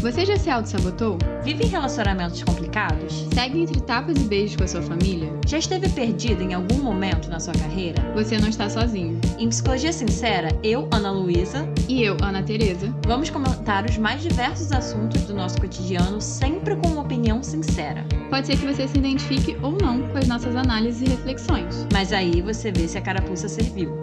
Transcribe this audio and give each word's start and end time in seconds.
Você 0.00 0.24
já 0.24 0.34
se 0.38 0.48
auto-sabotou? 0.48 1.18
Vive 1.44 1.64
em 1.64 1.68
relacionamentos 1.68 2.42
complicados? 2.42 3.26
Segue 3.34 3.60
entre 3.60 3.78
tapas 3.82 4.16
e 4.16 4.20
beijos 4.20 4.56
com 4.56 4.64
a 4.64 4.66
sua 4.66 4.80
família? 4.80 5.30
Já 5.46 5.58
esteve 5.58 5.90
perdido 5.90 6.42
em 6.42 6.54
algum 6.54 6.78
momento 6.78 7.28
na 7.28 7.38
sua 7.38 7.52
carreira? 7.52 8.00
Você 8.14 8.38
não 8.38 8.48
está 8.48 8.70
sozinho. 8.70 9.20
Em 9.38 9.50
Psicologia 9.50 9.92
Sincera, 9.92 10.48
eu, 10.64 10.88
Ana 10.90 11.10
Luísa, 11.10 11.68
E 11.86 12.02
eu, 12.02 12.16
Ana 12.22 12.42
Tereza, 12.42 12.90
vamos 13.06 13.28
comentar 13.28 13.84
os 13.84 13.98
mais 13.98 14.22
diversos 14.22 14.72
assuntos 14.72 15.20
do 15.24 15.34
nosso 15.34 15.60
cotidiano, 15.60 16.18
sempre 16.18 16.76
com 16.76 16.88
uma 16.88 17.02
opinião 17.02 17.42
sincera. 17.42 18.02
pode 18.30 18.46
ser 18.46 18.56
que 18.56 18.66
você 18.66 18.88
se 18.88 18.96
identifique 18.96 19.54
ou 19.62 19.72
não 19.72 20.00
com 20.08 20.16
as 20.16 20.26
nossas 20.26 20.56
análises 20.56 21.02
e 21.02 21.10
reflexões. 21.10 21.86
Mas 21.92 22.10
aí 22.10 22.40
você 22.40 22.72
vê 22.72 22.88
se 22.88 22.96
a 22.96 23.02
carapuça 23.02 23.50
serviu. 23.50 23.98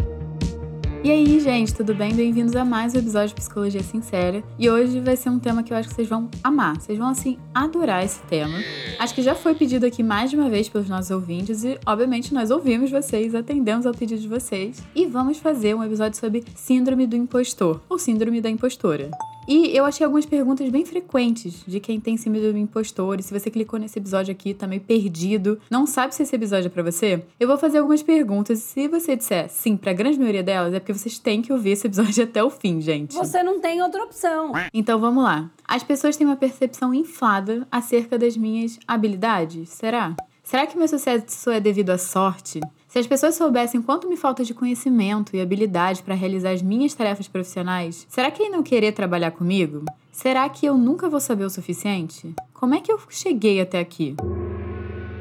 E 1.04 1.11
aí, 1.11 1.39
gente, 1.39 1.73
tudo 1.73 1.93
bem? 1.93 2.14
Bem-vindos 2.14 2.55
a 2.55 2.66
mais 2.66 2.95
um 2.95 2.97
episódio 2.97 3.29
de 3.29 3.36
Psicologia 3.36 3.84
Sincera. 3.84 4.43
E 4.57 4.70
hoje 4.70 5.00
vai 5.00 5.16
ser 5.16 5.29
um 5.29 5.39
tema 5.39 5.61
que 5.61 5.71
eu 5.71 5.77
acho 5.77 5.88
que 5.88 5.96
vocês 5.96 6.10
vão 6.10 6.28
amar. 6.43 6.75
Vocês 6.82 6.97
vão, 6.97 7.10
assim, 7.10 7.37
adorar 7.54 8.04
esse 8.04 8.20
tema. 8.23 8.57
Acho 9.00 9.14
que 9.14 9.21
já 9.21 9.36
foi 9.36 9.54
pedido 9.54 9.86
aqui 9.86 10.01
mais 10.01 10.32
de 10.32 10.36
uma 10.36 10.50
vez 10.50 10.68
pelos 10.68 10.89
nossos 10.89 11.11
ouvintes 11.11 11.64
e, 11.64 11.79
obviamente, 11.86 12.33
nós 12.33 12.50
ouvimos 12.50 12.89
vocês, 12.89 13.36
atendemos 13.36 13.86
ao 13.86 13.93
pedido 13.93 14.20
de 14.20 14.28
vocês. 14.28 14.83
E 14.96 15.06
vamos 15.06 15.37
fazer 15.37 15.75
um 15.75 15.83
episódio 15.83 16.20
sobre 16.20 16.43
Síndrome 16.56 17.06
do 17.06 17.15
Impostor, 17.15 17.79
ou 17.87 18.00
Síndrome 18.00 18.42
da 18.42 18.50
Impostora. 18.50 19.11
E 19.47 19.75
eu 19.75 19.86
achei 19.86 20.04
algumas 20.04 20.25
perguntas 20.25 20.69
bem 20.69 20.86
frequentes 20.86 21.64
de 21.65 21.79
quem 21.79 22.00
tem 22.00 22.18
síndrome 22.18 22.51
do 22.51 22.57
impostor. 22.57 23.19
E 23.19 23.24
se 23.24 23.37
você 23.37 23.50
clicou 23.50 23.79
nesse 23.79 23.97
episódio 23.97 24.32
aqui, 24.32 24.54
tá 24.54 24.68
meio 24.68 24.82
perdido, 24.82 25.60
não 25.70 25.86
sabe 25.86 26.14
se 26.14 26.23
esse 26.23 26.36
episódio 26.36 26.68
é 26.68 26.70
pra 26.70 26.83
você, 26.83 27.23
eu 27.39 27.47
vou 27.47 27.57
fazer 27.57 27.78
algumas 27.78 28.04
perguntas. 28.04 28.60
E 28.60 28.61
se 28.61 28.87
você 28.87 29.15
disser 29.15 29.50
sim 29.50 29.78
pra 29.78 29.93
grande 29.93 30.20
maioria 30.20 30.43
delas, 30.43 30.73
é 30.73 30.79
porque 30.79 30.93
vocês 30.93 31.18
têm 31.18 31.42
que 31.42 31.54
ouvir 31.54 31.71
esse 31.71 31.87
episódio 31.87 32.23
até 32.25 32.44
o 32.44 32.50
fim, 32.50 32.81
gente. 32.81 33.16
Você 33.16 33.42
não 33.42 33.61
tem 33.61 33.81
outra 33.81 34.03
opção. 34.03 34.52
Então 34.73 35.00
vamos 35.00 35.23
lá. 35.23 35.50
As 35.66 35.84
pessoas 35.84 36.17
têm 36.17 36.28
uma 36.28 36.36
percepção 36.36 36.94
inflada 36.94 37.66
acerca 37.72 38.18
das 38.18 38.36
minhas 38.36 38.78
habilidades? 38.86 39.70
Será? 39.70 40.16
Será 40.44 40.66
que 40.66 40.78
meu 40.78 40.88
sucesso 40.88 41.50
é 41.50 41.59
devido 41.59 41.90
à 41.90 41.98
sorte? 41.98 42.62
Se 42.98 43.02
as 43.02 43.06
pessoas 43.06 43.36
soubessem 43.36 43.80
quanto 43.80 44.09
me 44.09 44.17
falta 44.17 44.44
de 44.44 44.56
conhecimento 44.56 45.36
e 45.36 45.40
habilidade 45.40 46.02
para 46.02 46.16
realizar 46.16 46.50
as 46.50 46.64
minhas 46.64 46.95
tarefas 46.95 47.28
profissionais, 47.28 48.08
será 48.09 48.31
que 48.31 48.50
não 48.50 48.64
querer 48.64 48.92
trabalhar 48.92 49.30
comigo? 49.30 49.86
Será 50.12 50.50
que 50.50 50.66
eu 50.66 50.76
nunca 50.76 51.08
vou 51.08 51.20
saber 51.20 51.45
o 51.45 51.50
suficiente? 51.52 52.34
Como 52.56 52.73
é 52.73 52.81
que 52.81 52.92
eu 52.92 53.00
cheguei 53.08 53.62
até 53.62 53.80
aqui? 53.80 54.16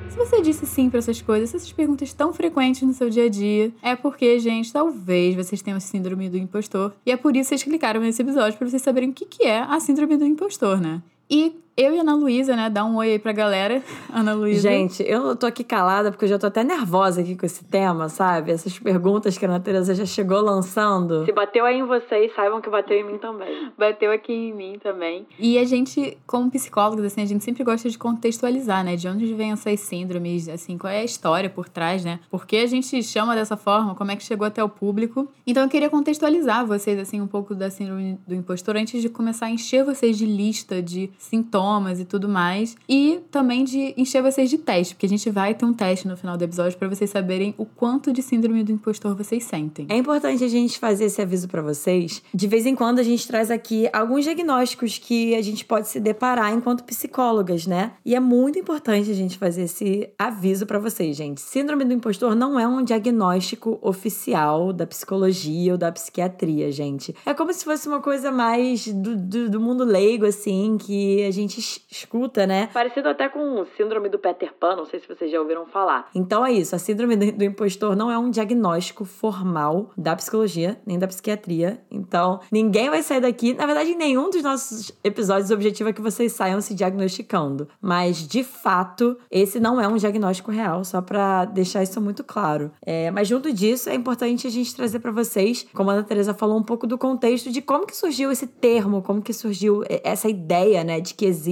Se 0.08 0.16
você 0.16 0.40
disse 0.40 0.64
sim 0.64 0.88
para 0.88 1.00
essas 1.00 1.20
coisas, 1.20 1.54
essas 1.54 1.70
perguntas 1.70 2.14
tão 2.14 2.32
frequentes 2.32 2.80
no 2.80 2.94
seu 2.94 3.10
dia 3.10 3.24
a 3.24 3.28
dia, 3.28 3.70
é 3.82 3.94
porque, 3.94 4.38
gente, 4.38 4.72
talvez 4.72 5.34
vocês 5.34 5.60
tenham 5.60 5.78
síndrome 5.78 6.30
do 6.30 6.38
impostor. 6.38 6.94
E 7.04 7.12
é 7.12 7.16
por 7.18 7.36
isso 7.36 7.50
que 7.50 7.58
vocês 7.58 7.62
clicaram 7.62 8.00
nesse 8.00 8.22
episódio 8.22 8.56
para 8.56 8.70
vocês 8.70 8.80
saberem 8.80 9.10
o 9.10 9.12
que 9.12 9.44
é 9.44 9.58
a 9.58 9.78
síndrome 9.80 10.16
do 10.16 10.24
impostor, 10.24 10.80
né? 10.80 11.02
E 11.28 11.54
eu 11.76 11.94
e 11.94 11.98
a 11.98 12.00
Ana 12.00 12.14
Luísa, 12.14 12.56
né, 12.56 12.70
dá 12.70 12.86
um 12.86 12.96
oi 12.96 13.12
aí 13.12 13.18
pra 13.18 13.32
galera. 13.32 13.82
Ana 14.10 14.32
Luísa. 14.32 14.70
Gente, 14.70 15.02
eu 15.06 15.36
tô 15.36 15.44
aqui 15.44 15.62
calada 15.62 16.10
porque 16.10 16.24
eu 16.24 16.28
já 16.28 16.38
tô 16.38 16.46
até 16.46 16.64
nervosa 16.64 17.20
aqui 17.20 17.36
com 17.36 17.44
esse 17.44 17.62
tema, 17.64 18.08
sabe? 18.08 18.50
Essas 18.50 18.78
perguntas 18.78 19.36
que 19.36 19.44
a 19.44 19.48
Ana 19.48 19.60
Teresa 19.60 19.94
já 19.94 20.06
chegou 20.06 20.40
lançando. 20.40 21.26
Se 21.26 21.32
bateu 21.32 21.66
aí 21.66 21.78
em 21.78 21.84
vocês, 21.84 22.34
saibam 22.34 22.62
que 22.62 22.70
bateu 22.70 22.96
em 22.96 23.04
mim 23.04 23.18
também. 23.18 23.70
bateu 23.76 24.10
aqui 24.10 24.32
em 24.32 24.54
mim 24.54 24.78
também. 24.82 25.26
E 25.38 25.58
a 25.58 25.64
gente, 25.66 26.16
como 26.26 26.50
psicólogos, 26.50 27.04
assim, 27.04 27.20
a 27.20 27.26
gente 27.26 27.44
sempre 27.44 27.62
gosta 27.62 27.90
de 27.90 27.98
contextualizar, 27.98 28.82
né? 28.82 28.96
De 28.96 29.06
onde 29.06 29.34
vêm 29.34 29.52
essas 29.52 29.78
síndromes, 29.80 30.48
assim, 30.48 30.78
qual 30.78 30.90
é 30.90 31.00
a 31.00 31.04
história 31.04 31.50
por 31.50 31.68
trás, 31.68 32.02
né? 32.02 32.20
Por 32.30 32.46
que 32.46 32.56
a 32.56 32.66
gente 32.66 33.02
chama 33.02 33.34
dessa 33.34 33.56
forma, 33.56 33.94
como 33.94 34.10
é 34.10 34.16
que 34.16 34.24
chegou 34.24 34.46
até 34.46 34.64
o 34.64 34.68
público. 34.68 35.28
Então 35.46 35.62
eu 35.64 35.68
queria 35.68 35.90
contextualizar 35.90 36.64
vocês, 36.64 36.98
assim, 36.98 37.20
um 37.20 37.26
pouco 37.26 37.54
da 37.54 37.68
síndrome 37.68 38.18
do 38.26 38.34
impostor 38.34 38.76
antes 38.76 39.02
de 39.02 39.10
começar 39.10 39.46
a 39.46 39.50
encher 39.50 39.84
vocês 39.84 40.16
de 40.16 40.24
lista 40.24 40.80
de 40.80 41.10
sintomas 41.18 41.65
e 42.00 42.04
tudo 42.04 42.28
mais. 42.28 42.76
E 42.88 43.20
também 43.30 43.64
de 43.64 43.94
encher 43.96 44.22
vocês 44.22 44.48
de 44.48 44.58
teste, 44.58 44.94
porque 44.94 45.06
a 45.06 45.08
gente 45.08 45.28
vai 45.30 45.54
ter 45.54 45.64
um 45.64 45.72
teste 45.72 46.06
no 46.08 46.16
final 46.16 46.36
do 46.36 46.44
episódio 46.44 46.78
para 46.78 46.88
vocês 46.88 47.10
saberem 47.10 47.54
o 47.58 47.64
quanto 47.64 48.12
de 48.12 48.22
síndrome 48.22 48.62
do 48.62 48.72
impostor 48.72 49.14
vocês 49.14 49.44
sentem. 49.44 49.86
É 49.88 49.96
importante 49.96 50.44
a 50.44 50.48
gente 50.48 50.78
fazer 50.78 51.06
esse 51.06 51.20
aviso 51.20 51.48
pra 51.48 51.62
vocês. 51.62 52.22
De 52.32 52.46
vez 52.46 52.66
em 52.66 52.74
quando 52.74 52.98
a 52.98 53.02
gente 53.02 53.26
traz 53.26 53.50
aqui 53.50 53.88
alguns 53.92 54.24
diagnósticos 54.24 54.98
que 54.98 55.34
a 55.34 55.42
gente 55.42 55.64
pode 55.64 55.88
se 55.88 56.00
deparar 56.00 56.52
enquanto 56.52 56.84
psicólogas, 56.84 57.66
né? 57.66 57.92
E 58.04 58.14
é 58.14 58.20
muito 58.20 58.58
importante 58.58 59.10
a 59.10 59.14
gente 59.14 59.38
fazer 59.38 59.62
esse 59.62 60.08
aviso 60.18 60.66
pra 60.66 60.78
vocês, 60.78 61.16
gente. 61.16 61.40
Síndrome 61.40 61.84
do 61.84 61.92
impostor 61.92 62.34
não 62.34 62.58
é 62.58 62.66
um 62.66 62.82
diagnóstico 62.82 63.78
oficial 63.82 64.72
da 64.72 64.86
psicologia 64.86 65.72
ou 65.72 65.78
da 65.78 65.90
psiquiatria, 65.90 66.70
gente. 66.70 67.14
É 67.24 67.34
como 67.34 67.52
se 67.52 67.64
fosse 67.64 67.88
uma 67.88 68.00
coisa 68.00 68.30
mais 68.30 68.86
do, 68.86 69.16
do, 69.16 69.50
do 69.50 69.60
mundo 69.60 69.84
leigo, 69.84 70.26
assim, 70.26 70.76
que 70.78 71.24
a 71.24 71.30
gente 71.30 71.55
es- 71.60 71.80
escuta, 71.90 72.46
né? 72.46 72.68
Parecido 72.72 73.08
até 73.08 73.28
com 73.28 73.60
o 73.60 73.66
síndrome 73.76 74.08
do 74.08 74.18
Peter 74.18 74.52
Pan, 74.58 74.76
não 74.76 74.84
sei 74.86 75.00
se 75.00 75.08
vocês 75.08 75.30
já 75.30 75.40
ouviram 75.40 75.66
falar. 75.66 76.08
Então 76.14 76.44
é 76.44 76.52
isso, 76.52 76.74
a 76.74 76.78
síndrome 76.78 77.16
do 77.16 77.44
impostor 77.44 77.94
não 77.96 78.10
é 78.10 78.18
um 78.18 78.30
diagnóstico 78.30 79.04
formal 79.04 79.90
da 79.96 80.14
psicologia, 80.16 80.80
nem 80.86 80.98
da 80.98 81.06
psiquiatria. 81.06 81.80
Então, 81.90 82.40
ninguém 82.50 82.90
vai 82.90 83.02
sair 83.02 83.20
daqui. 83.20 83.54
Na 83.54 83.66
verdade, 83.66 83.90
em 83.90 83.96
nenhum 83.96 84.30
dos 84.30 84.42
nossos 84.42 84.92
episódios, 85.02 85.50
o 85.50 85.54
objetivo 85.54 85.88
é 85.88 85.92
que 85.92 86.00
vocês 86.00 86.32
saiam 86.32 86.60
se 86.60 86.74
diagnosticando. 86.74 87.68
Mas, 87.80 88.26
de 88.26 88.42
fato, 88.44 89.16
esse 89.30 89.58
não 89.60 89.80
é 89.80 89.86
um 89.88 89.96
diagnóstico 89.96 90.50
real, 90.50 90.84
só 90.84 91.00
pra 91.00 91.44
deixar 91.44 91.82
isso 91.82 92.00
muito 92.00 92.22
claro. 92.24 92.70
É, 92.84 93.10
mas, 93.10 93.28
junto 93.28 93.52
disso, 93.52 93.88
é 93.88 93.94
importante 93.94 94.46
a 94.46 94.50
gente 94.50 94.74
trazer 94.74 94.98
pra 94.98 95.10
vocês, 95.12 95.66
como 95.74 95.90
a 95.90 95.94
Ana 95.94 96.02
Teresa 96.04 96.34
falou, 96.34 96.58
um 96.58 96.62
pouco 96.62 96.86
do 96.86 96.98
contexto 96.98 97.50
de 97.50 97.60
como 97.62 97.86
que 97.86 97.96
surgiu 97.96 98.30
esse 98.30 98.46
termo, 98.46 99.02
como 99.02 99.22
que 99.22 99.32
surgiu 99.32 99.82
é, 99.88 100.00
essa 100.04 100.28
ideia, 100.28 100.82
né, 100.84 101.00
de 101.00 101.14
que 101.14 101.24
existe 101.24 101.45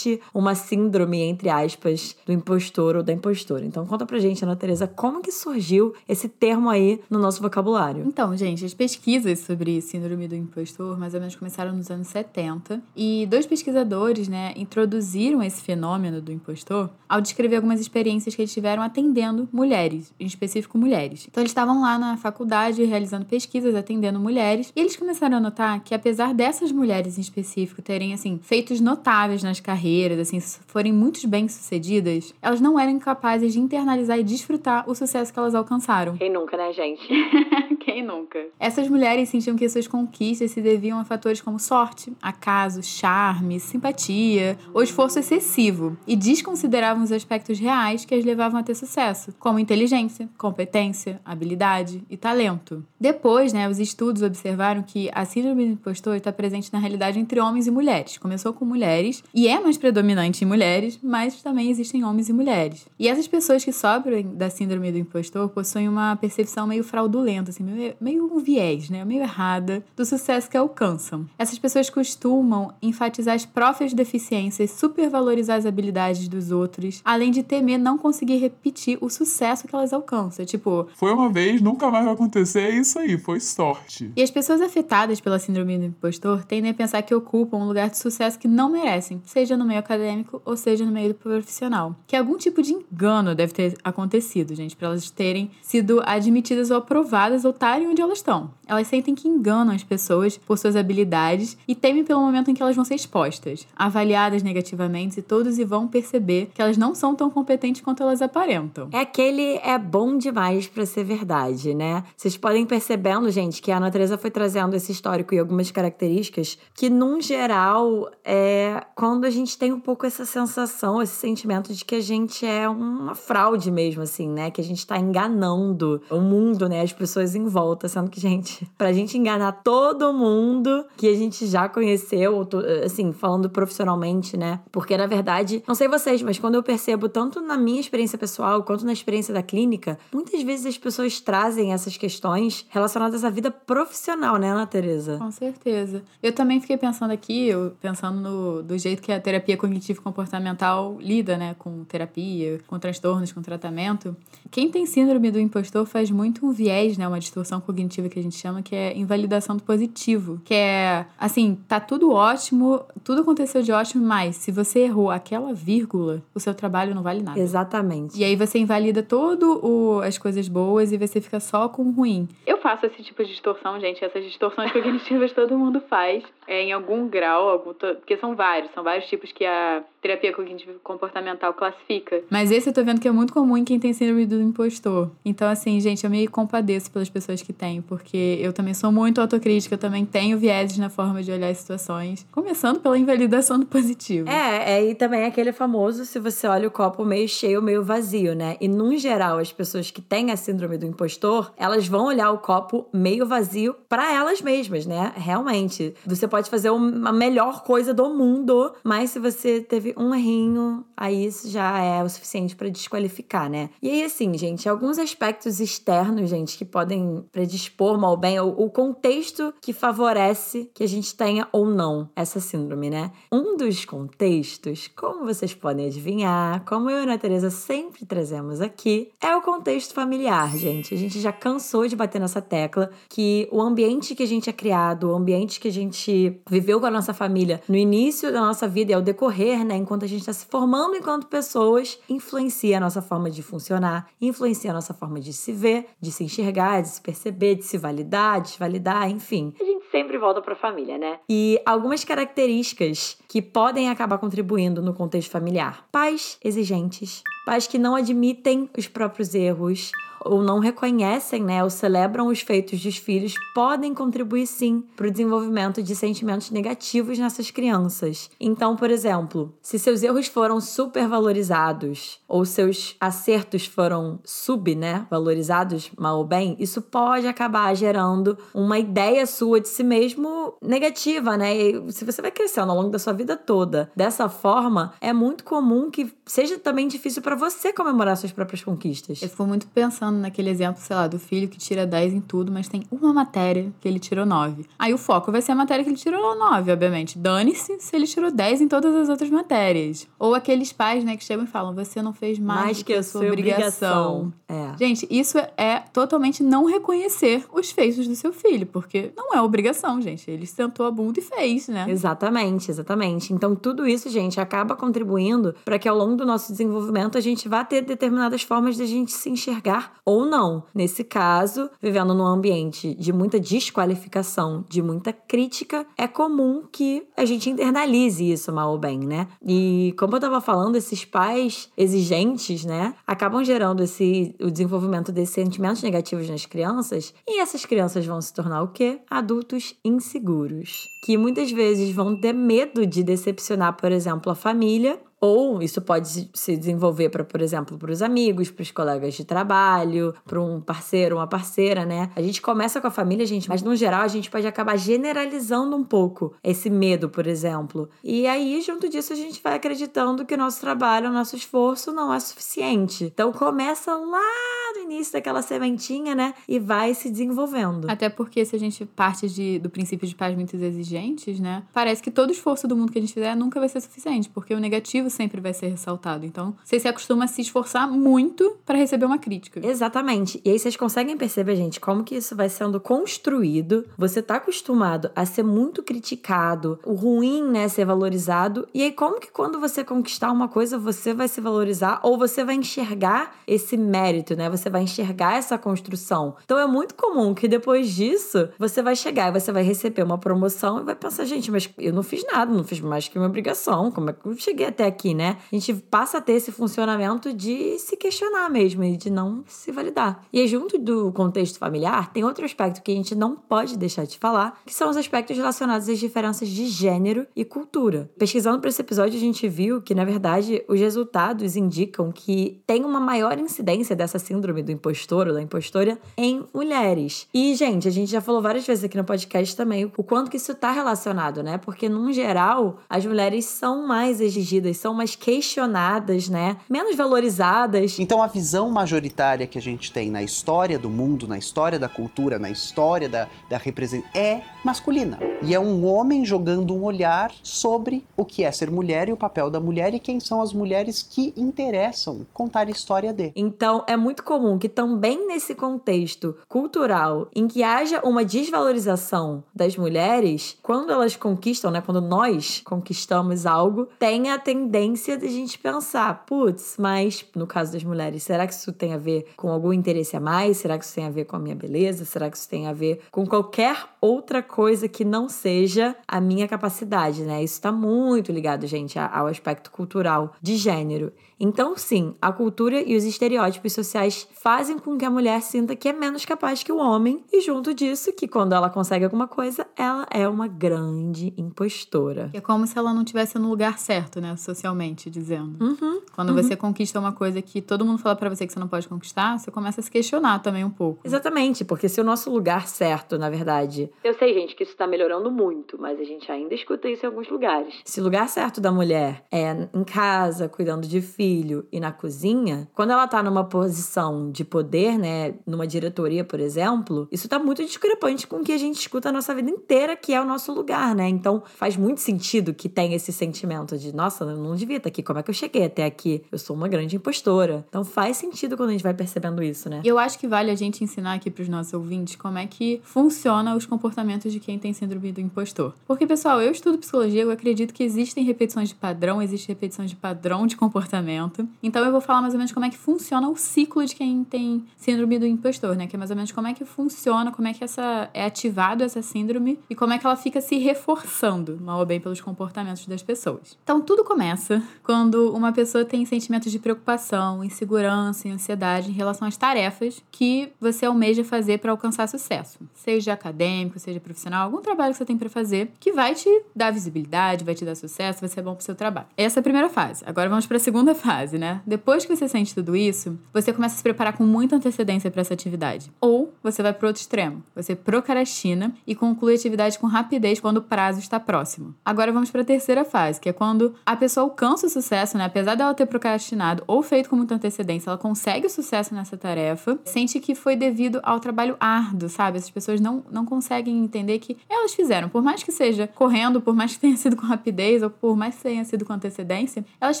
uma 0.32 0.54
síndrome, 0.54 1.22
entre 1.22 1.48
aspas, 1.48 2.16
do 2.24 2.32
impostor 2.32 2.96
ou 2.96 3.02
da 3.02 3.12
impostora. 3.12 3.64
Então, 3.64 3.86
conta 3.86 4.06
pra 4.06 4.18
gente, 4.18 4.44
Ana 4.44 4.56
Teresa, 4.56 4.86
como 4.86 5.20
que 5.20 5.32
surgiu 5.32 5.94
esse 6.08 6.28
termo 6.28 6.68
aí 6.68 7.00
no 7.10 7.18
nosso 7.18 7.40
vocabulário? 7.40 8.04
Então, 8.06 8.36
gente, 8.36 8.64
as 8.64 8.74
pesquisas 8.74 9.40
sobre 9.40 9.80
síndrome 9.80 10.28
do 10.28 10.34
impostor 10.34 10.98
mais 10.98 11.14
ou 11.14 11.20
menos 11.20 11.34
começaram 11.36 11.74
nos 11.74 11.90
anos 11.90 12.08
70 12.08 12.82
e 12.96 13.26
dois 13.26 13.46
pesquisadores, 13.46 14.28
né, 14.28 14.52
introduziram 14.56 15.42
esse 15.42 15.62
fenômeno 15.62 16.20
do 16.20 16.32
impostor 16.32 16.90
ao 17.08 17.20
descrever 17.20 17.56
algumas 17.56 17.80
experiências 17.80 18.34
que 18.34 18.42
eles 18.42 18.52
tiveram 18.52 18.82
atendendo 18.82 19.48
mulheres, 19.52 20.12
em 20.18 20.26
específico 20.26 20.78
mulheres. 20.78 21.26
Então, 21.28 21.42
eles 21.42 21.50
estavam 21.50 21.80
lá 21.80 21.98
na 21.98 22.16
faculdade 22.16 22.84
realizando 22.84 23.24
pesquisas, 23.24 23.74
atendendo 23.74 24.18
mulheres, 24.18 24.72
e 24.74 24.80
eles 24.80 24.96
começaram 24.96 25.36
a 25.36 25.40
notar 25.40 25.80
que 25.80 25.94
apesar 25.94 26.34
dessas 26.34 26.72
mulheres 26.72 27.18
em 27.18 27.20
específico 27.20 27.82
terem 27.82 28.12
assim 28.12 28.38
feitos 28.42 28.80
notáveis 28.80 29.42
nas 29.56 29.60
carreiras, 29.60 30.18
assim, 30.18 30.40
forem 30.66 30.92
muito 30.92 31.26
bem-sucedidas, 31.26 32.34
elas 32.42 32.60
não 32.60 32.78
eram 32.78 32.98
capazes 32.98 33.52
de 33.52 33.60
internalizar 33.60 34.18
e 34.18 34.24
desfrutar 34.24 34.88
o 34.88 34.94
sucesso 34.94 35.32
que 35.32 35.38
elas 35.38 35.54
alcançaram. 35.54 36.16
Quem 36.16 36.32
nunca, 36.32 36.56
né, 36.56 36.72
gente? 36.72 37.06
Quem 37.80 38.02
nunca? 38.02 38.38
Essas 38.58 38.88
mulheres 38.88 39.28
sentiam 39.28 39.56
que 39.56 39.68
suas 39.68 39.86
conquistas 39.86 40.50
se 40.50 40.60
deviam 40.60 40.98
a 40.98 41.04
fatores 41.04 41.40
como 41.40 41.58
sorte, 41.58 42.12
acaso, 42.20 42.82
charme, 42.82 43.60
simpatia 43.60 44.58
ou 44.74 44.82
esforço 44.82 45.18
excessivo 45.18 45.96
e 46.06 46.16
desconsideravam 46.16 47.04
os 47.04 47.12
aspectos 47.12 47.58
reais 47.58 48.04
que 48.04 48.14
as 48.14 48.24
levavam 48.24 48.58
a 48.58 48.62
ter 48.62 48.74
sucesso, 48.74 49.34
como 49.38 49.58
inteligência, 49.58 50.28
competência, 50.36 51.20
habilidade 51.24 52.02
e 52.10 52.16
talento. 52.16 52.84
Depois, 53.00 53.52
né, 53.52 53.68
os 53.68 53.78
estudos 53.78 54.22
observaram 54.22 54.82
que 54.82 55.08
a 55.14 55.24
síndrome 55.24 55.66
do 55.66 55.72
impostor 55.72 56.16
está 56.16 56.32
presente 56.32 56.72
na 56.72 56.78
realidade 56.78 57.18
entre 57.18 57.40
homens 57.40 57.66
e 57.66 57.70
mulheres. 57.70 58.18
Começou 58.18 58.52
com 58.52 58.64
mulheres 58.64 59.22
e 59.36 59.46
é 59.48 59.60
mais 59.60 59.76
predominante 59.76 60.42
em 60.42 60.46
mulheres, 60.46 60.98
mas 61.02 61.42
também 61.42 61.70
existem 61.70 62.02
homens 62.02 62.30
e 62.30 62.32
mulheres. 62.32 62.86
E 62.98 63.06
essas 63.06 63.28
pessoas 63.28 63.62
que 63.62 63.70
sofrem 63.70 64.34
da 64.34 64.48
síndrome 64.48 64.90
do 64.90 64.96
impostor 64.96 65.50
possuem 65.50 65.88
uma 65.90 66.16
percepção 66.16 66.66
meio 66.66 66.82
fraudulenta, 66.82 67.50
assim, 67.50 67.62
meio, 67.62 67.94
meio 68.00 68.24
um 68.24 68.38
viés, 68.38 68.88
né? 68.88 69.04
Meio 69.04 69.20
errada 69.22 69.84
do 69.94 70.06
sucesso 70.06 70.48
que 70.48 70.56
alcançam. 70.56 71.26
Essas 71.38 71.58
pessoas 71.58 71.90
costumam 71.90 72.72
enfatizar 72.80 73.34
as 73.34 73.44
próprias 73.44 73.92
deficiências, 73.92 74.70
supervalorizar 74.70 75.58
as 75.58 75.66
habilidades 75.66 76.28
dos 76.28 76.50
outros, 76.50 77.02
além 77.04 77.30
de 77.30 77.42
temer 77.42 77.78
não 77.78 77.98
conseguir 77.98 78.38
repetir 78.38 78.96
o 79.02 79.10
sucesso 79.10 79.68
que 79.68 79.74
elas 79.76 79.92
alcançam. 79.92 80.46
Tipo, 80.46 80.88
Foi 80.94 81.12
uma 81.12 81.28
vez, 81.28 81.60
nunca 81.60 81.90
mais 81.90 82.06
vai 82.06 82.14
acontecer, 82.14 82.60
é 82.60 82.78
isso 82.78 82.98
aí, 82.98 83.18
foi 83.18 83.38
sorte. 83.40 84.10
e 84.16 84.22
as 84.22 84.30
pessoas 84.30 84.62
afetadas 84.62 85.20
pela 85.20 85.38
síndrome 85.38 85.76
do 85.76 85.84
impostor 85.84 86.42
tendem 86.44 86.70
a 86.70 86.74
pensar 86.74 87.02
que 87.02 87.14
ocupam 87.14 87.58
um 87.58 87.66
lugar 87.66 87.90
de 87.90 87.98
sucesso 87.98 88.38
que 88.38 88.48
não 88.48 88.70
merecem, 88.70 89.20
seja 89.26 89.56
no 89.56 89.66
meio 89.66 89.80
acadêmico 89.80 90.40
ou 90.44 90.56
seja 90.56 90.86
no 90.86 90.92
meio 90.92 91.12
profissional. 91.14 91.96
Que 92.06 92.16
algum 92.16 92.36
tipo 92.36 92.62
de 92.62 92.72
engano 92.72 93.34
deve 93.34 93.52
ter 93.52 93.76
acontecido, 93.84 94.54
gente, 94.54 94.76
para 94.76 94.88
elas 94.88 95.10
terem 95.10 95.50
sido 95.60 96.00
admitidas 96.06 96.70
ou 96.70 96.78
aprovadas 96.78 97.44
ou 97.44 97.52
voltarem 97.56 97.88
onde 97.88 98.02
elas 98.02 98.18
estão. 98.18 98.50
Elas 98.66 98.86
sentem 98.86 99.14
que 99.14 99.26
enganam 99.26 99.74
as 99.74 99.82
pessoas 99.82 100.36
por 100.36 100.58
suas 100.58 100.76
habilidades 100.76 101.56
e 101.66 101.74
temem 101.74 102.04
pelo 102.04 102.20
momento 102.20 102.50
em 102.50 102.54
que 102.54 102.62
elas 102.62 102.76
vão 102.76 102.84
ser 102.84 102.94
expostas, 102.94 103.66
avaliadas 103.74 104.42
negativamente 104.42 105.20
e 105.20 105.22
todos 105.22 105.56
vão 105.58 105.88
perceber 105.88 106.50
que 106.52 106.60
elas 106.60 106.76
não 106.76 106.94
são 106.94 107.14
tão 107.14 107.30
competentes 107.30 107.80
quanto 107.80 108.02
elas 108.02 108.20
aparentam. 108.20 108.88
É 108.92 109.00
aquele 109.00 109.56
é 109.62 109.78
bom 109.78 110.18
demais 110.18 110.66
para 110.66 110.84
ser 110.84 111.04
verdade, 111.04 111.74
né? 111.74 112.04
Vocês 112.14 112.36
podem 112.36 112.66
percebendo, 112.66 113.30
gente, 113.30 113.62
que 113.62 113.72
a 113.72 113.80
natureza 113.80 114.18
foi 114.18 114.30
trazendo 114.30 114.76
esse 114.76 114.92
histórico 114.92 115.34
e 115.34 115.38
algumas 115.38 115.70
características 115.70 116.58
que, 116.74 116.90
num 116.90 117.20
geral, 117.20 118.10
é 118.24 118.84
a 119.24 119.30
gente 119.30 119.56
tem 119.56 119.72
um 119.72 119.80
pouco 119.80 120.06
essa 120.06 120.24
sensação, 120.24 121.00
esse 121.00 121.14
sentimento 121.14 121.72
de 121.72 121.84
que 121.84 121.94
a 121.94 122.00
gente 122.00 122.44
é 122.44 122.68
uma 122.68 123.14
fraude 123.14 123.70
mesmo, 123.70 124.02
assim, 124.02 124.28
né? 124.28 124.50
Que 124.50 124.60
a 124.60 124.64
gente 124.64 124.86
tá 124.86 124.98
enganando 124.98 126.02
o 126.10 126.20
mundo, 126.20 126.68
né? 126.68 126.82
As 126.82 126.92
pessoas 126.92 127.34
em 127.34 127.46
volta, 127.46 127.88
sendo 127.88 128.10
que, 128.10 128.20
gente, 128.20 128.66
pra 128.76 128.92
gente 128.92 129.16
enganar 129.16 129.52
todo 129.62 130.12
mundo 130.12 130.84
que 130.96 131.08
a 131.08 131.14
gente 131.14 131.46
já 131.46 131.68
conheceu, 131.68 132.46
assim, 132.84 133.12
falando 133.12 133.48
profissionalmente, 133.48 134.36
né? 134.36 134.60
Porque, 134.70 134.96
na 134.96 135.06
verdade, 135.06 135.62
não 135.66 135.74
sei 135.74 135.88
vocês, 135.88 136.22
mas 136.22 136.38
quando 136.38 136.56
eu 136.56 136.62
percebo, 136.62 137.08
tanto 137.08 137.40
na 137.40 137.56
minha 137.56 137.80
experiência 137.80 138.18
pessoal 138.18 138.62
quanto 138.62 138.84
na 138.84 138.92
experiência 138.92 139.32
da 139.32 139.42
clínica, 139.42 139.98
muitas 140.12 140.42
vezes 140.42 140.66
as 140.66 140.78
pessoas 140.78 141.20
trazem 141.20 141.72
essas 141.72 141.96
questões 141.96 142.66
relacionadas 142.68 143.24
à 143.24 143.30
vida 143.30 143.50
profissional, 143.50 144.36
né, 144.36 144.50
Ana 144.50 144.66
Tereza? 144.66 145.18
Com 145.18 145.30
certeza. 145.30 146.02
Eu 146.22 146.32
também 146.32 146.60
fiquei 146.60 146.76
pensando 146.76 147.10
aqui, 147.10 147.50
pensando 147.80 148.20
no, 148.20 148.62
do 148.62 148.76
jeito 148.78 149.02
que 149.06 149.12
a 149.12 149.20
terapia 149.20 149.56
cognitivo 149.56 150.02
comportamental 150.02 150.96
lida, 150.98 151.36
né, 151.36 151.54
com 151.60 151.84
terapia, 151.84 152.58
com 152.66 152.76
transtornos, 152.76 153.32
com 153.32 153.40
tratamento. 153.40 154.16
Quem 154.50 154.68
tem 154.68 154.84
síndrome 154.84 155.30
do 155.30 155.38
impostor 155.38 155.86
faz 155.86 156.10
muito 156.10 156.44
um 156.44 156.50
viés, 156.50 156.98
né, 156.98 157.06
uma 157.06 157.20
distorção 157.20 157.60
cognitiva 157.60 158.08
que 158.08 158.18
a 158.18 158.22
gente 158.22 158.34
chama, 158.34 158.62
que 158.62 158.74
é 158.74 158.96
invalidação 158.96 159.56
do 159.56 159.62
positivo, 159.62 160.40
que 160.44 160.52
é 160.52 161.06
assim, 161.16 161.56
tá 161.68 161.78
tudo 161.78 162.10
ótimo, 162.10 162.84
tudo 163.04 163.20
aconteceu 163.20 163.62
de 163.62 163.70
ótimo, 163.70 164.04
mas 164.04 164.34
se 164.34 164.50
você 164.50 164.80
errou 164.80 165.08
aquela 165.08 165.54
vírgula, 165.54 166.20
o 166.34 166.40
seu 166.40 166.52
trabalho 166.52 166.92
não 166.92 167.02
vale 167.04 167.22
nada. 167.22 167.38
Exatamente. 167.38 168.18
E 168.18 168.24
aí 168.24 168.34
você 168.34 168.58
invalida 168.58 169.04
todo 169.04 169.64
o, 169.64 170.00
as 170.00 170.18
coisas 170.18 170.48
boas 170.48 170.90
e 170.90 170.98
você 170.98 171.20
fica 171.20 171.38
só 171.38 171.68
com 171.68 171.82
o 171.82 171.92
ruim. 171.92 172.26
Eu 172.44 172.58
faço 172.58 172.86
esse 172.86 173.04
tipo 173.04 173.22
de 173.22 173.30
distorção, 173.30 173.78
gente, 173.78 174.04
essas 174.04 174.24
distorções 174.24 174.72
cognitivas 174.74 175.30
todo 175.30 175.56
mundo 175.56 175.80
faz, 175.88 176.24
é, 176.48 176.62
em 176.62 176.72
algum 176.72 177.06
grau, 177.06 177.48
algum, 177.48 177.72
porque 177.72 178.16
são 178.16 178.34
vários, 178.34 178.72
são 178.72 178.82
vários 178.82 178.95
tipos 179.04 179.32
que 179.32 179.44
a 179.44 179.82
terapia 180.00 180.32
cognitivo 180.32 180.74
comportamental 180.82 181.52
classifica. 181.52 182.22
Mas 182.30 182.50
esse 182.50 182.68
eu 182.68 182.72
tô 182.72 182.84
vendo 182.84 183.00
que 183.00 183.08
é 183.08 183.10
muito 183.10 183.32
comum 183.32 183.56
em 183.56 183.64
quem 183.64 183.78
tem 183.78 183.92
síndrome 183.92 184.24
do 184.26 184.40
impostor. 184.40 185.10
Então, 185.24 185.48
assim, 185.48 185.80
gente, 185.80 186.04
eu 186.04 186.10
me 186.10 186.26
compadeço 186.28 186.90
pelas 186.90 187.10
pessoas 187.10 187.42
que 187.42 187.52
têm, 187.52 187.82
porque 187.82 188.38
eu 188.40 188.52
também 188.52 188.74
sou 188.74 188.92
muito 188.92 189.20
autocrítica, 189.20 189.74
eu 189.74 189.78
também 189.78 190.06
tenho 190.06 190.38
vieses 190.38 190.78
na 190.78 190.88
forma 190.88 191.22
de 191.22 191.32
olhar 191.32 191.48
as 191.48 191.58
situações, 191.58 192.26
começando 192.30 192.80
pela 192.80 192.96
invalidação 192.96 193.58
do 193.58 193.66
positivo. 193.66 194.28
É, 194.28 194.76
é, 194.76 194.90
e 194.90 194.94
também 194.94 195.22
é 195.22 195.26
aquele 195.26 195.52
famoso 195.52 196.04
se 196.04 196.18
você 196.18 196.46
olha 196.46 196.68
o 196.68 196.70
copo 196.70 197.04
meio 197.04 197.28
cheio, 197.28 197.60
meio 197.60 197.82
vazio, 197.82 198.34
né? 198.34 198.56
E, 198.60 198.68
num 198.68 198.96
geral, 198.96 199.38
as 199.38 199.52
pessoas 199.52 199.90
que 199.90 200.00
têm 200.00 200.30
a 200.30 200.36
síndrome 200.36 200.78
do 200.78 200.86
impostor, 200.86 201.52
elas 201.56 201.86
vão 201.88 202.06
olhar 202.06 202.30
o 202.30 202.38
copo 202.38 202.86
meio 202.92 203.26
vazio 203.26 203.74
para 203.88 204.14
elas 204.14 204.40
mesmas, 204.40 204.86
né? 204.86 205.12
Realmente. 205.16 205.94
Você 206.06 206.28
pode 206.28 206.48
fazer 206.48 206.68
a 206.68 207.12
melhor 207.12 207.62
coisa 207.62 207.92
do 207.92 208.08
mundo, 208.08 208.72
mas 208.86 209.10
se 209.10 209.18
você 209.18 209.60
teve 209.60 209.92
um 209.98 210.14
errinho, 210.14 210.84
aí 210.96 211.26
isso 211.26 211.50
já 211.50 211.80
é 211.80 212.04
o 212.04 212.08
suficiente 212.08 212.54
para 212.54 212.68
desqualificar, 212.68 213.50
né? 213.50 213.68
E 213.82 213.90
aí, 213.90 214.04
assim, 214.04 214.32
gente, 214.38 214.68
alguns 214.68 214.96
aspectos 214.96 215.58
externos, 215.58 216.30
gente, 216.30 216.56
que 216.56 216.64
podem 216.64 217.24
predispor 217.32 217.98
mal 217.98 218.16
bem, 218.16 218.38
o, 218.38 218.46
o 218.46 218.70
contexto 218.70 219.52
que 219.60 219.72
favorece 219.72 220.70
que 220.72 220.84
a 220.84 220.86
gente 220.86 221.16
tenha 221.16 221.48
ou 221.50 221.66
não 221.66 222.08
essa 222.14 222.38
síndrome, 222.38 222.88
né? 222.88 223.10
Um 223.32 223.56
dos 223.56 223.84
contextos, 223.84 224.88
como 224.94 225.24
vocês 225.24 225.52
podem 225.52 225.86
adivinhar, 225.86 226.64
como 226.64 226.88
eu 226.88 226.98
e 226.98 227.00
a 227.00 227.02
Ana 227.02 227.18
Teresa 227.18 227.50
sempre 227.50 228.06
trazemos 228.06 228.60
aqui, 228.60 229.10
é 229.20 229.34
o 229.34 229.42
contexto 229.42 229.94
familiar, 229.94 230.56
gente. 230.56 230.94
A 230.94 230.96
gente 230.96 231.20
já 231.20 231.32
cansou 231.32 231.88
de 231.88 231.96
bater 231.96 232.20
nessa 232.20 232.40
tecla 232.40 232.90
que 233.08 233.48
o 233.50 233.60
ambiente 233.60 234.14
que 234.14 234.22
a 234.22 234.28
gente 234.28 234.48
é 234.48 234.52
criado, 234.52 235.10
o 235.10 235.14
ambiente 235.16 235.58
que 235.58 235.66
a 235.66 235.72
gente 235.72 236.40
viveu 236.48 236.78
com 236.78 236.86
a 236.86 236.90
nossa 236.90 237.12
família 237.12 237.60
no 237.68 237.76
início 237.76 238.32
da 238.32 238.40
nossa 238.40 238.75
e 238.90 238.94
ao 238.94 239.02
decorrer, 239.02 239.64
né, 239.64 239.76
enquanto 239.76 240.04
a 240.04 240.08
gente 240.08 240.20
está 240.20 240.32
se 240.32 240.46
formando 240.46 240.96
enquanto 240.96 241.26
pessoas, 241.26 241.98
influencia 242.08 242.76
a 242.76 242.80
nossa 242.80 243.00
forma 243.00 243.30
de 243.30 243.42
funcionar, 243.42 244.08
influencia 244.20 244.70
a 244.70 244.74
nossa 244.74 244.92
forma 244.92 245.20
de 245.20 245.32
se 245.32 245.52
ver, 245.52 245.86
de 246.00 246.12
se 246.12 246.24
enxergar, 246.24 246.82
de 246.82 246.88
se 246.88 247.00
perceber, 247.00 247.56
de 247.56 247.64
se 247.64 247.78
validar, 247.78 248.40
de 248.40 248.50
se 248.50 248.58
validar, 248.58 249.10
enfim. 249.10 249.54
A 249.60 249.64
gente 249.64 249.85
sempre 249.90 250.18
volta 250.18 250.40
para 250.40 250.52
a 250.52 250.56
família, 250.56 250.98
né? 250.98 251.18
E 251.28 251.60
algumas 251.64 252.04
características 252.04 253.18
que 253.28 253.42
podem 253.42 253.88
acabar 253.88 254.18
contribuindo 254.18 254.82
no 254.82 254.94
contexto 254.94 255.30
familiar: 255.30 255.86
pais 255.90 256.38
exigentes, 256.44 257.22
pais 257.44 257.66
que 257.66 257.78
não 257.78 257.94
admitem 257.94 258.68
os 258.76 258.88
próprios 258.88 259.34
erros, 259.34 259.92
ou 260.26 260.42
não 260.42 260.58
reconhecem, 260.58 261.42
né, 261.42 261.62
ou 261.62 261.70
celebram 261.70 262.26
os 262.26 262.40
feitos 262.40 262.82
dos 262.82 262.96
filhos, 262.96 263.34
podem 263.54 263.94
contribuir 263.94 264.46
sim 264.46 264.84
para 264.96 265.06
o 265.06 265.10
desenvolvimento 265.10 265.82
de 265.82 265.94
sentimentos 265.94 266.50
negativos 266.50 267.18
nessas 267.18 267.50
crianças. 267.50 268.30
Então, 268.40 268.76
por 268.76 268.90
exemplo, 268.90 269.54
se 269.62 269.78
seus 269.78 270.02
erros 270.02 270.26
foram 270.26 270.60
supervalorizados 270.60 272.20
ou 272.28 272.44
seus 272.44 272.96
acertos 273.00 273.66
foram 273.66 274.18
sub, 274.24 274.74
né, 274.74 275.06
valorizados 275.10 275.90
mal 275.96 276.18
ou 276.18 276.24
bem, 276.24 276.56
isso 276.58 276.82
pode 276.82 277.26
acabar 277.26 277.74
gerando 277.74 278.36
uma 278.54 278.78
ideia 278.78 279.26
sua 279.26 279.60
de 279.60 279.68
si 279.76 279.84
mesmo 279.84 280.54
negativa, 280.62 281.36
né? 281.36 281.54
E 281.54 281.92
se 281.92 282.04
você 282.04 282.22
vai 282.22 282.30
crescendo 282.30 282.70
ao 282.70 282.76
longo 282.76 282.90
da 282.90 282.98
sua 282.98 283.12
vida 283.12 283.36
toda 283.36 283.90
dessa 283.94 284.28
forma, 284.28 284.94
é 285.00 285.12
muito 285.12 285.44
comum 285.44 285.90
que 285.90 286.12
seja 286.26 286.58
também 286.58 286.88
difícil 286.88 287.22
para 287.22 287.36
você 287.36 287.72
comemorar 287.72 288.16
suas 288.16 288.32
próprias 288.32 288.62
conquistas. 288.62 289.22
Eu 289.22 289.28
fico 289.28 289.46
muito 289.46 289.66
pensando 289.68 290.18
naquele 290.18 290.50
exemplo, 290.50 290.82
sei 290.82 290.96
lá, 290.96 291.06
do 291.06 291.18
filho 291.18 291.48
que 291.48 291.56
tira 291.56 291.86
10 291.86 292.14
em 292.14 292.20
tudo, 292.20 292.50
mas 292.50 292.68
tem 292.68 292.82
uma 292.90 293.12
matéria 293.12 293.72
que 293.80 293.86
ele 293.86 294.00
tirou 294.00 294.26
9. 294.26 294.66
Aí 294.78 294.92
o 294.92 294.98
foco 294.98 295.30
vai 295.30 295.40
ser 295.40 295.52
a 295.52 295.54
matéria 295.54 295.84
que 295.84 295.90
ele 295.90 295.96
tirou 295.96 296.36
9, 296.36 296.72
obviamente. 296.72 297.18
Dane-se 297.18 297.78
se 297.78 297.94
ele 297.94 298.06
tirou 298.06 298.30
10 298.30 298.62
em 298.62 298.68
todas 298.68 298.94
as 298.94 299.08
outras 299.08 299.30
matérias. 299.30 300.08
Ou 300.18 300.34
aqueles 300.34 300.72
pais, 300.72 301.04
né, 301.04 301.16
que 301.16 301.24
chegam 301.24 301.44
e 301.44 301.48
falam: 301.48 301.74
você 301.74 302.02
não 302.02 302.12
fez 302.12 302.38
mais, 302.38 302.64
mais 302.64 302.82
que 302.82 302.92
a 302.92 303.02
sua 303.02 303.24
obrigação. 303.26 304.16
obrigação. 304.16 304.32
É. 304.48 304.76
Gente, 304.78 305.06
isso 305.10 305.38
é 305.56 305.80
totalmente 305.92 306.42
não 306.42 306.64
reconhecer 306.64 307.44
os 307.52 307.70
feitos 307.70 308.06
do 308.08 308.16
seu 308.16 308.32
filho, 308.32 308.66
porque 308.66 309.12
não 309.16 309.34
é 309.34 309.40
obrigação, 309.40 310.00
gente. 310.00 310.28
Ele 310.30 310.46
sentou 310.46 310.86
a 310.86 310.90
bunda 310.90 311.20
e 311.20 311.22
fez, 311.22 311.68
né? 311.68 311.86
Exatamente, 311.88 312.70
exatamente. 312.70 313.32
Então, 313.32 313.54
tudo 313.54 313.86
isso, 313.86 314.08
gente, 314.10 314.40
acaba 314.40 314.74
contribuindo 314.74 315.54
para 315.64 315.78
que 315.78 315.88
ao 315.88 315.96
longo 315.96 316.15
do 316.16 316.26
nosso 316.26 316.50
desenvolvimento 316.50 317.18
a 317.18 317.20
gente 317.20 317.48
vá 317.48 317.64
ter 317.64 317.82
determinadas 317.82 318.42
formas 318.42 318.76
de 318.76 318.82
a 318.82 318.86
gente 318.86 319.12
se 319.12 319.30
enxergar 319.30 319.94
ou 320.04 320.26
não. 320.26 320.64
Nesse 320.74 321.04
caso, 321.04 321.70
vivendo 321.80 322.14
num 322.14 322.26
ambiente 322.26 322.94
de 322.94 323.12
muita 323.12 323.38
desqualificação, 323.38 324.64
de 324.68 324.82
muita 324.82 325.12
crítica, 325.12 325.86
é 325.96 326.08
comum 326.08 326.64
que 326.70 327.06
a 327.16 327.24
gente 327.24 327.50
internalize 327.50 328.30
isso 328.30 328.52
mal 328.52 328.72
ou 328.72 328.78
bem, 328.78 329.00
né? 329.00 329.28
E 329.46 329.94
como 329.98 330.16
eu 330.16 330.20
tava 330.20 330.40
falando, 330.40 330.76
esses 330.76 331.04
pais 331.04 331.68
exigentes, 331.76 332.64
né, 332.64 332.94
acabam 333.06 333.44
gerando 333.44 333.82
esse 333.82 334.34
o 334.40 334.50
desenvolvimento 334.50 335.12
desses 335.12 335.34
sentimentos 335.34 335.82
negativos 335.82 336.28
nas 336.28 336.46
crianças, 336.46 337.14
e 337.26 337.40
essas 337.40 337.64
crianças 337.64 338.06
vão 338.06 338.20
se 338.20 338.32
tornar 338.32 338.62
o 338.62 338.68
quê? 338.68 339.00
Adultos 339.10 339.74
inseguros, 339.84 340.88
que 341.04 341.16
muitas 341.16 341.50
vezes 341.50 341.94
vão 341.94 342.18
ter 342.18 342.32
medo 342.32 342.86
de 342.86 343.02
decepcionar, 343.02 343.76
por 343.76 343.92
exemplo, 343.92 344.30
a 344.30 344.34
família 344.34 345.00
ou 345.26 345.60
isso 345.60 345.82
pode 345.82 346.30
se 346.32 346.56
desenvolver 346.56 347.08
para, 347.08 347.24
por 347.24 347.40
exemplo, 347.40 347.76
para 347.76 347.90
os 347.90 348.00
amigos, 348.00 348.50
para 348.50 348.62
os 348.62 348.70
colegas 348.70 349.14
de 349.14 349.24
trabalho, 349.24 350.14
para 350.24 350.40
um 350.40 350.60
parceiro, 350.60 351.16
uma 351.16 351.26
parceira, 351.26 351.84
né? 351.84 352.10
A 352.14 352.22
gente 352.22 352.40
começa 352.40 352.80
com 352.80 352.86
a 352.86 352.90
família, 352.90 353.26
gente, 353.26 353.48
mas 353.48 353.60
no 353.62 353.74
geral 353.74 354.02
a 354.02 354.08
gente 354.08 354.30
pode 354.30 354.46
acabar 354.46 354.76
generalizando 354.76 355.74
um 355.76 355.82
pouco 355.82 356.32
esse 356.44 356.70
medo, 356.70 357.08
por 357.08 357.26
exemplo. 357.26 357.88
E 358.04 358.26
aí, 358.26 358.60
junto 358.60 358.88
disso, 358.88 359.12
a 359.12 359.16
gente 359.16 359.42
vai 359.42 359.54
acreditando 359.54 360.24
que 360.24 360.34
o 360.34 360.38
nosso 360.38 360.60
trabalho, 360.60 361.10
o 361.10 361.12
nosso 361.12 361.34
esforço 361.34 361.92
não 361.92 362.14
é 362.14 362.20
suficiente. 362.20 363.04
Então 363.04 363.32
começa 363.32 363.96
lá 363.96 364.72
no 364.76 364.82
início 364.82 365.14
daquela 365.14 365.42
sementinha, 365.42 366.14
né? 366.14 366.34
E 366.48 366.60
vai 366.60 366.94
se 366.94 367.10
desenvolvendo. 367.10 367.90
Até 367.90 368.08
porque 368.08 368.44
se 368.44 368.54
a 368.54 368.58
gente 368.58 368.84
parte 368.84 369.28
de, 369.28 369.58
do 369.58 369.68
princípio 369.68 370.06
de 370.06 370.14
pais 370.14 370.36
muito 370.36 370.54
exigentes, 370.54 371.40
né? 371.40 371.64
Parece 371.72 372.02
que 372.02 372.10
todo 372.10 372.30
esforço 372.30 372.68
do 372.68 372.76
mundo 372.76 372.92
que 372.92 372.98
a 372.98 373.00
gente 373.00 373.14
fizer 373.14 373.34
nunca 373.34 373.58
vai 373.58 373.68
ser 373.68 373.80
suficiente, 373.80 374.28
porque 374.28 374.54
o 374.54 374.60
negativo 374.60 375.10
sempre 375.16 375.40
vai 375.40 375.52
ser 375.52 375.68
ressaltado. 375.68 376.24
Então, 376.24 376.54
você 376.62 376.78
se 376.78 376.86
acostuma 376.86 377.24
a 377.24 377.28
se 377.28 377.40
esforçar 377.40 377.90
muito 377.90 378.56
para 378.64 378.78
receber 378.78 379.06
uma 379.06 379.18
crítica. 379.18 379.66
Exatamente. 379.66 380.40
E 380.44 380.50
aí 380.50 380.58
vocês 380.58 380.76
conseguem 380.76 381.16
perceber, 381.16 381.56
gente, 381.56 381.80
como 381.80 382.04
que 382.04 382.14
isso 382.14 382.36
vai 382.36 382.48
sendo 382.48 382.78
construído. 382.78 383.86
Você 383.96 384.22
tá 384.22 384.36
acostumado 384.36 385.10
a 385.14 385.24
ser 385.24 385.42
muito 385.42 385.82
criticado, 385.82 386.78
o 386.84 386.94
ruim, 386.94 387.42
né, 387.42 387.68
ser 387.68 387.84
valorizado. 387.84 388.68
E 388.74 388.82
aí 388.82 388.92
como 388.92 389.18
que 389.18 389.30
quando 389.30 389.58
você 389.58 389.82
conquistar 389.82 390.30
uma 390.30 390.48
coisa, 390.48 390.78
você 390.78 391.14
vai 391.14 391.28
se 391.28 391.40
valorizar 391.40 392.00
ou 392.02 392.18
você 392.18 392.44
vai 392.44 392.56
enxergar 392.56 393.36
esse 393.46 393.76
mérito, 393.76 394.36
né? 394.36 394.50
Você 394.50 394.68
vai 394.68 394.82
enxergar 394.82 395.36
essa 395.36 395.56
construção. 395.56 396.36
Então 396.44 396.58
é 396.58 396.66
muito 396.66 396.94
comum 396.94 397.34
que 397.34 397.48
depois 397.48 397.94
disso 397.94 398.48
você 398.58 398.82
vai 398.82 398.96
chegar 398.96 399.28
e 399.28 399.40
você 399.40 399.52
vai 399.52 399.62
receber 399.62 400.02
uma 400.02 400.18
promoção 400.18 400.80
e 400.80 400.84
vai 400.84 400.94
pensar, 400.94 401.24
gente, 401.24 401.50
mas 401.50 401.68
eu 401.78 401.92
não 401.92 402.02
fiz 402.02 402.24
nada, 402.30 402.52
não 402.52 402.64
fiz 402.64 402.80
mais 402.80 403.08
que 403.08 403.18
uma 403.18 403.26
obrigação. 403.26 403.90
Como 403.90 404.10
é 404.10 404.12
que 404.12 404.26
eu 404.26 404.34
cheguei 404.36 404.66
até 404.66 404.84
aqui, 404.84 404.95
né? 405.14 405.38
A 405.52 405.54
gente 405.54 405.74
passa 405.74 406.18
a 406.18 406.20
ter 406.20 406.32
esse 406.32 406.52
funcionamento 406.52 407.32
de 407.32 407.78
se 407.78 407.96
questionar 407.96 408.48
mesmo 408.48 408.84
e 408.84 408.96
de 408.96 409.10
não 409.10 409.44
se 409.46 409.72
validar. 409.72 410.24
E 410.32 410.46
junto 410.46 410.78
do 410.78 411.12
contexto 411.12 411.58
familiar, 411.58 412.12
tem 412.12 412.24
outro 412.24 412.44
aspecto 412.44 412.82
que 412.82 412.92
a 412.92 412.94
gente 412.94 413.14
não 413.14 413.36
pode 413.36 413.76
deixar 413.76 414.04
de 414.04 414.18
falar, 414.18 414.60
que 414.64 414.74
são 414.74 414.90
os 414.90 414.96
aspectos 414.96 415.36
relacionados 415.36 415.88
às 415.88 415.98
diferenças 415.98 416.48
de 416.48 416.66
gênero 416.66 417.26
e 417.34 417.44
cultura. 417.44 418.10
Pesquisando 418.18 418.60
para 418.60 418.70
esse 418.70 418.80
episódio, 418.80 419.16
a 419.16 419.20
gente 419.20 419.48
viu 419.48 419.80
que, 419.80 419.94
na 419.94 420.04
verdade, 420.04 420.62
os 420.68 420.78
resultados 420.78 421.56
indicam 421.56 422.12
que 422.12 422.60
tem 422.66 422.84
uma 422.84 423.00
maior 423.00 423.38
incidência 423.38 423.96
dessa 423.96 424.18
síndrome 424.18 424.62
do 424.62 424.72
impostor 424.72 425.28
ou 425.28 425.34
da 425.34 425.42
impostora 425.42 425.98
em 426.16 426.44
mulheres. 426.52 427.28
E, 427.32 427.54
gente, 427.54 427.88
a 427.88 427.90
gente 427.90 428.10
já 428.10 428.20
falou 428.20 428.42
várias 428.42 428.66
vezes 428.66 428.84
aqui 428.84 428.96
no 428.96 429.04
podcast 429.04 429.56
também 429.56 429.90
o 429.96 430.02
quanto 430.02 430.30
que 430.30 430.36
isso 430.36 430.52
está 430.52 430.70
relacionado, 430.72 431.42
né? 431.42 431.58
Porque, 431.58 431.88
num 431.88 432.12
geral, 432.12 432.78
as 432.88 433.04
mulheres 433.04 433.44
são 433.44 433.86
mais 433.86 434.20
exigidas, 434.20 434.76
são 434.86 434.94
mais 434.94 435.16
questionadas, 435.16 436.28
né? 436.28 436.58
Menos 436.70 436.94
valorizadas. 436.94 437.98
Então, 437.98 438.22
a 438.22 438.28
visão 438.28 438.70
majoritária 438.70 439.44
que 439.44 439.58
a 439.58 439.60
gente 439.60 439.90
tem 439.90 440.12
na 440.12 440.22
história 440.22 440.78
do 440.78 440.88
mundo, 440.88 441.26
na 441.26 441.36
história 441.36 441.76
da 441.76 441.88
cultura, 441.88 442.38
na 442.38 442.48
história 442.48 443.08
da, 443.08 443.26
da 443.50 443.58
representação, 443.58 444.08
é 444.14 444.42
masculina. 444.64 445.18
E 445.42 445.52
é 445.52 445.58
um 445.58 445.84
homem 445.84 446.24
jogando 446.24 446.72
um 446.72 446.84
olhar 446.84 447.32
sobre 447.42 448.04
o 448.16 448.24
que 448.24 448.44
é 448.44 448.52
ser 448.52 448.70
mulher 448.70 449.08
e 449.08 449.12
o 449.12 449.16
papel 449.16 449.50
da 449.50 449.58
mulher 449.58 449.92
e 449.92 449.98
quem 449.98 450.20
são 450.20 450.40
as 450.40 450.52
mulheres 450.52 451.02
que 451.02 451.34
interessam 451.36 452.24
contar 452.32 452.68
a 452.68 452.70
história 452.70 453.12
de. 453.12 453.32
Então, 453.34 453.82
é 453.88 453.96
muito 453.96 454.22
comum 454.22 454.56
que 454.56 454.68
também 454.68 455.26
nesse 455.26 455.52
contexto 455.52 456.36
cultural 456.48 457.28
em 457.34 457.48
que 457.48 457.64
haja 457.64 458.00
uma 458.04 458.24
desvalorização 458.24 459.42
das 459.52 459.76
mulheres, 459.76 460.56
quando 460.62 460.92
elas 460.92 461.16
conquistam, 461.16 461.72
né, 461.72 461.80
quando 461.80 462.00
nós 462.00 462.62
conquistamos 462.64 463.46
algo, 463.46 463.88
tem 463.98 464.30
a 464.30 464.38
tendência 464.38 464.75
de 465.16 465.26
a 465.26 465.30
gente 465.30 465.58
pensar, 465.58 466.24
putz, 466.26 466.76
mas 466.78 467.24
no 467.34 467.46
caso 467.46 467.72
das 467.72 467.82
mulheres, 467.82 468.22
será 468.22 468.46
que 468.46 468.52
isso 468.52 468.72
tem 468.72 468.92
a 468.92 468.98
ver 468.98 469.26
com 469.36 469.48
algum 469.50 469.72
interesse 469.72 470.16
a 470.16 470.20
mais? 470.20 470.58
Será 470.58 470.78
que 470.78 470.84
isso 470.84 470.94
tem 470.94 471.04
a 471.04 471.10
ver 471.10 471.24
com 471.24 471.36
a 471.36 471.38
minha 471.38 471.54
beleza? 471.54 472.04
Será 472.04 472.30
que 472.30 472.36
isso 472.36 472.48
tem 472.48 472.66
a 472.66 472.72
ver 472.72 473.00
com 473.10 473.26
qualquer 473.26 473.76
outra 474.00 474.42
coisa 474.42 474.88
que 474.88 475.04
não 475.04 475.28
seja 475.28 475.96
a 476.06 476.20
minha 476.20 476.46
capacidade, 476.46 477.22
né? 477.22 477.42
Isso 477.42 477.54
está 477.54 477.72
muito 477.72 478.32
ligado, 478.32 478.66
gente, 478.66 478.98
ao 478.98 479.26
aspecto 479.26 479.70
cultural 479.70 480.32
de 480.40 480.56
gênero. 480.56 481.12
Então, 481.38 481.76
sim, 481.76 482.14
a 482.20 482.32
cultura 482.32 482.80
e 482.80 482.96
os 482.96 483.04
estereótipos 483.04 483.72
sociais 483.72 484.26
fazem 484.32 484.78
com 484.78 484.96
que 484.96 485.04
a 485.04 485.10
mulher 485.10 485.42
sinta 485.42 485.76
que 485.76 485.88
é 485.88 485.92
menos 485.92 486.24
capaz 486.24 486.62
que 486.62 486.72
o 486.72 486.78
homem, 486.78 487.24
e 487.32 487.40
junto 487.42 487.74
disso, 487.74 488.12
que 488.12 488.26
quando 488.26 488.54
ela 488.54 488.70
consegue 488.70 489.04
alguma 489.04 489.28
coisa, 489.28 489.66
ela 489.76 490.06
é 490.10 490.26
uma 490.26 490.48
grande 490.48 491.34
impostora. 491.36 492.30
É 492.32 492.40
como 492.40 492.66
se 492.66 492.78
ela 492.78 492.94
não 492.94 493.02
estivesse 493.02 493.38
no 493.38 493.48
lugar 493.50 493.78
certo, 493.78 494.20
né? 494.20 494.34
Socialmente 494.36 495.10
dizendo. 495.10 495.62
Uhum, 495.62 496.00
Quando 496.14 496.30
uhum. 496.30 496.36
você 496.36 496.56
conquista 496.56 496.98
uma 496.98 497.12
coisa 497.12 497.42
que 497.42 497.60
todo 497.60 497.84
mundo 497.84 497.98
fala 497.98 498.16
pra 498.16 498.30
você 498.30 498.46
que 498.46 498.52
você 498.52 498.58
não 498.58 498.68
pode 498.68 498.88
conquistar, 498.88 499.38
você 499.38 499.50
começa 499.50 499.80
a 499.80 499.84
se 499.84 499.90
questionar 499.90 500.38
também 500.38 500.64
um 500.64 500.70
pouco. 500.70 501.00
Exatamente, 501.04 501.64
porque 501.64 501.88
se 501.88 502.00
o 502.00 502.04
nosso 502.04 502.30
lugar 502.30 502.66
certo, 502.66 503.18
na 503.18 503.28
verdade. 503.28 503.90
Eu 504.02 504.14
sei, 504.14 504.32
gente, 504.32 504.54
que 504.54 504.62
isso 504.62 504.72
está 504.72 504.86
melhorando 504.86 505.30
muito, 505.30 505.78
mas 505.78 506.00
a 506.00 506.04
gente 506.04 506.30
ainda 506.32 506.54
escuta 506.54 506.88
isso 506.88 507.04
em 507.04 507.08
alguns 507.08 507.28
lugares. 507.28 507.74
Se 507.84 508.00
o 508.00 508.04
lugar 508.04 508.28
certo 508.28 508.60
da 508.60 508.72
mulher 508.72 509.24
é 509.30 509.68
em 509.74 509.84
casa, 509.84 510.48
cuidando 510.48 510.86
de 510.86 511.02
filho 511.26 511.66
e 511.72 511.80
na 511.80 511.90
cozinha, 511.90 512.68
quando 512.72 512.90
ela 512.90 513.08
tá 513.08 513.20
numa 513.20 513.42
posição 513.42 514.30
de 514.30 514.44
poder, 514.44 514.96
né, 514.96 515.34
numa 515.44 515.66
diretoria, 515.66 516.24
por 516.24 516.38
exemplo, 516.38 517.08
isso 517.10 517.28
tá 517.28 517.36
muito 517.38 517.64
discrepante 517.64 518.26
com 518.26 518.36
o 518.36 518.44
que 518.44 518.52
a 518.52 518.58
gente 518.58 518.78
escuta 518.78 519.08
a 519.08 519.12
nossa 519.12 519.34
vida 519.34 519.50
inteira, 519.50 519.96
que 519.96 520.14
é 520.14 520.20
o 520.20 520.24
nosso 520.24 520.52
lugar, 520.52 520.94
né? 520.94 521.08
Então 521.08 521.42
faz 521.44 521.76
muito 521.76 522.00
sentido 522.00 522.54
que 522.54 522.68
tenha 522.68 522.94
esse 522.94 523.12
sentimento 523.12 523.76
de, 523.76 523.94
nossa, 523.94 524.24
eu 524.24 524.36
não 524.36 524.54
devia 524.54 524.76
estar 524.76 524.88
aqui, 524.88 525.02
como 525.02 525.18
é 525.18 525.22
que 525.22 525.30
eu 525.30 525.34
cheguei 525.34 525.64
até 525.64 525.84
aqui? 525.84 526.22
Eu 526.30 526.38
sou 526.38 526.54
uma 526.54 526.68
grande 526.68 526.94
impostora. 526.94 527.64
Então 527.68 527.84
faz 527.84 528.16
sentido 528.16 528.56
quando 528.56 528.70
a 528.70 528.72
gente 528.72 528.84
vai 528.84 528.94
percebendo 528.94 529.42
isso, 529.42 529.68
né? 529.68 529.80
Eu 529.84 529.98
acho 529.98 530.18
que 530.18 530.28
vale 530.28 530.50
a 530.50 530.54
gente 530.54 530.84
ensinar 530.84 531.14
aqui 531.14 531.30
pros 531.30 531.48
nossos 531.48 531.72
ouvintes 531.72 532.14
como 532.14 532.38
é 532.38 532.46
que 532.46 532.80
funciona 532.84 533.56
os 533.56 533.66
comportamentos 533.66 534.32
de 534.32 534.38
quem 534.38 534.58
tem 534.58 534.72
síndrome 534.72 535.10
do 535.10 535.20
impostor. 535.20 535.74
Porque, 535.86 536.06
pessoal, 536.06 536.40
eu 536.40 536.52
estudo 536.52 536.78
psicologia, 536.78 537.22
eu 537.22 537.30
acredito 537.30 537.74
que 537.74 537.82
existem 537.82 538.24
repetições 538.24 538.68
de 538.68 538.74
padrão, 538.76 539.20
existem 539.20 539.54
repetições 539.54 539.90
de 539.90 539.96
padrão 539.96 540.46
de 540.46 540.56
comportamento. 540.56 541.15
Então 541.62 541.84
eu 541.84 541.92
vou 541.92 542.00
falar 542.00 542.20
mais 542.20 542.34
ou 542.34 542.38
menos 542.38 542.52
como 542.52 542.66
é 542.66 542.70
que 542.70 542.76
funciona 542.76 543.28
o 543.28 543.36
ciclo 543.36 543.84
de 543.84 543.94
quem 543.94 544.24
tem 544.24 544.64
síndrome 544.76 545.18
do 545.18 545.26
impostor, 545.26 545.76
né? 545.76 545.86
Que 545.86 545.96
é 545.96 545.98
mais 545.98 546.10
ou 546.10 546.16
menos 546.16 546.32
como 546.32 546.46
é 546.46 546.52
que 546.52 546.64
funciona, 546.64 547.30
como 547.30 547.48
é 547.48 547.52
que 547.52 547.64
essa 547.64 548.10
é 548.12 548.24
ativado 548.24 548.82
essa 548.82 549.02
síndrome 549.02 549.58
e 549.68 549.74
como 549.74 549.92
é 549.92 549.98
que 549.98 550.06
ela 550.06 550.16
fica 550.16 550.40
se 550.40 550.58
reforçando, 550.58 551.58
mal 551.60 551.78
ou 551.78 551.86
bem, 551.86 552.00
pelos 552.00 552.20
comportamentos 552.20 552.86
das 552.86 553.02
pessoas. 553.02 553.56
Então 553.62 553.80
tudo 553.80 554.04
começa 554.04 554.62
quando 554.82 555.32
uma 555.32 555.52
pessoa 555.52 555.84
tem 555.84 556.04
sentimentos 556.04 556.50
de 556.52 556.58
preocupação, 556.58 557.44
insegurança 557.44 558.28
e 558.28 558.30
ansiedade 558.30 558.90
em 558.90 558.94
relação 558.94 559.26
às 559.26 559.36
tarefas 559.36 560.02
que 560.10 560.52
você 560.60 560.86
almeja 560.86 561.24
fazer 561.24 561.58
para 561.58 561.70
alcançar 561.70 562.08
sucesso, 562.08 562.58
seja 562.74 563.12
acadêmico, 563.12 563.78
seja 563.78 564.00
profissional, 564.00 564.44
algum 564.44 564.60
trabalho 564.60 564.92
que 564.92 564.98
você 564.98 565.04
tem 565.04 565.16
para 565.16 565.28
fazer 565.28 565.70
que 565.80 565.92
vai 565.92 566.14
te 566.14 566.28
dar 566.54 566.70
visibilidade, 566.70 567.44
vai 567.44 567.54
te 567.54 567.64
dar 567.64 567.74
sucesso, 567.74 568.20
vai 568.20 568.28
ser 568.28 568.42
bom 568.42 568.54
pro 568.54 568.64
seu 568.64 568.74
trabalho. 568.74 569.06
Essa 569.16 569.38
é 569.38 569.40
a 569.40 569.42
primeira 569.42 569.68
fase. 569.68 570.04
Agora 570.06 570.28
vamos 570.28 570.46
para 570.46 570.56
a 570.56 570.60
segunda 570.60 570.94
fase, 570.96 571.05
né? 571.38 571.60
Depois 571.66 572.04
que 572.04 572.14
você 572.14 572.28
sente 572.28 572.54
tudo 572.54 572.76
isso, 572.76 573.18
você 573.32 573.52
começa 573.52 573.74
a 573.74 573.76
se 573.78 573.82
preparar 573.82 574.16
com 574.16 574.24
muita 574.24 574.56
antecedência 574.56 575.10
para 575.10 575.20
essa 575.20 575.34
atividade. 575.34 575.90
Ou 576.00 576.32
você 576.42 576.62
vai 576.62 576.72
pro 576.72 576.88
outro 576.88 577.00
extremo. 577.00 577.42
Você 577.54 577.74
procrastina 577.74 578.74
e 578.86 578.94
conclui 578.94 579.32
a 579.32 579.36
atividade 579.36 579.78
com 579.78 579.86
rapidez 579.86 580.40
quando 580.40 580.58
o 580.58 580.62
prazo 580.62 580.98
está 580.98 581.20
próximo. 581.20 581.74
Agora 581.84 582.12
vamos 582.12 582.30
para 582.30 582.42
a 582.42 582.44
terceira 582.44 582.84
fase, 582.84 583.20
que 583.20 583.28
é 583.28 583.32
quando 583.32 583.74
a 583.84 583.96
pessoa 583.96 584.24
alcança 584.24 584.66
o 584.66 584.70
sucesso, 584.70 585.16
né? 585.16 585.24
Apesar 585.24 585.54
dela 585.54 585.74
ter 585.74 585.86
procrastinado 585.86 586.64
ou 586.66 586.82
feito 586.82 587.08
com 587.08 587.16
muita 587.16 587.34
antecedência, 587.34 587.90
ela 587.90 587.98
consegue 587.98 588.46
o 588.46 588.50
sucesso 588.50 588.94
nessa 588.94 589.16
tarefa, 589.16 589.78
sente 589.84 590.20
que 590.20 590.34
foi 590.34 590.56
devido 590.56 591.00
ao 591.02 591.20
trabalho 591.20 591.56
árduo, 591.60 592.08
sabe? 592.08 592.38
Essas 592.38 592.50
pessoas 592.50 592.80
não, 592.80 593.04
não 593.10 593.24
conseguem 593.24 593.78
entender 593.78 594.18
que 594.18 594.36
elas 594.48 594.74
fizeram, 594.74 595.08
por 595.08 595.22
mais 595.22 595.42
que 595.42 595.52
seja 595.52 595.86
correndo, 595.86 596.40
por 596.40 596.54
mais 596.54 596.74
que 596.74 596.80
tenha 596.80 596.96
sido 596.96 597.16
com 597.16 597.26
rapidez 597.26 597.82
ou 597.82 597.90
por 597.90 598.16
mais 598.16 598.36
que 598.36 598.42
tenha 598.42 598.64
sido 598.64 598.84
com 598.84 598.92
antecedência, 598.92 599.64
elas 599.80 600.00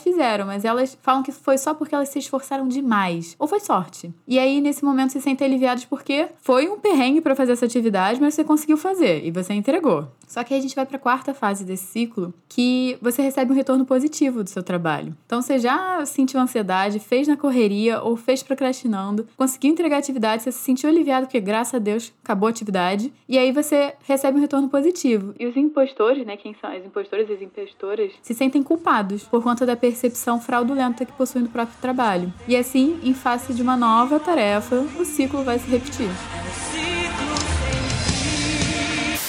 fizeram, 0.00 0.46
mas 0.46 0.64
elas 0.64 0.95
falam 1.00 1.22
que 1.22 1.32
foi 1.32 1.58
só 1.58 1.74
porque 1.74 1.94
elas 1.94 2.08
se 2.08 2.18
esforçaram 2.18 2.68
demais, 2.68 3.34
ou 3.38 3.46
foi 3.46 3.60
sorte. 3.60 4.12
E 4.26 4.38
aí 4.38 4.60
nesse 4.60 4.84
momento 4.84 5.12
se 5.12 5.20
sentem 5.20 5.46
aliviados 5.46 5.84
porque 5.84 6.28
foi 6.40 6.68
um 6.68 6.78
perrengue 6.78 7.20
para 7.20 7.34
fazer 7.34 7.52
essa 7.52 7.66
atividade, 7.66 8.20
mas 8.20 8.34
você 8.34 8.44
conseguiu 8.44 8.76
fazer 8.76 9.24
e 9.24 9.30
você 9.30 9.52
entregou. 9.54 10.08
Só 10.26 10.42
que 10.42 10.52
aí 10.52 10.58
a 10.58 10.62
gente 10.62 10.74
vai 10.74 10.84
para 10.84 10.96
a 10.96 11.00
quarta 11.00 11.32
fase 11.32 11.64
desse 11.64 11.86
ciclo, 11.86 12.34
que 12.48 12.98
você 13.00 13.22
recebe 13.22 13.52
um 13.52 13.54
retorno 13.54 13.86
positivo 13.86 14.42
do 14.42 14.50
seu 14.50 14.62
trabalho. 14.62 15.16
Então 15.24 15.40
você 15.40 15.58
já 15.58 16.04
sentiu 16.04 16.40
ansiedade, 16.40 16.98
fez 16.98 17.28
na 17.28 17.36
correria 17.36 18.02
ou 18.02 18.16
fez 18.16 18.42
procrastinando, 18.42 19.26
conseguiu 19.36 19.70
entregar 19.70 19.96
a 19.96 19.98
atividade, 20.00 20.42
você 20.42 20.52
se 20.52 20.58
sentiu 20.58 20.90
aliviado 20.90 21.26
porque 21.26 21.40
graças 21.40 21.74
a 21.74 21.78
Deus 21.78 22.12
acabou 22.24 22.48
a 22.48 22.50
atividade, 22.50 23.12
e 23.28 23.38
aí 23.38 23.52
você 23.52 23.94
recebe 24.04 24.38
um 24.38 24.40
retorno 24.40 24.68
positivo. 24.68 25.34
E 25.38 25.46
os 25.46 25.56
impostores, 25.56 26.26
né, 26.26 26.36
quem 26.36 26.54
são 26.60 26.70
as 26.70 26.84
impostoras 26.84 27.28
e 27.28 27.32
as 27.32 27.42
impostoras, 27.42 28.12
se 28.20 28.34
sentem 28.34 28.62
culpados 28.62 29.22
por 29.24 29.42
conta 29.42 29.64
da 29.64 29.76
percepção 29.76 30.40
fraudulenta 30.40 30.85
que 30.94 31.12
possuem 31.12 31.44
do 31.44 31.50
próprio 31.50 31.76
trabalho. 31.80 32.32
E 32.46 32.56
assim, 32.56 33.00
em 33.02 33.14
face 33.14 33.52
de 33.52 33.62
uma 33.62 33.76
nova 33.76 34.20
tarefa, 34.20 34.76
o 34.98 35.04
ciclo 35.04 35.42
vai 35.42 35.58
se 35.58 35.68
repetir. 35.68 36.10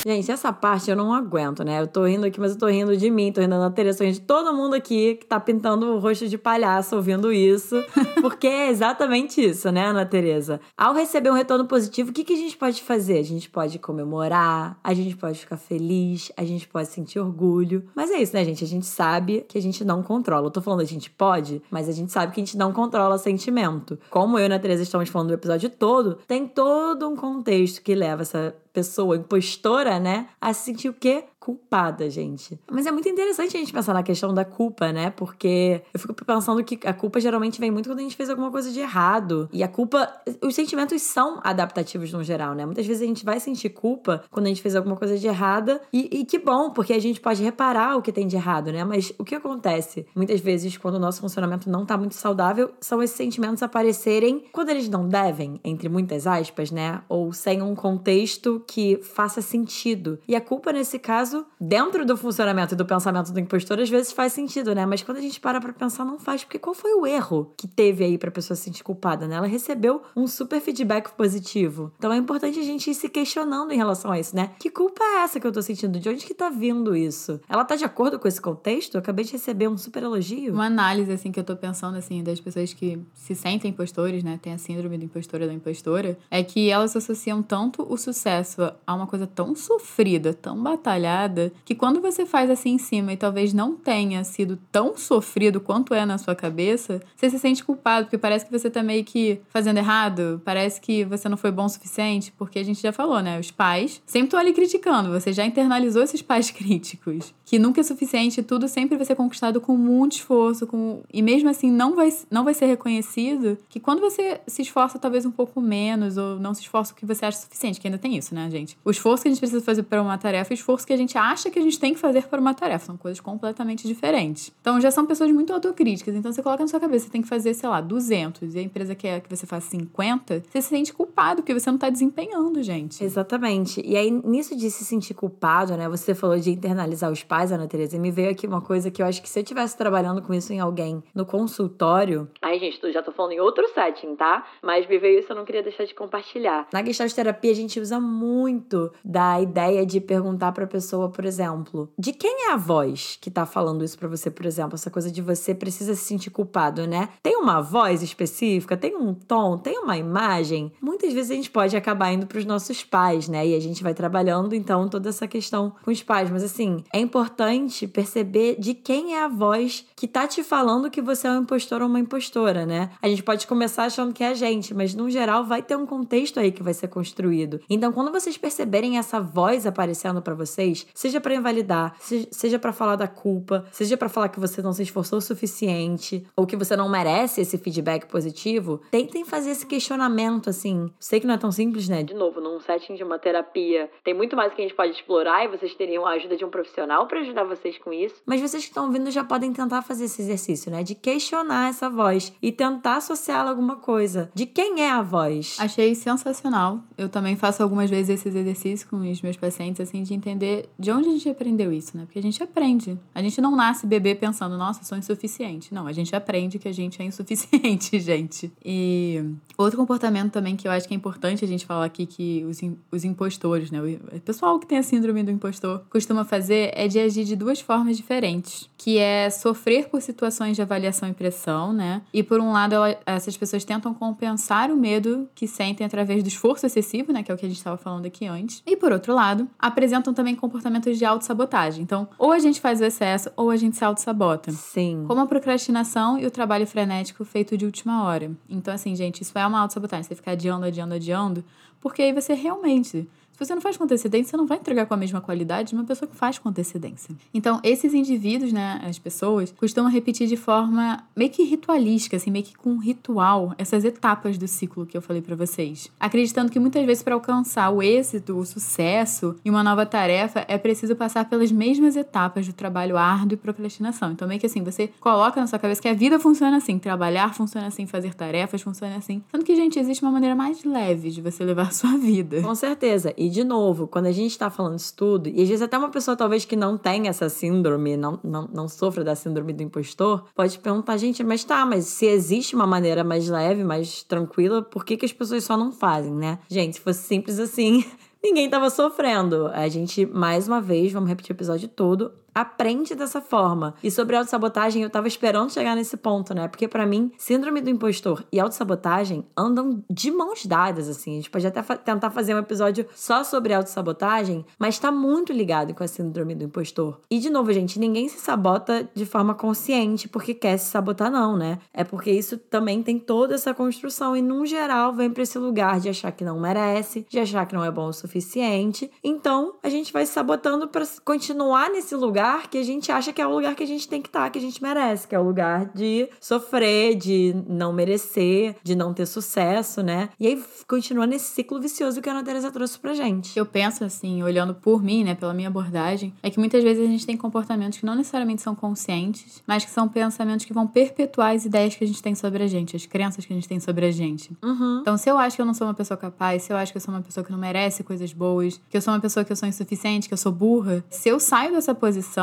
Gente, 0.07 0.31
essa 0.31 0.53
parte 0.53 0.89
eu 0.89 0.95
não 0.95 1.13
aguento, 1.13 1.65
né? 1.65 1.81
Eu 1.81 1.85
tô 1.85 2.05
rindo 2.05 2.25
aqui, 2.25 2.39
mas 2.39 2.53
eu 2.53 2.57
tô 2.57 2.67
rindo 2.67 2.95
de 2.95 3.11
mim, 3.11 3.29
tô 3.29 3.41
rindo 3.41 3.59
da 3.59 3.69
Teresa, 3.69 3.97
tô 3.97 4.03
rindo 4.05 4.13
de 4.13 4.21
todo 4.21 4.53
mundo 4.53 4.73
aqui 4.73 5.15
que 5.15 5.25
tá 5.25 5.37
pintando 5.37 5.85
o 5.87 5.99
rosto 5.99 6.29
de 6.29 6.37
palhaço 6.37 6.95
ouvindo 6.95 7.29
isso. 7.29 7.75
Porque 8.21 8.47
é 8.47 8.69
exatamente 8.69 9.43
isso, 9.43 9.69
né, 9.69 9.87
Ana 9.87 10.05
Teresa? 10.05 10.61
Ao 10.77 10.93
receber 10.93 11.29
um 11.29 11.33
retorno 11.33 11.65
positivo, 11.65 12.11
o 12.11 12.13
que, 12.13 12.23
que 12.23 12.31
a 12.31 12.37
gente 12.37 12.55
pode 12.55 12.81
fazer? 12.83 13.19
A 13.19 13.23
gente 13.23 13.49
pode 13.49 13.79
comemorar, 13.79 14.79
a 14.81 14.93
gente 14.93 15.13
pode 15.17 15.39
ficar 15.39 15.57
feliz, 15.57 16.31
a 16.37 16.45
gente 16.45 16.69
pode 16.69 16.87
sentir 16.87 17.19
orgulho. 17.19 17.83
Mas 17.93 18.09
é 18.09 18.15
isso, 18.15 18.33
né, 18.33 18.45
gente? 18.45 18.63
A 18.63 18.67
gente 18.67 18.85
sabe 18.85 19.43
que 19.45 19.57
a 19.57 19.61
gente 19.61 19.83
não 19.83 20.01
controla. 20.01 20.47
Eu 20.47 20.51
tô 20.51 20.61
falando 20.61 20.79
a 20.79 20.85
gente 20.85 21.09
pode, 21.09 21.61
mas 21.69 21.89
a 21.89 21.91
gente 21.91 22.13
sabe 22.13 22.31
que 22.31 22.39
a 22.39 22.45
gente 22.45 22.57
não 22.57 22.71
controla 22.71 23.17
sentimento. 23.17 23.99
Como 24.09 24.37
eu 24.37 24.39
e 24.39 24.43
a 24.43 24.45
Ana 24.45 24.59
Teresa 24.59 24.83
estamos 24.83 25.09
falando 25.09 25.27
do 25.27 25.33
episódio 25.33 25.69
todo, 25.69 26.17
tem 26.25 26.47
todo 26.47 27.09
um 27.09 27.15
contexto 27.17 27.81
que 27.81 27.93
leva 27.93 28.21
essa 28.21 28.55
pessoa 28.77 29.17
impostora, 29.17 29.99
né, 29.99 30.27
a 30.39 30.53
se 30.53 30.65
sentir 30.65 30.87
o 30.87 30.93
quê? 30.93 31.23
Culpada, 31.47 32.09
gente. 32.09 32.59
Mas 32.69 32.85
é 32.85 32.91
muito 32.91 33.07
interessante 33.07 33.55
a 33.55 33.59
gente 33.61 33.71
pensar 33.71 33.93
na 33.93 34.03
questão 34.03 34.33
da 34.33 34.43
culpa, 34.43 34.91
né? 34.91 35.09
Porque 35.11 35.81
eu 35.93 35.99
fico 35.99 36.13
pensando 36.25 36.61
que 36.61 36.77
a 36.85 36.93
culpa 36.93 37.21
geralmente 37.21 37.57
vem 37.57 37.71
muito 37.71 37.87
quando 37.87 37.99
a 37.99 38.01
gente 38.01 38.17
fez 38.17 38.29
alguma 38.29 38.51
coisa 38.51 38.69
de 38.69 38.81
errado. 38.81 39.47
E 39.53 39.63
a 39.63 39.67
culpa. 39.69 40.11
Os 40.41 40.53
sentimentos 40.53 41.01
são 41.01 41.39
adaptativos 41.41 42.11
no 42.11 42.21
geral, 42.21 42.53
né? 42.53 42.65
Muitas 42.65 42.85
vezes 42.85 43.01
a 43.01 43.05
gente 43.05 43.23
vai 43.23 43.39
sentir 43.39 43.69
culpa 43.69 44.25
quando 44.29 44.47
a 44.47 44.49
gente 44.49 44.61
fez 44.61 44.75
alguma 44.75 44.97
coisa 44.97 45.17
de 45.17 45.25
errada. 45.25 45.79
E, 45.93 46.19
e 46.19 46.25
que 46.25 46.37
bom, 46.37 46.71
porque 46.71 46.91
a 46.91 46.99
gente 46.99 47.21
pode 47.21 47.41
reparar 47.41 47.95
o 47.95 48.01
que 48.01 48.11
tem 48.11 48.27
de 48.27 48.35
errado, 48.35 48.69
né? 48.69 48.83
Mas 48.83 49.13
o 49.17 49.23
que 49.23 49.33
acontece? 49.33 50.05
Muitas 50.13 50.41
vezes, 50.41 50.75
quando 50.75 50.95
o 50.95 50.99
nosso 50.99 51.21
funcionamento 51.21 51.69
não 51.69 51.85
tá 51.85 51.95
muito 51.95 52.15
saudável, 52.15 52.71
são 52.81 53.01
esses 53.01 53.15
sentimentos 53.15 53.63
aparecerem 53.63 54.43
quando 54.51 54.69
eles 54.69 54.89
não 54.89 55.07
devem, 55.07 55.61
entre 55.63 55.87
muitas 55.87 56.27
aspas, 56.27 56.71
né? 56.71 57.01
Ou 57.07 57.31
sem 57.31 57.61
um 57.61 57.73
contexto 57.73 58.61
que 58.67 58.97
faça 59.01 59.41
sentido. 59.41 60.19
E 60.27 60.35
a 60.35 60.41
culpa, 60.41 60.73
nesse 60.73 60.99
caso, 60.99 61.36
dentro 61.59 62.05
do 62.05 62.15
funcionamento 62.15 62.73
e 62.73 62.77
do 62.77 62.85
pensamento 62.85 63.31
do 63.31 63.39
impostor, 63.39 63.79
às 63.79 63.89
vezes 63.89 64.11
faz 64.11 64.33
sentido, 64.33 64.73
né? 64.73 64.85
Mas 64.85 65.03
quando 65.03 65.17
a 65.17 65.21
gente 65.21 65.39
para 65.39 65.59
pra 65.59 65.73
pensar, 65.73 66.05
não 66.05 66.19
faz. 66.19 66.43
Porque 66.43 66.59
qual 66.59 66.73
foi 66.73 66.93
o 66.93 67.05
erro 67.05 67.53
que 67.57 67.67
teve 67.67 68.03
aí 68.03 68.17
pra 68.17 68.31
pessoa 68.31 68.55
se 68.55 68.63
sentir 68.63 68.83
culpada, 68.83 69.27
né? 69.27 69.35
Ela 69.35 69.47
recebeu 69.47 70.01
um 70.15 70.27
super 70.27 70.59
feedback 70.61 71.11
positivo. 71.15 71.91
Então 71.97 72.11
é 72.11 72.17
importante 72.17 72.59
a 72.59 72.63
gente 72.63 72.89
ir 72.89 72.93
se 72.93 73.09
questionando 73.09 73.71
em 73.71 73.77
relação 73.77 74.11
a 74.11 74.19
isso, 74.19 74.35
né? 74.35 74.51
Que 74.59 74.69
culpa 74.69 75.03
é 75.03 75.23
essa 75.23 75.39
que 75.39 75.47
eu 75.47 75.51
tô 75.51 75.61
sentindo? 75.61 75.99
De 75.99 76.09
onde 76.09 76.25
que 76.25 76.33
tá 76.33 76.49
vindo 76.49 76.95
isso? 76.95 77.39
Ela 77.47 77.65
tá 77.65 77.75
de 77.75 77.85
acordo 77.85 78.19
com 78.19 78.27
esse 78.27 78.41
contexto? 78.41 78.95
Eu 78.95 78.99
acabei 78.99 79.25
de 79.25 79.33
receber 79.33 79.67
um 79.67 79.77
super 79.77 80.03
elogio. 80.03 80.53
Uma 80.53 80.65
análise, 80.65 81.11
assim, 81.11 81.31
que 81.31 81.39
eu 81.39 81.43
tô 81.43 81.55
pensando, 81.55 81.97
assim, 81.97 82.23
das 82.23 82.39
pessoas 82.39 82.73
que 82.73 82.99
se 83.13 83.35
sentem 83.35 83.71
impostores, 83.71 84.23
né? 84.23 84.39
Tem 84.41 84.53
a 84.53 84.57
síndrome 84.57 84.97
do 84.97 85.05
impostor 85.05 85.41
e 85.41 85.47
da 85.47 85.53
impostora, 85.53 86.17
é 86.29 86.43
que 86.43 86.69
elas 86.69 86.95
associam 86.95 87.41
tanto 87.41 87.85
o 87.91 87.97
sucesso 87.97 88.61
a 88.85 88.93
uma 88.93 89.07
coisa 89.07 89.27
tão 89.27 89.55
sofrida, 89.55 90.33
tão 90.33 90.61
batalhada, 90.61 91.26
que 91.65 91.75
quando 91.75 92.01
você 92.01 92.25
faz 92.25 92.49
assim 92.49 92.71
em 92.71 92.77
cima 92.77 93.13
e 93.13 93.17
talvez 93.17 93.53
não 93.53 93.75
tenha 93.75 94.23
sido 94.23 94.57
tão 94.71 94.97
sofrido 94.97 95.59
quanto 95.59 95.93
é 95.93 96.05
na 96.05 96.17
sua 96.17 96.35
cabeça, 96.35 97.01
você 97.15 97.29
se 97.29 97.39
sente 97.39 97.63
culpado, 97.63 98.05
porque 98.05 98.17
parece 98.17 98.45
que 98.45 98.51
você 98.51 98.69
tá 98.69 98.81
meio 98.81 99.03
que 99.03 99.39
fazendo 99.49 99.77
errado, 99.77 100.41
parece 100.43 100.79
que 100.81 101.03
você 101.05 101.29
não 101.29 101.37
foi 101.37 101.51
bom 101.51 101.65
o 101.65 101.69
suficiente, 101.69 102.33
porque 102.37 102.59
a 102.59 102.63
gente 102.63 102.81
já 102.81 102.91
falou, 102.91 103.21
né? 103.21 103.39
Os 103.39 103.51
pais 103.51 104.01
sempre 104.05 104.27
estão 104.27 104.39
ali 104.39 104.53
criticando, 104.53 105.11
você 105.11 105.31
já 105.31 105.45
internalizou 105.45 106.03
esses 106.03 106.21
pais 106.21 106.49
críticos, 106.51 107.33
que 107.45 107.57
nunca 107.57 107.81
é 107.81 107.83
suficiente, 107.83 108.43
tudo 108.43 108.67
sempre 108.67 108.97
vai 108.97 109.05
ser 109.05 109.15
conquistado 109.15 109.61
com 109.61 109.77
muito 109.77 110.13
esforço, 110.13 110.67
com 110.67 111.01
e 111.13 111.21
mesmo 111.21 111.49
assim 111.49 111.71
não 111.71 111.95
vai, 111.95 112.13
não 112.29 112.43
vai 112.43 112.53
ser 112.53 112.65
reconhecido, 112.65 113.57
que 113.69 113.79
quando 113.79 114.01
você 114.01 114.41
se 114.47 114.61
esforça 114.61 114.99
talvez 114.99 115.25
um 115.25 115.31
pouco 115.31 115.61
menos, 115.61 116.17
ou 116.17 116.39
não 116.39 116.53
se 116.53 116.61
esforça 116.61 116.93
o 116.93 116.95
que 116.95 117.05
você 117.05 117.25
acha 117.25 117.37
suficiente, 117.37 117.79
que 117.79 117.87
ainda 117.87 117.97
tem 117.97 118.17
isso, 118.17 118.33
né, 118.33 118.49
gente? 118.49 118.77
O 118.83 118.91
esforço 118.91 119.23
que 119.23 119.29
a 119.29 119.31
gente 119.31 119.39
precisa 119.39 119.63
fazer 119.63 119.83
para 119.83 120.01
uma 120.01 120.17
tarefa 120.17 120.51
e 120.51 120.55
o 120.55 120.57
esforço 120.57 120.85
que 120.85 120.93
a 120.93 120.97
gente 120.97 121.06
acha 121.15 121.51
que 121.51 121.59
a 121.59 121.61
gente 121.61 121.79
tem 121.79 121.93
que 121.93 121.99
fazer 121.99 122.25
para 122.25 122.41
uma 122.41 122.55
tarefa, 122.55 122.87
são 122.87 122.97
coisas 122.97 123.19
completamente 123.19 123.87
diferentes. 123.87 124.51
Então 124.59 124.81
já 124.81 124.89
são 124.89 125.05
pessoas 125.05 125.31
muito 125.31 125.53
autocríticas, 125.53 126.15
então 126.15 126.33
você 126.33 126.41
coloca 126.41 126.63
na 126.63 126.67
sua 126.67 126.79
cabeça, 126.79 127.05
você 127.05 127.11
tem 127.11 127.21
que 127.21 127.27
fazer, 127.27 127.53
sei 127.53 127.69
lá, 127.69 127.79
200, 127.79 128.55
e 128.55 128.59
a 128.59 128.61
empresa 128.63 128.95
quer 128.95 129.21
que 129.21 129.29
você 129.29 129.45
faça 129.45 129.69
50, 129.69 130.43
você 130.49 130.61
se 130.61 130.69
sente 130.69 130.91
culpado, 130.91 131.43
porque 131.43 131.53
você 131.53 131.69
não 131.69 131.77
tá 131.77 131.89
desempenhando, 131.91 132.63
gente. 132.63 133.03
Exatamente. 133.03 133.81
E 133.85 133.95
aí, 133.95 134.09
nisso 134.09 134.55
de 134.55 134.71
se 134.71 134.83
sentir 134.83 135.13
culpado, 135.13 135.77
né? 135.77 135.87
Você 135.89 136.15
falou 136.15 136.39
de 136.39 136.49
internalizar 136.49 137.11
os 137.11 137.23
pais, 137.23 137.51
Ana 137.51 137.67
Tereza, 137.67 137.95
e 137.95 137.99
me 137.99 138.09
veio 138.09 138.31
aqui 138.31 138.47
uma 138.47 138.61
coisa 138.61 138.89
que 138.89 139.01
eu 139.01 139.05
acho 139.05 139.21
que 139.21 139.29
se 139.29 139.37
eu 139.37 139.43
estivesse 139.43 139.77
trabalhando 139.77 140.21
com 140.21 140.33
isso 140.33 140.51
em 140.51 140.59
alguém 140.59 141.03
no 141.13 141.25
consultório. 141.25 142.29
Ai, 142.41 142.57
gente, 142.57 142.79
já 142.91 143.03
tô 143.03 143.11
falando 143.11 143.33
em 143.33 143.39
outro 143.39 143.67
setting, 143.73 144.15
tá? 144.15 144.45
Mas 144.63 144.87
me 144.87 144.97
veio 144.97 145.19
isso, 145.19 145.31
eu 145.31 145.35
não 145.35 145.45
queria 145.45 145.61
deixar 145.61 145.85
de 145.85 145.93
compartilhar. 145.93 146.67
Na 146.73 146.83
Gestalt 146.83 147.13
Terapia, 147.13 147.51
a 147.51 147.55
gente 147.55 147.79
usa 147.79 147.99
muito 147.99 148.91
da 149.03 149.41
ideia 149.41 149.85
de 149.85 149.99
perguntar 149.99 150.51
pra 150.51 150.65
pessoa, 150.65 150.96
por 151.09 151.25
exemplo, 151.25 151.89
de 151.97 152.11
quem 152.11 152.47
é 152.47 152.51
a 152.51 152.57
voz 152.57 153.17
que 153.21 153.29
tá 153.29 153.45
falando 153.45 153.83
isso 153.83 153.97
pra 153.97 154.07
você, 154.07 154.31
por 154.31 154.45
exemplo? 154.45 154.75
Essa 154.75 154.89
coisa 154.89 155.11
de 155.11 155.21
você 155.21 155.53
precisa 155.53 155.95
se 155.95 156.05
sentir 156.05 156.29
culpado, 156.29 156.87
né? 156.87 157.09
Tem 157.21 157.35
uma 157.37 157.61
voz 157.61 158.01
específica, 158.01 158.75
tem 158.75 158.95
um 158.95 159.13
tom, 159.13 159.57
tem 159.57 159.77
uma 159.79 159.97
imagem. 159.97 160.71
Muitas 160.81 161.13
vezes 161.13 161.31
a 161.31 161.35
gente 161.35 161.51
pode 161.51 161.75
acabar 161.75 162.11
indo 162.11 162.25
pros 162.25 162.45
nossos 162.45 162.83
pais, 162.83 163.27
né? 163.27 163.47
E 163.47 163.55
a 163.55 163.59
gente 163.59 163.83
vai 163.83 163.93
trabalhando, 163.93 164.55
então, 164.55 164.87
toda 164.87 165.09
essa 165.09 165.27
questão 165.27 165.73
com 165.83 165.91
os 165.91 166.01
pais. 166.01 166.29
Mas, 166.31 166.43
assim, 166.43 166.83
é 166.91 166.99
importante 166.99 167.87
perceber 167.87 168.55
de 168.59 168.73
quem 168.73 169.15
é 169.15 169.23
a 169.23 169.27
voz 169.27 169.85
que 169.95 170.07
tá 170.07 170.27
te 170.27 170.43
falando 170.43 170.89
que 170.89 171.01
você 171.01 171.27
é 171.27 171.31
um 171.31 171.41
impostor 171.41 171.81
ou 171.81 171.87
uma 171.87 171.99
impostora, 171.99 172.65
né? 172.65 172.89
A 173.01 173.07
gente 173.07 173.23
pode 173.23 173.45
começar 173.45 173.83
achando 173.83 174.13
que 174.13 174.23
é 174.23 174.29
a 174.29 174.33
gente, 174.33 174.73
mas 174.73 174.95
no 174.95 175.09
geral 175.09 175.43
vai 175.43 175.61
ter 175.61 175.75
um 175.75 175.85
contexto 175.85 176.39
aí 176.39 176.51
que 176.51 176.63
vai 176.63 176.73
ser 176.73 176.87
construído. 176.87 177.59
Então, 177.69 177.91
quando 177.91 178.11
vocês 178.11 178.37
perceberem 178.37 178.97
essa 178.97 179.19
voz 179.19 179.65
aparecendo 179.65 180.21
para 180.21 180.33
vocês, 180.33 180.86
seja 180.93 181.19
para 181.19 181.35
invalidar, 181.35 181.95
seja 182.31 182.59
para 182.59 182.73
falar 182.73 182.95
da 182.95 183.07
culpa, 183.07 183.65
seja 183.71 183.97
para 183.97 184.09
falar 184.09 184.29
que 184.29 184.39
você 184.39 184.61
não 184.61 184.73
se 184.73 184.83
esforçou 184.83 185.19
o 185.19 185.21
suficiente 185.21 186.25
ou 186.35 186.45
que 186.45 186.55
você 186.55 186.75
não 186.75 186.89
merece 186.89 187.41
esse 187.41 187.57
feedback 187.57 188.05
positivo, 188.07 188.81
tentem 188.91 189.25
fazer 189.25 189.51
esse 189.51 189.65
questionamento 189.65 190.49
assim. 190.49 190.89
Sei 190.99 191.19
que 191.19 191.27
não 191.27 191.33
é 191.33 191.37
tão 191.37 191.51
simples, 191.51 191.87
né? 191.87 192.03
De 192.03 192.13
novo, 192.13 192.39
num 192.39 192.59
setting 192.59 192.95
de 192.95 193.03
uma 193.03 193.19
terapia, 193.19 193.89
tem 194.03 194.13
muito 194.13 194.35
mais 194.35 194.53
que 194.53 194.61
a 194.61 194.65
gente 194.65 194.75
pode 194.75 194.91
explorar 194.91 195.45
e 195.45 195.47
vocês 195.47 195.73
teriam 195.75 196.05
a 196.05 196.11
ajuda 196.11 196.35
de 196.35 196.45
um 196.45 196.49
profissional 196.49 197.07
para 197.07 197.19
ajudar 197.19 197.43
vocês 197.43 197.77
com 197.77 197.91
isso. 197.93 198.15
Mas 198.25 198.41
vocês 198.41 198.63
que 198.63 198.69
estão 198.69 198.85
ouvindo 198.85 199.09
já 199.11 199.23
podem 199.23 199.51
tentar 199.53 199.81
fazer 199.81 200.05
esse 200.05 200.21
exercício, 200.21 200.71
né? 200.71 200.83
De 200.83 200.95
questionar 200.95 201.69
essa 201.69 201.89
voz 201.89 202.33
e 202.41 202.51
tentar 202.51 202.97
associá-la 202.97 203.49
a 203.49 203.49
alguma 203.49 203.77
coisa. 203.77 204.29
De 204.33 204.45
quem 204.45 204.83
é 204.83 204.89
a 204.89 205.01
voz? 205.01 205.57
Achei 205.59 205.95
sensacional. 205.95 206.79
Eu 206.97 207.09
também 207.09 207.35
faço 207.35 207.61
algumas 207.63 207.89
vezes 207.89 208.09
esses 208.09 208.35
exercícios 208.35 208.89
com 208.89 208.97
os 208.97 209.21
meus 209.21 209.37
pacientes, 209.37 209.81
assim, 209.81 210.03
de 210.03 210.13
entender 210.13 210.69
de 210.77 210.91
onde 210.91 211.09
a 211.09 211.11
gente 211.11 211.27
aprendeu 211.27 211.73
isso, 211.73 211.97
né? 211.97 212.03
Porque 212.05 212.19
a 212.19 212.21
gente 212.21 212.41
aprende. 212.41 212.97
A 213.13 213.21
gente 213.21 213.41
não 213.41 213.55
nasce 213.55 213.87
bebê 213.87 214.13
pensando, 214.13 214.57
nossa, 214.57 214.83
sou 214.83 214.97
insuficiente. 214.97 215.73
Não, 215.73 215.87
a 215.87 215.91
gente 215.91 216.15
aprende 216.15 216.59
que 216.59 216.67
a 216.67 216.71
gente 216.71 217.01
é 217.01 217.05
insuficiente, 217.05 217.97
gente. 217.99 218.51
E 218.63 219.23
outro 219.57 219.77
comportamento 219.77 220.31
também 220.31 220.55
que 220.55 220.67
eu 220.67 220.71
acho 220.71 220.87
que 220.87 220.93
é 220.93 220.97
importante 220.97 221.43
a 221.43 221.47
gente 221.47 221.65
falar 221.65 221.85
aqui 221.85 222.05
que 222.05 222.45
os, 222.45 222.59
os 222.91 223.03
impostores, 223.03 223.71
né? 223.71 223.81
O 223.81 224.21
pessoal 224.21 224.59
que 224.59 224.67
tem 224.67 224.77
a 224.77 224.83
síndrome 224.83 225.23
do 225.23 225.31
impostor 225.31 225.83
costuma 225.89 226.23
fazer 226.23 226.71
é 226.75 226.87
de 226.87 226.99
agir 226.99 227.23
de 227.23 227.35
duas 227.35 227.59
formas 227.59 227.97
diferentes, 227.97 228.69
que 228.77 228.99
é 228.99 229.29
sofrer 229.29 229.89
por 229.89 230.01
situações 230.01 230.55
de 230.55 230.61
avaliação 230.61 231.09
e 231.09 231.13
pressão, 231.13 231.73
né? 231.73 232.03
E 232.13 232.21
por 232.21 232.39
um 232.39 232.51
lado, 232.51 232.75
ela, 232.75 232.97
essas 233.05 233.35
pessoas 233.35 233.65
tentam 233.65 233.93
compensar 233.93 234.69
o 234.69 234.77
medo 234.77 235.27
que 235.33 235.47
sentem 235.47 235.85
através 235.85 236.21
do 236.21 236.27
esforço 236.27 236.65
excessivo, 236.65 237.11
né? 237.11 237.23
Que 237.23 237.31
é 237.31 237.35
o 237.35 237.37
que 237.37 237.45
a 237.45 237.49
gente 237.49 237.57
estava 237.57 237.77
falando 237.77 238.05
aqui 238.05 238.27
antes. 238.27 238.61
E 238.65 238.77
por 238.77 238.91
outro 238.91 239.13
lado, 239.13 239.47
apresentam 239.57 240.13
também 240.13 240.35
comportamentos 240.35 240.66
de 240.97 241.05
autossabotagem. 241.05 241.83
Então, 241.83 242.07
ou 242.17 242.31
a 242.31 242.39
gente 242.39 242.61
faz 242.61 242.81
o 242.81 242.85
excesso, 242.85 243.29
ou 243.35 243.49
a 243.49 243.57
gente 243.57 243.77
se 243.77 243.83
autossabota. 243.83 244.51
Sim. 244.51 245.03
Como 245.07 245.21
a 245.21 245.25
procrastinação 245.25 246.17
e 246.17 246.25
o 246.25 246.31
trabalho 246.31 246.67
frenético 246.67 247.25
feito 247.25 247.57
de 247.57 247.65
última 247.65 248.03
hora. 248.03 248.31
Então, 248.49 248.73
assim, 248.73 248.95
gente, 248.95 249.21
isso 249.21 249.37
é 249.37 249.45
uma 249.45 249.59
autossabotagem. 249.59 250.03
Você 250.03 250.15
ficar 250.15 250.31
adiando, 250.31 250.65
adiando, 250.65 250.93
adiando, 250.93 251.43
porque 251.81 252.01
aí 252.01 252.13
você 252.13 252.33
realmente 252.33 253.07
se 253.37 253.45
você 253.45 253.53
não 253.53 253.61
faz 253.61 253.77
com 253.77 253.83
antecedência, 253.83 254.31
você 254.31 254.37
não 254.37 254.47
vai 254.47 254.57
entregar 254.57 254.87
com 254.87 254.95
a 254.95 254.97
mesma 254.97 255.21
qualidade 255.21 255.69
de 255.69 255.75
uma 255.75 255.83
pessoa 255.83 256.09
que 256.09 256.15
faz 256.15 256.39
com 256.39 256.49
antecedência. 256.49 257.15
Então, 257.31 257.59
esses 257.63 257.93
indivíduos, 257.93 258.51
né, 258.51 258.81
as 258.83 258.97
pessoas, 258.97 259.53
costumam 259.55 259.91
repetir 259.91 260.27
de 260.27 260.35
forma 260.35 261.03
meio 261.15 261.29
que 261.29 261.43
ritualística, 261.43 262.17
assim, 262.17 262.31
meio 262.31 262.43
que 262.43 262.55
com 262.55 262.77
ritual, 262.77 263.53
essas 263.59 263.85
etapas 263.85 264.39
do 264.39 264.47
ciclo 264.47 264.87
que 264.87 264.97
eu 264.97 265.03
falei 265.03 265.21
para 265.21 265.35
vocês. 265.35 265.91
Acreditando 265.99 266.51
que 266.51 266.59
muitas 266.59 266.83
vezes 266.83 267.03
para 267.03 267.13
alcançar 267.13 267.69
o 267.69 267.83
êxito, 267.83 268.35
o 268.35 268.43
sucesso 268.43 269.35
em 269.45 269.51
uma 269.51 269.63
nova 269.63 269.85
tarefa, 269.85 270.43
é 270.47 270.57
preciso 270.57 270.95
passar 270.95 271.25
pelas 271.25 271.51
mesmas 271.51 271.95
etapas 271.95 272.47
do 272.47 272.53
trabalho 272.53 272.97
árduo 272.97 273.35
e 273.35 273.37
procrastinação. 273.37 274.13
Então, 274.13 274.27
meio 274.27 274.39
que 274.39 274.47
assim, 274.47 274.63
você 274.63 274.89
coloca 274.99 275.39
na 275.39 275.45
sua 275.45 275.59
cabeça 275.59 275.79
que 275.79 275.87
a 275.87 275.93
vida 275.93 276.19
funciona 276.19 276.57
assim, 276.57 276.79
trabalhar 276.79 277.35
funciona 277.35 277.67
assim, 277.67 277.85
fazer 277.85 278.15
tarefas 278.15 278.63
funciona 278.63 278.95
assim. 278.95 279.21
Sendo 279.29 279.45
que, 279.45 279.55
gente, 279.55 279.77
existe 279.77 280.03
uma 280.03 280.11
maneira 280.11 280.35
mais 280.35 280.63
leve 280.63 281.11
de 281.11 281.21
você 281.21 281.43
levar 281.43 281.67
a 281.67 281.71
sua 281.71 281.95
vida. 281.99 282.41
Com 282.41 282.55
certeza. 282.55 283.13
E 283.15 283.26
e, 283.27 283.29
de 283.29 283.43
novo, 283.43 283.87
quando 283.87 284.05
a 284.05 284.11
gente 284.11 284.31
está 284.31 284.49
falando 284.49 284.79
isso 284.79 284.95
tudo, 284.95 285.27
e 285.27 285.41
às 285.41 285.49
vezes 285.49 285.61
até 285.61 285.77
uma 285.77 285.89
pessoa 285.89 286.15
talvez 286.15 286.45
que 286.45 286.55
não 286.55 286.77
tenha 286.77 287.09
essa 287.09 287.27
síndrome, 287.27 287.97
não, 287.97 288.17
não, 288.23 288.49
não 288.53 288.67
sofra 288.69 289.03
da 289.03 289.15
síndrome 289.15 289.51
do 289.51 289.61
impostor, 289.63 290.23
pode 290.33 290.57
perguntar, 290.59 290.95
gente, 290.95 291.23
mas 291.23 291.43
tá, 291.43 291.65
mas 291.65 291.85
se 291.85 292.05
existe 292.05 292.55
uma 292.55 292.65
maneira 292.65 293.03
mais 293.03 293.27
leve, 293.27 293.63
mais 293.65 294.01
tranquila, 294.03 294.61
por 294.61 294.85
que, 294.85 294.95
que 294.95 295.05
as 295.05 295.11
pessoas 295.11 295.43
só 295.43 295.57
não 295.57 295.73
fazem, 295.73 296.13
né? 296.13 296.39
Gente, 296.47 296.75
se 296.75 296.81
fosse 296.81 297.03
simples 297.03 297.37
assim, 297.37 297.83
ninguém 298.23 298.49
tava 298.49 298.69
sofrendo. 298.69 299.47
A 299.47 299.67
gente, 299.67 300.05
mais 300.05 300.47
uma 300.47 300.61
vez, 300.61 300.93
vamos 300.93 301.09
repetir 301.09 301.31
o 301.31 301.35
episódio 301.35 301.67
todo, 301.67 302.13
aprende 302.37 302.93
dessa 302.93 303.19
forma. 303.19 303.73
E 303.83 303.89
sobre 303.89 304.15
autossabotagem, 304.15 304.83
eu 304.83 304.91
tava 304.91 305.07
esperando 305.07 305.51
chegar 305.51 305.75
nesse 305.75 305.97
ponto, 305.97 306.35
né? 306.35 306.47
Porque 306.47 306.67
para 306.67 306.85
mim, 306.85 307.11
síndrome 307.17 307.61
do 307.61 307.69
impostor 307.69 308.23
e 308.31 308.39
autossabotagem 308.39 309.25
andam 309.35 309.83
de 309.89 310.11
mãos 310.11 310.45
dadas, 310.45 310.87
assim. 310.87 311.13
A 311.13 311.15
gente 311.15 311.31
pode 311.31 311.47
até 311.47 311.63
fa 311.63 311.75
tentar 311.75 312.11
fazer 312.11 312.35
um 312.35 312.39
episódio 312.39 312.85
só 312.93 313.23
sobre 313.23 313.55
autossabotagem, 313.55 314.45
mas 314.59 314.77
tá 314.77 314.91
muito 314.91 315.33
ligado 315.33 315.73
com 315.73 315.83
a 315.83 315.87
síndrome 315.87 316.35
do 316.35 316.43
impostor. 316.43 316.99
E 317.09 317.17
de 317.17 317.29
novo, 317.29 317.51
gente, 317.51 317.79
ninguém 317.79 318.07
se 318.07 318.19
sabota 318.19 318.87
de 318.93 319.05
forma 319.05 319.33
consciente 319.33 320.07
porque 320.07 320.35
quer 320.35 320.57
se 320.57 320.69
sabotar, 320.69 321.09
não, 321.09 321.35
né? 321.35 321.57
É 321.73 321.83
porque 321.83 322.11
isso 322.11 322.37
também 322.37 322.83
tem 322.83 322.99
toda 322.99 323.33
essa 323.33 323.51
construção 323.51 324.15
e, 324.15 324.21
num 324.21 324.45
geral, 324.45 324.93
vem 324.93 325.09
pra 325.09 325.23
esse 325.23 325.39
lugar 325.39 325.79
de 325.79 325.89
achar 325.89 326.11
que 326.11 326.23
não 326.23 326.39
merece, 326.39 327.03
de 327.09 327.17
achar 327.17 327.47
que 327.47 327.55
não 327.55 327.65
é 327.65 327.71
bom 327.71 327.87
o 327.87 327.93
suficiente. 327.93 328.91
Então, 329.03 329.55
a 329.63 329.69
gente 329.69 329.91
vai 329.91 330.05
se 330.05 330.13
sabotando 330.13 330.67
para 330.67 330.85
continuar 331.03 331.71
nesse 331.71 331.95
lugar 331.95 332.26
que 332.49 332.57
a 332.57 332.63
gente 332.63 332.91
acha 332.91 333.13
que 333.13 333.21
é 333.21 333.27
o 333.27 333.33
lugar 333.33 333.55
que 333.55 333.63
a 333.63 333.67
gente 333.67 333.87
tem 333.87 334.01
que 334.01 334.09
estar, 334.09 334.23
tá, 334.23 334.29
que 334.29 334.39
a 334.39 334.41
gente 334.41 334.61
merece, 334.61 335.07
que 335.07 335.15
é 335.15 335.19
o 335.19 335.23
lugar 335.23 335.71
de 335.73 336.09
sofrer, 336.19 336.95
de 336.95 337.35
não 337.47 337.71
merecer, 337.73 338.55
de 338.63 338.75
não 338.75 338.93
ter 338.93 339.05
sucesso, 339.05 339.81
né? 339.81 340.09
E 340.19 340.27
aí 340.27 340.43
continua 340.67 341.07
nesse 341.07 341.33
ciclo 341.33 341.59
vicioso 341.59 342.01
que 342.01 342.09
a 342.09 342.11
Ana 342.11 342.23
Teresa 342.23 342.51
trouxe 342.51 342.77
pra 342.79 342.93
gente. 342.93 343.37
Eu 343.37 343.45
penso 343.45 343.83
assim, 343.83 344.21
olhando 344.23 344.53
por 344.53 344.83
mim, 344.83 345.03
né, 345.03 345.15
pela 345.15 345.33
minha 345.33 345.47
abordagem, 345.47 346.13
é 346.21 346.29
que 346.29 346.39
muitas 346.39 346.63
vezes 346.63 346.83
a 346.83 346.87
gente 346.87 347.05
tem 347.05 347.15
comportamentos 347.15 347.79
que 347.79 347.85
não 347.85 347.95
necessariamente 347.95 348.41
são 348.41 348.55
conscientes, 348.55 349.41
mas 349.47 349.63
que 349.63 349.71
são 349.71 349.87
pensamentos 349.87 350.45
que 350.45 350.53
vão 350.53 350.67
perpetuar 350.67 351.35
as 351.35 351.45
ideias 351.45 351.75
que 351.75 351.83
a 351.83 351.87
gente 351.87 352.01
tem 352.01 352.15
sobre 352.15 352.43
a 352.43 352.47
gente, 352.47 352.75
as 352.75 352.85
crenças 352.85 353.25
que 353.25 353.33
a 353.33 353.35
gente 353.35 353.47
tem 353.47 353.59
sobre 353.59 353.85
a 353.85 353.91
gente. 353.91 354.35
Uhum. 354.43 354.79
Então, 354.81 354.97
se 354.97 355.09
eu 355.09 355.17
acho 355.17 355.35
que 355.35 355.41
eu 355.41 355.45
não 355.45 355.53
sou 355.53 355.67
uma 355.67 355.73
pessoa 355.73 355.97
capaz, 355.97 356.43
se 356.43 356.51
eu 356.51 356.57
acho 356.57 356.71
que 356.71 356.77
eu 356.77 356.81
sou 356.81 356.93
uma 356.93 357.01
pessoa 357.01 357.23
que 357.23 357.31
não 357.31 357.39
merece 357.39 357.83
coisas 357.83 358.11
boas, 358.13 358.59
que 358.69 358.77
eu 358.77 358.81
sou 358.81 358.93
uma 358.93 358.99
pessoa 358.99 359.23
que 359.23 359.31
eu 359.31 359.35
sou 359.35 359.47
insuficiente, 359.47 360.07
que 360.07 360.13
eu 360.13 360.17
sou 360.17 360.31
burra, 360.31 360.83
se 360.89 361.09
eu 361.09 361.19
saio 361.19 361.51
dessa 361.51 361.73
posição, 361.73 362.16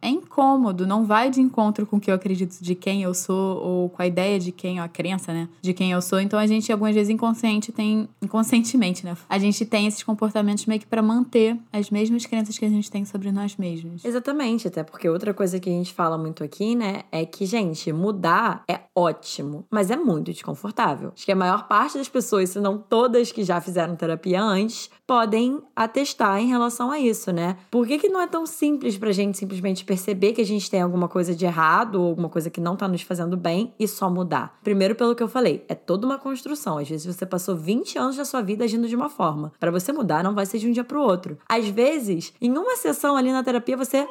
é 0.00 0.08
incômodo, 0.08 0.86
não 0.86 1.04
vai 1.04 1.30
de 1.30 1.40
encontro 1.40 1.86
com 1.86 1.96
o 1.96 2.00
que 2.00 2.10
eu 2.10 2.14
acredito 2.14 2.58
de 2.60 2.74
quem 2.74 3.02
eu 3.02 3.14
sou 3.14 3.58
ou 3.62 3.90
com 3.90 4.02
a 4.02 4.06
ideia 4.06 4.38
de 4.38 4.52
quem, 4.52 4.78
ou 4.78 4.84
a 4.84 4.88
crença, 4.88 5.32
né, 5.32 5.48
de 5.60 5.72
quem 5.72 5.92
eu 5.92 6.00
sou. 6.00 6.20
Então, 6.20 6.38
a 6.38 6.46
gente 6.46 6.70
algumas 6.70 6.94
vezes 6.94 7.10
inconsciente 7.10 7.72
tem 7.72 8.08
inconscientemente, 8.22 9.04
né? 9.04 9.16
A 9.28 9.38
gente 9.38 9.64
tem 9.64 9.86
esses 9.86 10.02
comportamentos 10.02 10.66
meio 10.66 10.80
que 10.80 10.86
para 10.86 11.02
manter 11.02 11.58
as 11.72 11.90
mesmas 11.90 12.26
crenças 12.26 12.58
que 12.58 12.64
a 12.64 12.68
gente 12.68 12.90
tem 12.90 13.04
sobre 13.04 13.32
nós 13.32 13.56
mesmos. 13.56 14.04
Exatamente, 14.04 14.68
até 14.68 14.82
porque 14.82 15.08
outra 15.08 15.34
coisa 15.34 15.58
que 15.58 15.68
a 15.68 15.72
gente 15.72 15.92
fala 15.92 16.16
muito 16.16 16.42
aqui, 16.42 16.74
né, 16.74 17.02
é 17.10 17.24
que, 17.24 17.44
gente, 17.46 17.92
mudar 17.92 18.62
é 18.68 18.80
ótimo, 18.94 19.64
mas 19.70 19.90
é 19.90 19.96
muito 19.96 20.32
desconfortável. 20.32 21.12
Acho 21.14 21.24
que 21.24 21.32
a 21.32 21.36
maior 21.36 21.68
parte 21.68 21.98
das 21.98 22.08
pessoas, 22.08 22.50
se 22.50 22.60
não 22.60 22.78
todas 22.78 23.32
que 23.32 23.44
já 23.44 23.60
fizeram 23.60 23.96
terapia 23.96 24.42
antes, 24.42 24.90
podem 25.06 25.60
atestar 25.74 26.40
em 26.40 26.48
relação 26.48 26.90
a 26.90 26.98
isso, 26.98 27.32
né? 27.32 27.56
Por 27.70 27.86
que, 27.86 27.98
que 27.98 28.08
não 28.08 28.20
é 28.20 28.26
tão 28.26 28.46
simples 28.46 28.96
pra 28.96 29.12
gente 29.12 29.25
simplesmente 29.32 29.84
perceber 29.84 30.32
que 30.32 30.40
a 30.40 30.46
gente 30.46 30.70
tem 30.70 30.80
alguma 30.82 31.08
coisa 31.08 31.34
de 31.34 31.44
errado 31.44 32.00
ou 32.00 32.08
alguma 32.08 32.28
coisa 32.28 32.50
que 32.50 32.60
não 32.60 32.76
tá 32.76 32.86
nos 32.86 33.02
fazendo 33.02 33.36
bem 33.36 33.72
e 33.78 33.88
só 33.88 34.10
mudar? 34.10 34.58
Primeiro, 34.62 34.94
pelo 34.94 35.14
que 35.14 35.22
eu 35.22 35.28
falei, 35.28 35.64
é 35.68 35.74
toda 35.74 36.06
uma 36.06 36.18
construção. 36.18 36.78
Às 36.78 36.88
vezes 36.88 37.06
você 37.06 37.24
passou 37.24 37.56
20 37.56 37.98
anos 37.98 38.16
da 38.16 38.24
sua 38.24 38.42
vida 38.42 38.64
agindo 38.64 38.88
de 38.88 38.96
uma 38.96 39.08
forma. 39.08 39.52
Para 39.58 39.70
você 39.70 39.92
mudar, 39.92 40.22
não 40.22 40.34
vai 40.34 40.46
ser 40.46 40.58
de 40.58 40.68
um 40.68 40.72
dia 40.72 40.84
pro 40.84 41.00
outro. 41.00 41.38
Às 41.48 41.68
vezes, 41.68 42.32
em 42.40 42.50
uma 42.56 42.76
sessão 42.76 43.16
ali 43.16 43.32
na 43.32 43.42
terapia, 43.42 43.76
você 43.76 44.06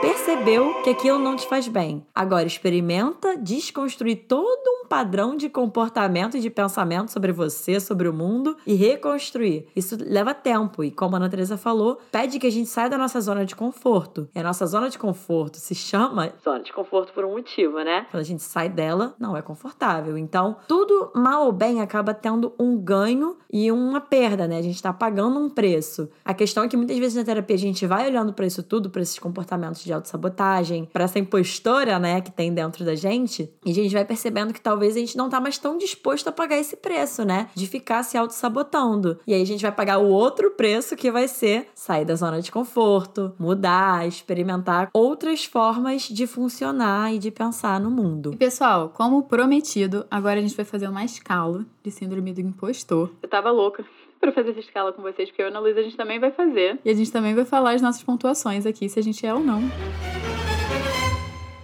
percebeu 0.00 0.82
que 0.82 0.90
aquilo 0.90 1.18
não 1.18 1.36
te 1.36 1.46
faz 1.46 1.68
bem. 1.68 2.06
Agora 2.14 2.46
experimenta 2.46 3.36
desconstruir 3.36 4.26
todo 4.28 4.75
padrão 4.86 5.36
de 5.36 5.48
comportamento 5.48 6.36
e 6.36 6.40
de 6.40 6.50
pensamento 6.50 7.10
sobre 7.10 7.32
você, 7.32 7.80
sobre 7.80 8.08
o 8.08 8.12
mundo 8.12 8.56
e 8.66 8.74
reconstruir. 8.74 9.66
Isso 9.74 9.96
leva 10.00 10.32
tempo 10.32 10.84
e, 10.84 10.90
como 10.90 11.16
a 11.16 11.18
Ana 11.18 11.28
Teresa 11.28 11.56
falou, 11.56 11.98
pede 12.10 12.38
que 12.38 12.46
a 12.46 12.50
gente 12.50 12.68
saia 12.68 12.88
da 12.88 12.98
nossa 12.98 13.20
zona 13.20 13.44
de 13.44 13.56
conforto. 13.56 14.28
E 14.34 14.38
a 14.38 14.42
nossa 14.42 14.66
zona 14.66 14.88
de 14.88 14.98
conforto 14.98 15.58
se 15.58 15.74
chama 15.74 16.32
zona 16.42 16.60
de 16.60 16.72
conforto 16.72 17.12
por 17.12 17.24
um 17.24 17.32
motivo, 17.32 17.80
né? 17.80 18.06
Quando 18.10 18.20
a 18.20 18.24
gente 18.24 18.42
sai 18.42 18.68
dela, 18.68 19.14
não 19.18 19.36
é 19.36 19.42
confortável. 19.42 20.16
Então, 20.16 20.56
tudo 20.68 21.10
mal 21.14 21.46
ou 21.46 21.52
bem 21.52 21.80
acaba 21.80 22.14
tendo 22.14 22.52
um 22.58 22.76
ganho 22.76 23.36
e 23.52 23.70
uma 23.72 24.00
perda, 24.00 24.46
né? 24.46 24.58
A 24.58 24.62
gente 24.62 24.82
tá 24.82 24.92
pagando 24.92 25.38
um 25.38 25.48
preço. 25.48 26.08
A 26.24 26.34
questão 26.34 26.64
é 26.64 26.68
que 26.68 26.76
muitas 26.76 26.98
vezes 26.98 27.16
na 27.16 27.24
terapia 27.24 27.56
a 27.56 27.58
gente 27.58 27.86
vai 27.86 28.06
olhando 28.06 28.32
para 28.32 28.46
isso 28.46 28.62
tudo, 28.62 28.90
para 28.90 29.02
esses 29.02 29.18
comportamentos 29.18 29.82
de 29.82 29.92
autossabotagem, 29.92 30.88
para 30.92 31.04
essa 31.04 31.18
impostora, 31.18 31.98
né, 31.98 32.20
que 32.20 32.30
tem 32.30 32.52
dentro 32.52 32.84
da 32.84 32.94
gente, 32.94 33.50
e 33.64 33.70
a 33.70 33.74
gente 33.74 33.92
vai 33.92 34.04
percebendo 34.04 34.52
que 34.52 34.60
talvez 34.60 34.75
a 34.84 34.90
gente 34.90 35.16
não 35.16 35.28
tá 35.28 35.40
mais 35.40 35.58
tão 35.58 35.78
disposto 35.78 36.28
a 36.28 36.32
pagar 36.32 36.58
esse 36.58 36.76
preço, 36.76 37.24
né, 37.24 37.48
de 37.54 37.66
ficar 37.66 38.02
se 38.02 38.16
autossabotando. 38.16 39.18
E 39.26 39.32
aí 39.32 39.42
a 39.42 39.46
gente 39.46 39.62
vai 39.62 39.72
pagar 39.72 39.98
o 39.98 40.08
outro 40.08 40.50
preço 40.50 40.96
que 40.96 41.10
vai 41.10 41.28
ser 41.28 41.68
sair 41.74 42.04
da 42.04 42.14
zona 42.14 42.40
de 42.40 42.50
conforto, 42.50 43.34
mudar, 43.38 44.06
experimentar 44.06 44.90
outras 44.92 45.44
formas 45.44 46.02
de 46.02 46.26
funcionar 46.26 47.14
e 47.14 47.18
de 47.18 47.30
pensar 47.30 47.80
no 47.80 47.90
mundo. 47.90 48.32
E 48.32 48.36
pessoal, 48.36 48.90
como 48.90 49.22
prometido, 49.24 50.06
agora 50.10 50.38
a 50.38 50.42
gente 50.42 50.56
vai 50.56 50.64
fazer 50.64 50.88
uma 50.88 51.04
escala 51.04 51.64
de 51.82 51.90
síndrome 51.90 52.32
do 52.32 52.40
impostor. 52.40 53.10
Eu 53.22 53.28
tava 53.28 53.50
louca 53.50 53.84
para 54.20 54.32
fazer 54.32 54.50
essa 54.50 54.60
escala 54.60 54.92
com 54.92 55.02
vocês, 55.02 55.28
porque 55.28 55.42
eu 55.42 55.46
e 55.46 55.48
a 55.48 55.50
Ana 55.50 55.60
Luísa 55.60 55.80
a 55.80 55.82
gente 55.82 55.96
também 55.96 56.18
vai 56.18 56.30
fazer. 56.30 56.78
E 56.84 56.90
a 56.90 56.94
gente 56.94 57.12
também 57.12 57.34
vai 57.34 57.44
falar 57.44 57.72
as 57.72 57.82
nossas 57.82 58.02
pontuações 58.02 58.66
aqui, 58.66 58.88
se 58.88 58.98
a 58.98 59.02
gente 59.02 59.24
é 59.26 59.32
ou 59.32 59.40
não. 59.40 59.60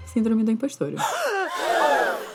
Síndrome 0.06 0.44
do 0.44 0.50
impostor. 0.50 0.92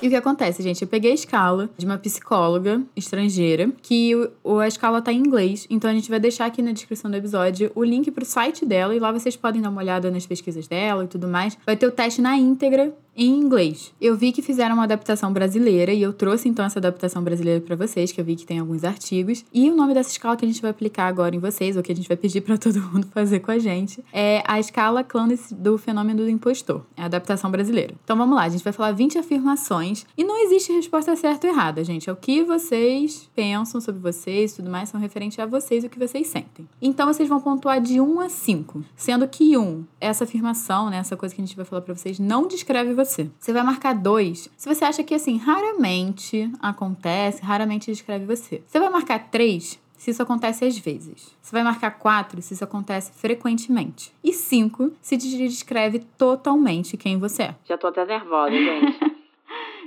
E 0.02 0.08
o 0.08 0.10
que 0.10 0.16
acontece, 0.16 0.62
gente? 0.62 0.82
Eu 0.82 0.88
peguei 0.88 1.12
a 1.12 1.16
escala 1.16 1.70
de 1.76 1.86
uma 1.86 1.98
psicóloga 1.98 2.82
estrangeira, 2.96 3.70
que 3.82 4.14
o, 4.44 4.60
a 4.60 4.68
escala 4.68 5.02
tá 5.02 5.12
em 5.12 5.18
inglês. 5.18 5.66
Então 5.70 5.90
a 5.90 5.94
gente 5.94 6.10
vai 6.10 6.20
deixar 6.20 6.46
aqui 6.46 6.62
na 6.62 6.72
descrição 6.72 7.10
do 7.10 7.18
episódio 7.18 7.72
o 7.74 7.84
link 7.84 8.12
pro 8.12 8.24
site 8.24 8.66
dela 8.66 8.96
e 8.96 9.00
lá 9.00 9.12
vocês 9.12 9.36
podem 9.36 9.62
dar 9.62 9.70
uma 9.70 9.82
olhada 9.82 10.12
nas 10.12 10.26
pesquisas 10.26 10.68
dela 10.68 11.04
e 11.04 11.08
tudo 11.08 11.28
mais. 11.28 11.58
Vai 11.66 11.76
ter 11.76 11.88
o 11.88 11.92
teste 11.92 12.22
na 12.22 12.38
íntegra 12.38 12.94
em 13.18 13.36
inglês. 13.36 13.92
Eu 14.00 14.16
vi 14.16 14.32
que 14.32 14.44
fizeram 14.44 14.76
uma 14.76 14.84
adaptação 14.84 15.34
brasileira 15.34 15.92
e 15.92 16.02
eu 16.04 16.14
trouxe 16.14 16.48
então 16.48 16.64
essa 16.64 16.78
adaptação 16.78 17.24
brasileira 17.24 17.60
para 17.60 17.76
vocês, 17.76 18.12
que 18.12 18.22
eu 18.22 18.26
vi 18.26 18.36
que 18.36 18.46
tem 18.46 18.60
alguns 18.60 18.84
artigos. 18.84 19.44
E 19.52 19.72
o 19.72 19.76
nome 19.76 19.96
dessa 19.96 20.12
escala 20.12 20.38
que 20.38 20.46
a 20.46 20.48
gente 20.48 20.62
vai 20.62 20.70
aplicar 20.70 21.08
agora 21.08 21.36
em 21.36 21.40
vocês, 21.40 21.76
ou 21.76 21.82
que 21.82 21.92
a 21.92 21.96
gente 21.96 22.08
vai 22.08 22.16
pedir 22.16 22.42
para 22.42 22.56
todo 22.60 22.80
mundo 22.80 23.08
fazer 23.12 23.40
com 23.40 23.50
a 23.50 23.58
gente, 23.58 24.04
é 24.14 24.44
a 24.46 24.60
escala 24.60 25.04
Clandes 25.04 25.52
do 25.52 25.78
fenômeno 25.78 26.24
do 26.24 26.30
impostor, 26.30 26.86
é 26.96 27.02
a 27.02 27.06
adaptação 27.06 27.50
brasileira. 27.50 27.96
Então 28.04 28.16
vamos 28.16 28.36
lá, 28.36 28.44
a 28.44 28.50
gente 28.50 28.64
vai 28.64 28.72
falar 28.72 28.92
20 28.92 29.18
afirmações 29.18 30.06
e 30.16 30.24
não 30.24 30.38
existe 30.46 30.72
resposta 30.72 31.16
certa 31.16 31.48
ou 31.48 31.54
errada, 31.54 31.84
gente. 31.84 32.10
É 32.10 32.14
o 32.14 32.16
que 32.16 32.44
vocês 32.44 33.28
pensam 33.36 33.82
sobre 33.82 34.00
vocês, 34.00 34.54
tudo 34.54 34.70
mais 34.70 34.90
são 34.90 35.00
referentes 35.00 35.40
a 35.40 35.46
vocês 35.46 35.84
o 35.84 35.90
que 35.90 35.98
vocês 35.98 36.28
sentem. 36.28 36.70
Então 36.80 37.12
vocês 37.12 37.28
vão 37.28 37.40
pontuar 37.40 37.82
de 37.82 38.00
1 38.00 38.20
a 38.20 38.30
5, 38.30 38.84
sendo 38.96 39.28
que 39.28 39.58
1, 39.58 39.84
essa 40.00 40.24
afirmação, 40.24 40.92
né, 40.92 40.98
essa 40.98 41.18
coisa 41.18 41.34
que 41.34 41.42
a 41.42 41.46
gente 41.46 41.56
vai 41.56 41.66
falar 41.66 41.82
para 41.82 41.96
vocês, 41.96 42.20
não 42.20 42.48
descreve 42.48 42.94
você 42.94 43.07
você. 43.08 43.30
Você 43.40 43.54
vai 43.54 43.64
marcar 43.64 43.94
dois 43.94 44.50
se 44.58 44.74
você 44.74 44.86
acha 44.86 45.04
que, 45.04 45.14
assim, 45.14 45.38
raramente 45.38 46.52
acontece, 46.62 47.42
raramente 47.42 47.92
descreve 47.92 48.26
você. 48.26 48.62
Você 48.68 48.80
vai 48.80 48.90
marcar 48.90 49.20
três 49.30 49.80
se 49.98 50.12
isso 50.12 50.22
acontece 50.22 50.64
às 50.64 50.78
vezes. 50.78 51.36
Você 51.42 51.52
vai 51.52 51.64
marcar 51.64 51.92
quatro 51.92 52.42
se 52.42 52.54
isso 52.54 52.64
acontece 52.64 53.12
frequentemente. 53.14 54.14
E 54.24 54.32
cinco 54.32 54.92
se 55.02 55.18
descreve 55.18 56.00
totalmente 56.18 56.96
quem 56.96 57.18
você 57.18 57.44
é. 57.44 57.56
Já 57.66 57.78
tô 57.78 57.88
até 57.88 58.06
nervosa, 58.06 58.52
gente. 58.52 59.17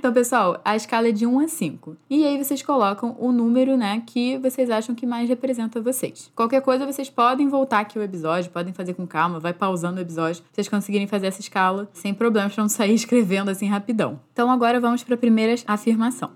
Então, 0.01 0.11
pessoal, 0.11 0.59
a 0.65 0.75
escala 0.75 1.09
é 1.09 1.11
de 1.11 1.27
1 1.27 1.39
a 1.41 1.47
5. 1.47 1.95
E 2.09 2.25
aí 2.25 2.35
vocês 2.43 2.63
colocam 2.63 3.15
o 3.19 3.31
número, 3.31 3.77
né, 3.77 4.01
que 4.03 4.35
vocês 4.39 4.71
acham 4.71 4.95
que 4.95 5.05
mais 5.05 5.29
representa 5.29 5.79
vocês. 5.79 6.31
Qualquer 6.35 6.59
coisa, 6.63 6.87
vocês 6.87 7.07
podem 7.07 7.47
voltar 7.47 7.81
aqui 7.81 7.99
o 7.99 8.01
episódio, 8.01 8.49
podem 8.49 8.73
fazer 8.73 8.95
com 8.95 9.05
calma, 9.05 9.39
vai 9.39 9.53
pausando 9.53 9.99
o 9.99 10.01
episódio, 10.01 10.43
vocês 10.51 10.67
conseguirem 10.67 11.05
fazer 11.05 11.27
essa 11.27 11.39
escala 11.39 11.87
sem 11.93 12.15
problemas 12.15 12.51
para 12.55 12.63
não 12.63 12.67
sair 12.67 12.95
escrevendo 12.97 13.51
assim 13.51 13.67
rapidão. 13.67 14.19
Então, 14.33 14.49
agora 14.49 14.79
vamos 14.79 15.03
para 15.03 15.13
a 15.13 15.19
primeira 15.19 15.53
afirmação. 15.67 16.31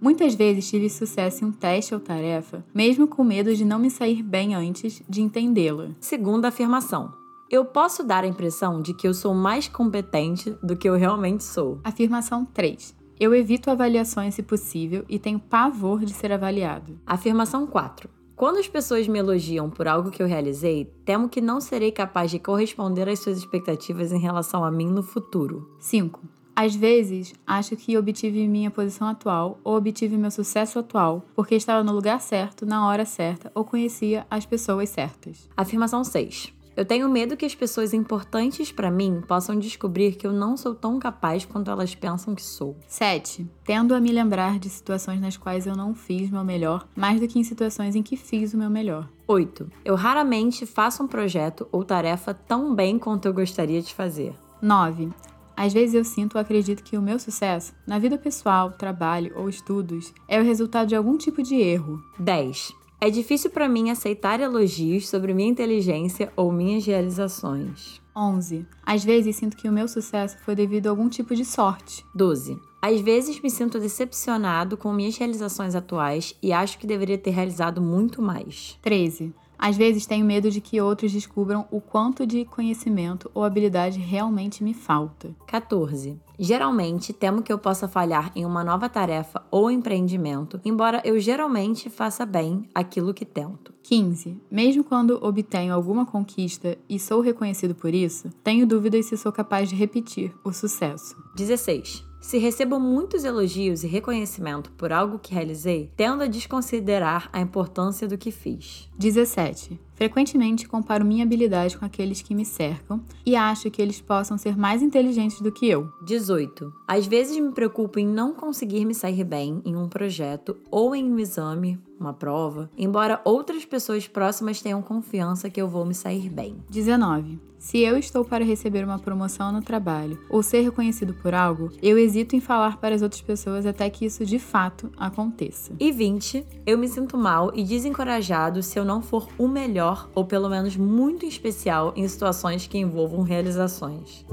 Muitas 0.00 0.36
vezes 0.36 0.70
tive 0.70 0.88
sucesso 0.88 1.44
em 1.44 1.48
um 1.48 1.52
teste 1.52 1.94
ou 1.94 1.98
tarefa, 1.98 2.64
mesmo 2.72 3.08
com 3.08 3.24
medo 3.24 3.56
de 3.56 3.64
não 3.64 3.80
me 3.80 3.90
sair 3.90 4.22
bem 4.22 4.54
antes 4.54 5.02
de 5.08 5.20
entendê-la. 5.20 5.88
Segunda 5.98 6.46
afirmação. 6.46 7.12
Eu 7.50 7.64
posso 7.64 8.04
dar 8.04 8.24
a 8.24 8.26
impressão 8.26 8.82
de 8.82 8.92
que 8.92 9.08
eu 9.08 9.14
sou 9.14 9.32
mais 9.32 9.66
competente 9.68 10.54
do 10.62 10.76
que 10.76 10.86
eu 10.86 10.96
realmente 10.96 11.42
sou. 11.42 11.80
Afirmação 11.82 12.44
3. 12.44 12.94
Eu 13.18 13.34
evito 13.34 13.70
avaliações 13.70 14.34
se 14.34 14.42
possível 14.42 15.02
e 15.08 15.18
tenho 15.18 15.38
pavor 15.38 16.04
de 16.04 16.12
ser 16.12 16.30
avaliado. 16.30 17.00
Afirmação 17.06 17.66
4. 17.66 18.10
Quando 18.36 18.58
as 18.58 18.68
pessoas 18.68 19.08
me 19.08 19.18
elogiam 19.18 19.70
por 19.70 19.88
algo 19.88 20.10
que 20.10 20.22
eu 20.22 20.26
realizei, 20.26 20.92
temo 21.06 21.26
que 21.26 21.40
não 21.40 21.58
serei 21.58 21.90
capaz 21.90 22.30
de 22.30 22.38
corresponder 22.38 23.08
às 23.08 23.20
suas 23.20 23.38
expectativas 23.38 24.12
em 24.12 24.20
relação 24.20 24.62
a 24.62 24.70
mim 24.70 24.90
no 24.90 25.02
futuro. 25.02 25.74
5. 25.80 26.20
Às 26.54 26.74
vezes, 26.74 27.32
acho 27.46 27.76
que 27.76 27.96
obtive 27.96 28.46
minha 28.46 28.70
posição 28.70 29.08
atual 29.08 29.58
ou 29.64 29.74
obtive 29.74 30.18
meu 30.18 30.30
sucesso 30.30 30.78
atual 30.80 31.24
porque 31.34 31.54
estava 31.54 31.82
no 31.82 31.92
lugar 31.92 32.20
certo, 32.20 32.66
na 32.66 32.86
hora 32.86 33.06
certa 33.06 33.50
ou 33.54 33.64
conhecia 33.64 34.26
as 34.30 34.44
pessoas 34.44 34.90
certas. 34.90 35.48
Afirmação 35.56 36.04
6. 36.04 36.57
Eu 36.78 36.84
tenho 36.84 37.08
medo 37.08 37.36
que 37.36 37.44
as 37.44 37.56
pessoas 37.56 37.92
importantes 37.92 38.70
para 38.70 38.88
mim 38.88 39.20
possam 39.26 39.58
descobrir 39.58 40.14
que 40.14 40.24
eu 40.24 40.32
não 40.32 40.56
sou 40.56 40.76
tão 40.76 41.00
capaz 41.00 41.44
quanto 41.44 41.72
elas 41.72 41.92
pensam 41.92 42.36
que 42.36 42.42
sou. 42.42 42.76
7. 42.86 43.44
Tendo 43.64 43.96
a 43.96 44.00
me 44.00 44.12
lembrar 44.12 44.60
de 44.60 44.68
situações 44.68 45.20
nas 45.20 45.36
quais 45.36 45.66
eu 45.66 45.74
não 45.74 45.92
fiz 45.92 46.30
meu 46.30 46.44
melhor, 46.44 46.86
mais 46.94 47.20
do 47.20 47.26
que 47.26 47.36
em 47.36 47.42
situações 47.42 47.96
em 47.96 48.02
que 48.04 48.16
fiz 48.16 48.54
o 48.54 48.56
meu 48.56 48.70
melhor. 48.70 49.08
8. 49.26 49.68
Eu 49.84 49.96
raramente 49.96 50.64
faço 50.66 51.02
um 51.02 51.08
projeto 51.08 51.66
ou 51.72 51.82
tarefa 51.82 52.32
tão 52.32 52.72
bem 52.72 52.96
quanto 52.96 53.26
eu 53.26 53.34
gostaria 53.34 53.82
de 53.82 53.92
fazer. 53.92 54.32
9. 54.62 55.08
Às 55.56 55.72
vezes 55.72 55.96
eu 55.96 56.04
sinto 56.04 56.36
ou 56.36 56.40
acredito 56.40 56.84
que 56.84 56.96
o 56.96 57.02
meu 57.02 57.18
sucesso, 57.18 57.74
na 57.84 57.98
vida 57.98 58.16
pessoal, 58.16 58.70
trabalho 58.70 59.32
ou 59.34 59.48
estudos, 59.48 60.14
é 60.28 60.40
o 60.40 60.44
resultado 60.44 60.86
de 60.86 60.94
algum 60.94 61.18
tipo 61.18 61.42
de 61.42 61.56
erro. 61.56 62.00
10. 62.20 62.77
É 63.00 63.10
difícil 63.10 63.50
para 63.50 63.68
mim 63.68 63.90
aceitar 63.90 64.40
elogios 64.40 65.08
sobre 65.08 65.32
minha 65.32 65.48
inteligência 65.48 66.32
ou 66.34 66.50
minhas 66.50 66.84
realizações. 66.84 68.02
11. 68.14 68.66
Às 68.84 69.04
vezes 69.04 69.36
sinto 69.36 69.56
que 69.56 69.68
o 69.68 69.72
meu 69.72 69.86
sucesso 69.86 70.36
foi 70.44 70.56
devido 70.56 70.88
a 70.88 70.90
algum 70.90 71.08
tipo 71.08 71.32
de 71.36 71.44
sorte. 71.44 72.04
12. 72.12 72.58
Às 72.82 73.00
vezes 73.00 73.40
me 73.40 73.50
sinto 73.50 73.78
decepcionado 73.78 74.76
com 74.76 74.92
minhas 74.92 75.16
realizações 75.16 75.76
atuais 75.76 76.34
e 76.42 76.52
acho 76.52 76.76
que 76.76 76.88
deveria 76.88 77.16
ter 77.16 77.30
realizado 77.30 77.80
muito 77.80 78.20
mais. 78.20 78.76
13. 78.82 79.32
Às 79.56 79.76
vezes 79.76 80.04
tenho 80.04 80.26
medo 80.26 80.50
de 80.50 80.60
que 80.60 80.80
outros 80.80 81.12
descubram 81.12 81.66
o 81.70 81.80
quanto 81.80 82.26
de 82.26 82.44
conhecimento 82.44 83.30
ou 83.32 83.44
habilidade 83.44 84.00
realmente 84.00 84.64
me 84.64 84.74
falta. 84.74 85.30
14. 85.46 86.18
Geralmente 86.38 87.12
temo 87.12 87.42
que 87.42 87.52
eu 87.52 87.58
possa 87.58 87.88
falhar 87.88 88.30
em 88.36 88.44
uma 88.44 88.62
nova 88.62 88.88
tarefa 88.88 89.42
ou 89.50 89.70
empreendimento, 89.70 90.60
embora 90.64 91.02
eu 91.04 91.18
geralmente 91.18 91.90
faça 91.90 92.24
bem 92.24 92.68
aquilo 92.74 93.12
que 93.12 93.24
tento. 93.24 93.74
15. 93.82 94.40
Mesmo 94.50 94.84
quando 94.84 95.18
obtenho 95.22 95.74
alguma 95.74 96.06
conquista 96.06 96.78
e 96.88 96.98
sou 96.98 97.20
reconhecido 97.20 97.74
por 97.74 97.92
isso, 97.92 98.30
tenho 98.44 98.66
dúvidas 98.66 99.06
se 99.06 99.16
sou 99.16 99.32
capaz 99.32 99.68
de 99.68 99.74
repetir 99.74 100.32
o 100.44 100.52
sucesso. 100.52 101.16
16. 101.34 102.07
Se 102.20 102.38
recebo 102.38 102.80
muitos 102.80 103.24
elogios 103.24 103.84
e 103.84 103.86
reconhecimento 103.86 104.70
por 104.72 104.92
algo 104.92 105.18
que 105.18 105.32
realizei, 105.32 105.90
tendo 105.96 106.22
a 106.22 106.26
desconsiderar 106.26 107.30
a 107.32 107.40
importância 107.40 108.08
do 108.08 108.18
que 108.18 108.30
fiz. 108.30 108.88
17. 108.98 109.78
Frequentemente 109.94 110.68
comparo 110.68 111.04
minha 111.04 111.24
habilidade 111.24 111.78
com 111.78 111.84
aqueles 111.84 112.20
que 112.22 112.34
me 112.34 112.44
cercam 112.44 113.02
e 113.24 113.34
acho 113.34 113.70
que 113.70 113.80
eles 113.80 114.00
possam 114.00 114.36
ser 114.36 114.56
mais 114.56 114.82
inteligentes 114.82 115.40
do 115.40 115.50
que 115.50 115.68
eu. 115.68 115.90
18. 116.04 116.72
Às 116.86 117.06
vezes 117.06 117.38
me 117.38 117.52
preocupo 117.52 117.98
em 117.98 118.06
não 118.06 118.32
conseguir 118.32 118.84
me 118.84 118.94
sair 118.94 119.24
bem 119.24 119.62
em 119.64 119.74
um 119.74 119.88
projeto 119.88 120.56
ou 120.70 120.94
em 120.94 121.10
um 121.10 121.18
exame, 121.18 121.78
uma 122.00 122.12
prova, 122.12 122.70
embora 122.76 123.20
outras 123.24 123.64
pessoas 123.64 124.06
próximas 124.06 124.60
tenham 124.60 124.80
confiança 124.82 125.50
que 125.50 125.60
eu 125.60 125.68
vou 125.68 125.84
me 125.84 125.94
sair 125.94 126.28
bem. 126.28 126.56
19. 126.70 127.40
Se 127.58 127.80
eu 127.80 127.98
estou 127.98 128.24
para 128.24 128.44
receber 128.44 128.84
uma 128.84 129.00
promoção 129.00 129.50
no 129.50 129.60
trabalho 129.60 130.18
ou 130.30 130.42
ser 130.44 130.60
reconhecido 130.60 131.12
por 131.14 131.34
algo, 131.34 131.72
eu 131.82 131.98
hesito 131.98 132.36
em 132.36 132.40
falar 132.40 132.76
para 132.76 132.94
as 132.94 133.02
outras 133.02 133.20
pessoas 133.20 133.66
até 133.66 133.90
que 133.90 134.06
isso 134.06 134.24
de 134.24 134.38
fato 134.38 134.92
aconteça. 134.96 135.72
E 135.80 135.90
20. 135.90 136.46
Eu 136.64 136.78
me 136.78 136.86
sinto 136.86 137.18
mal 137.18 137.50
e 137.54 137.64
desencorajado 137.64 138.62
se 138.62 138.78
eu 138.78 138.84
não 138.84 139.02
for 139.02 139.28
o 139.36 139.48
melhor 139.48 140.08
ou 140.14 140.24
pelo 140.24 140.48
menos 140.48 140.76
muito 140.76 141.26
especial 141.26 141.92
em 141.96 142.06
situações 142.06 142.66
que 142.68 142.78
envolvam 142.78 143.22
realizações. 143.22 144.24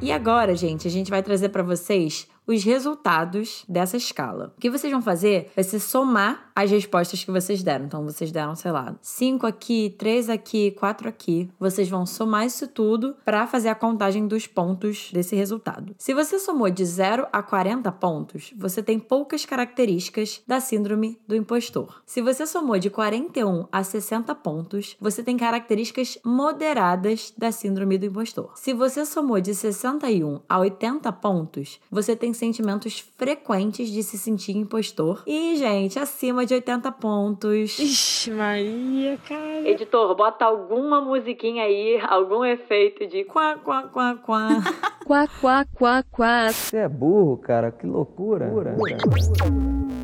E 0.00 0.12
agora, 0.12 0.54
gente, 0.54 0.86
a 0.86 0.90
gente 0.90 1.10
vai 1.10 1.22
trazer 1.22 1.48
para 1.48 1.62
vocês 1.62 2.28
os 2.46 2.62
resultados 2.64 3.64
dessa 3.68 3.96
escala. 3.96 4.52
O 4.56 4.60
que 4.60 4.70
vocês 4.70 4.92
vão 4.92 5.02
fazer 5.02 5.50
vai 5.54 5.64
ser 5.64 5.80
somar 5.80 6.50
as 6.54 6.70
respostas 6.70 7.22
que 7.22 7.30
vocês 7.30 7.62
deram. 7.62 7.84
Então, 7.84 8.04
vocês 8.04 8.32
deram, 8.32 8.54
sei 8.54 8.70
lá, 8.70 8.96
5 9.02 9.46
aqui, 9.46 9.94
3 9.98 10.30
aqui, 10.30 10.70
4 10.70 11.08
aqui. 11.08 11.50
Vocês 11.60 11.88
vão 11.88 12.06
somar 12.06 12.46
isso 12.46 12.66
tudo 12.68 13.14
para 13.24 13.46
fazer 13.46 13.68
a 13.68 13.74
contagem 13.74 14.26
dos 14.26 14.46
pontos 14.46 15.10
desse 15.12 15.36
resultado. 15.36 15.94
Se 15.98 16.14
você 16.14 16.38
somou 16.38 16.70
de 16.70 16.84
0 16.84 17.26
a 17.30 17.42
40 17.42 17.90
pontos, 17.92 18.54
você 18.56 18.82
tem 18.82 18.98
poucas 18.98 19.44
características 19.44 20.42
da 20.46 20.60
síndrome 20.60 21.20
do 21.28 21.36
impostor. 21.36 22.02
Se 22.06 22.22
você 22.22 22.46
somou 22.46 22.78
de 22.78 22.88
41 22.88 23.66
a 23.70 23.82
60 23.82 24.34
pontos, 24.36 24.96
você 25.00 25.22
tem 25.22 25.36
características 25.36 26.18
moderadas 26.24 27.34
da 27.36 27.52
síndrome 27.52 27.98
do 27.98 28.06
impostor. 28.06 28.52
Se 28.54 28.72
você 28.72 29.04
somou 29.04 29.40
de 29.40 29.54
61 29.54 30.40
a 30.48 30.58
80 30.58 31.12
pontos, 31.12 31.80
você 31.90 32.16
tem 32.16 32.32
sentimentos 32.36 32.98
frequentes 33.16 33.90
de 33.90 34.02
se 34.02 34.16
sentir 34.18 34.56
impostor. 34.56 35.22
E, 35.26 35.56
gente, 35.56 35.98
acima 35.98 36.46
de 36.46 36.54
80 36.54 36.92
pontos. 36.92 37.78
Ixi, 37.78 38.30
Maria, 38.30 39.18
cara. 39.28 39.68
Editor, 39.68 40.14
bota 40.14 40.44
alguma 40.44 41.00
musiquinha 41.00 41.64
aí, 41.64 42.00
algum 42.02 42.44
efeito 42.44 43.06
de 43.06 43.24
quá, 43.24 43.56
quá, 43.56 43.82
quá, 43.84 44.14
quá. 44.16 44.48
Quá, 45.06 45.28
quá, 45.40 45.64
quá, 45.72 46.04
quá. 46.10 46.48
Você 46.50 46.78
é 46.78 46.88
burro, 46.88 47.36
cara, 47.36 47.70
que 47.70 47.86
loucura. 47.86 48.50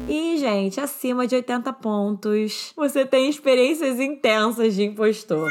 E, 0.09 0.37
gente, 0.37 0.81
acima 0.81 1.27
de 1.27 1.35
80 1.35 1.73
pontos, 1.73 2.73
você 2.77 3.05
tem 3.05 3.29
experiências 3.29 3.99
intensas 3.99 4.77
de 4.77 4.85
impostor. 4.85 5.51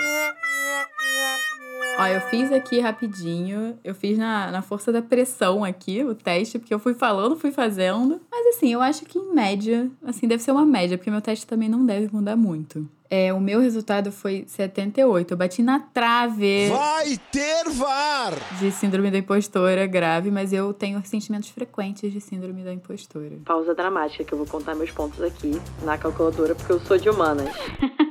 Ó, 2.02 2.08
eu 2.08 2.22
fiz 2.22 2.52
aqui 2.52 2.80
rapidinho, 2.80 3.78
eu 3.84 3.94
fiz 3.94 4.18
na, 4.18 4.50
na 4.50 4.62
força 4.64 4.92
da 4.92 5.04
pressão 5.04 5.64
aqui 5.64 6.04
o 6.04 6.16
teste, 6.16 6.58
porque 6.58 6.74
eu 6.74 6.80
fui 6.80 6.96
falando, 6.96 7.36
fui 7.36 7.52
fazendo. 7.52 8.20
Mas 8.32 8.56
assim, 8.56 8.74
eu 8.74 8.82
acho 8.82 9.06
que 9.06 9.20
em 9.20 9.34
média, 9.36 9.88
assim, 10.04 10.28
deve 10.28 10.42
ser 10.42 10.52
uma 10.52 10.66
média, 10.66 10.98
porque 10.98 11.12
meu 11.12 11.22
teste 11.22 11.46
também 11.46 11.70
não 11.70 11.86
deve 11.86 12.10
mudar 12.12 12.36
muito. 12.36 12.90
É, 13.08 13.32
o 13.34 13.42
meu 13.42 13.60
resultado 13.60 14.10
foi 14.12 14.46
78. 14.48 15.32
Eu 15.32 15.38
bati 15.38 15.62
na 15.62 15.80
trave. 15.80 16.70
Vai 16.70 17.20
ter 17.30 17.70
VAR! 17.70 18.34
De 18.58 18.72
síndrome 18.72 19.12
da 19.12 19.18
impostora 19.18 19.86
grave, 19.86 20.32
mas 20.32 20.54
eu 20.54 20.74
tenho 20.74 21.06
sentimentos 21.06 21.50
frequentes 21.50 22.12
de 22.12 22.22
síndrome 22.22 22.64
da 22.64 22.74
impostora. 22.74 23.38
Pausa 23.46 23.76
dramática, 23.76 24.24
que 24.24 24.34
eu 24.34 24.38
vou 24.38 24.48
contar 24.48 24.74
meus 24.76 24.92
pontos 24.92 25.22
aqui 25.22 25.62
na 25.84 25.98
calculadora, 25.98 26.56
porque 26.56 26.72
eu 26.72 26.80
sou 26.80 26.98
de 26.98 27.10
humanas. 27.10 27.50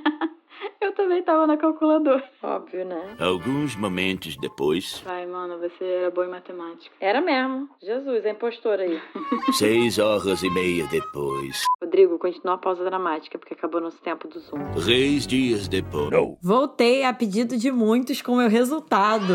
eu 1.10 1.22
também 1.22 1.22
tava 1.22 1.46
na 1.46 1.56
calculadora. 1.56 2.22
Óbvio, 2.42 2.84
né? 2.84 3.16
Alguns 3.18 3.74
momentos 3.74 4.36
depois. 4.36 5.02
Vai, 5.04 5.26
mano, 5.26 5.58
você 5.58 5.84
era 5.84 6.10
boa 6.10 6.26
em 6.26 6.30
matemática. 6.30 6.94
Era 7.00 7.20
mesmo. 7.20 7.68
Jesus, 7.82 8.24
a 8.24 8.30
impostora 8.30 8.82
aí. 8.82 9.00
Seis 9.52 9.98
horas 9.98 10.42
e 10.42 10.50
meia 10.50 10.86
depois. 10.86 11.62
Rodrigo, 11.82 12.18
continua 12.18 12.54
a 12.54 12.58
pausa 12.58 12.84
dramática, 12.84 13.38
porque 13.38 13.54
acabou 13.54 13.80
nosso 13.80 14.00
tempo 14.00 14.28
do 14.28 14.38
Zoom. 14.38 14.58
Três 14.84 15.26
dias 15.26 15.66
depois. 15.66 16.10
Não. 16.10 16.38
Voltei 16.40 17.04
a 17.04 17.12
pedido 17.12 17.56
de 17.56 17.72
muitos 17.72 18.22
com 18.22 18.36
meu 18.36 18.48
resultado. 18.48 19.34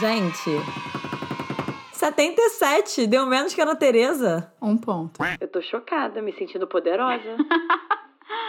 Gente. 0.00 0.50
77, 1.92 3.06
deu 3.06 3.26
menos 3.26 3.54
que 3.54 3.60
a 3.60 3.64
Ana 3.64 3.76
Tereza. 3.76 4.52
Um 4.60 4.76
ponto. 4.76 5.20
Eu 5.40 5.48
tô 5.48 5.62
chocada, 5.62 6.20
me 6.20 6.32
sentindo 6.32 6.66
poderosa. 6.66 7.36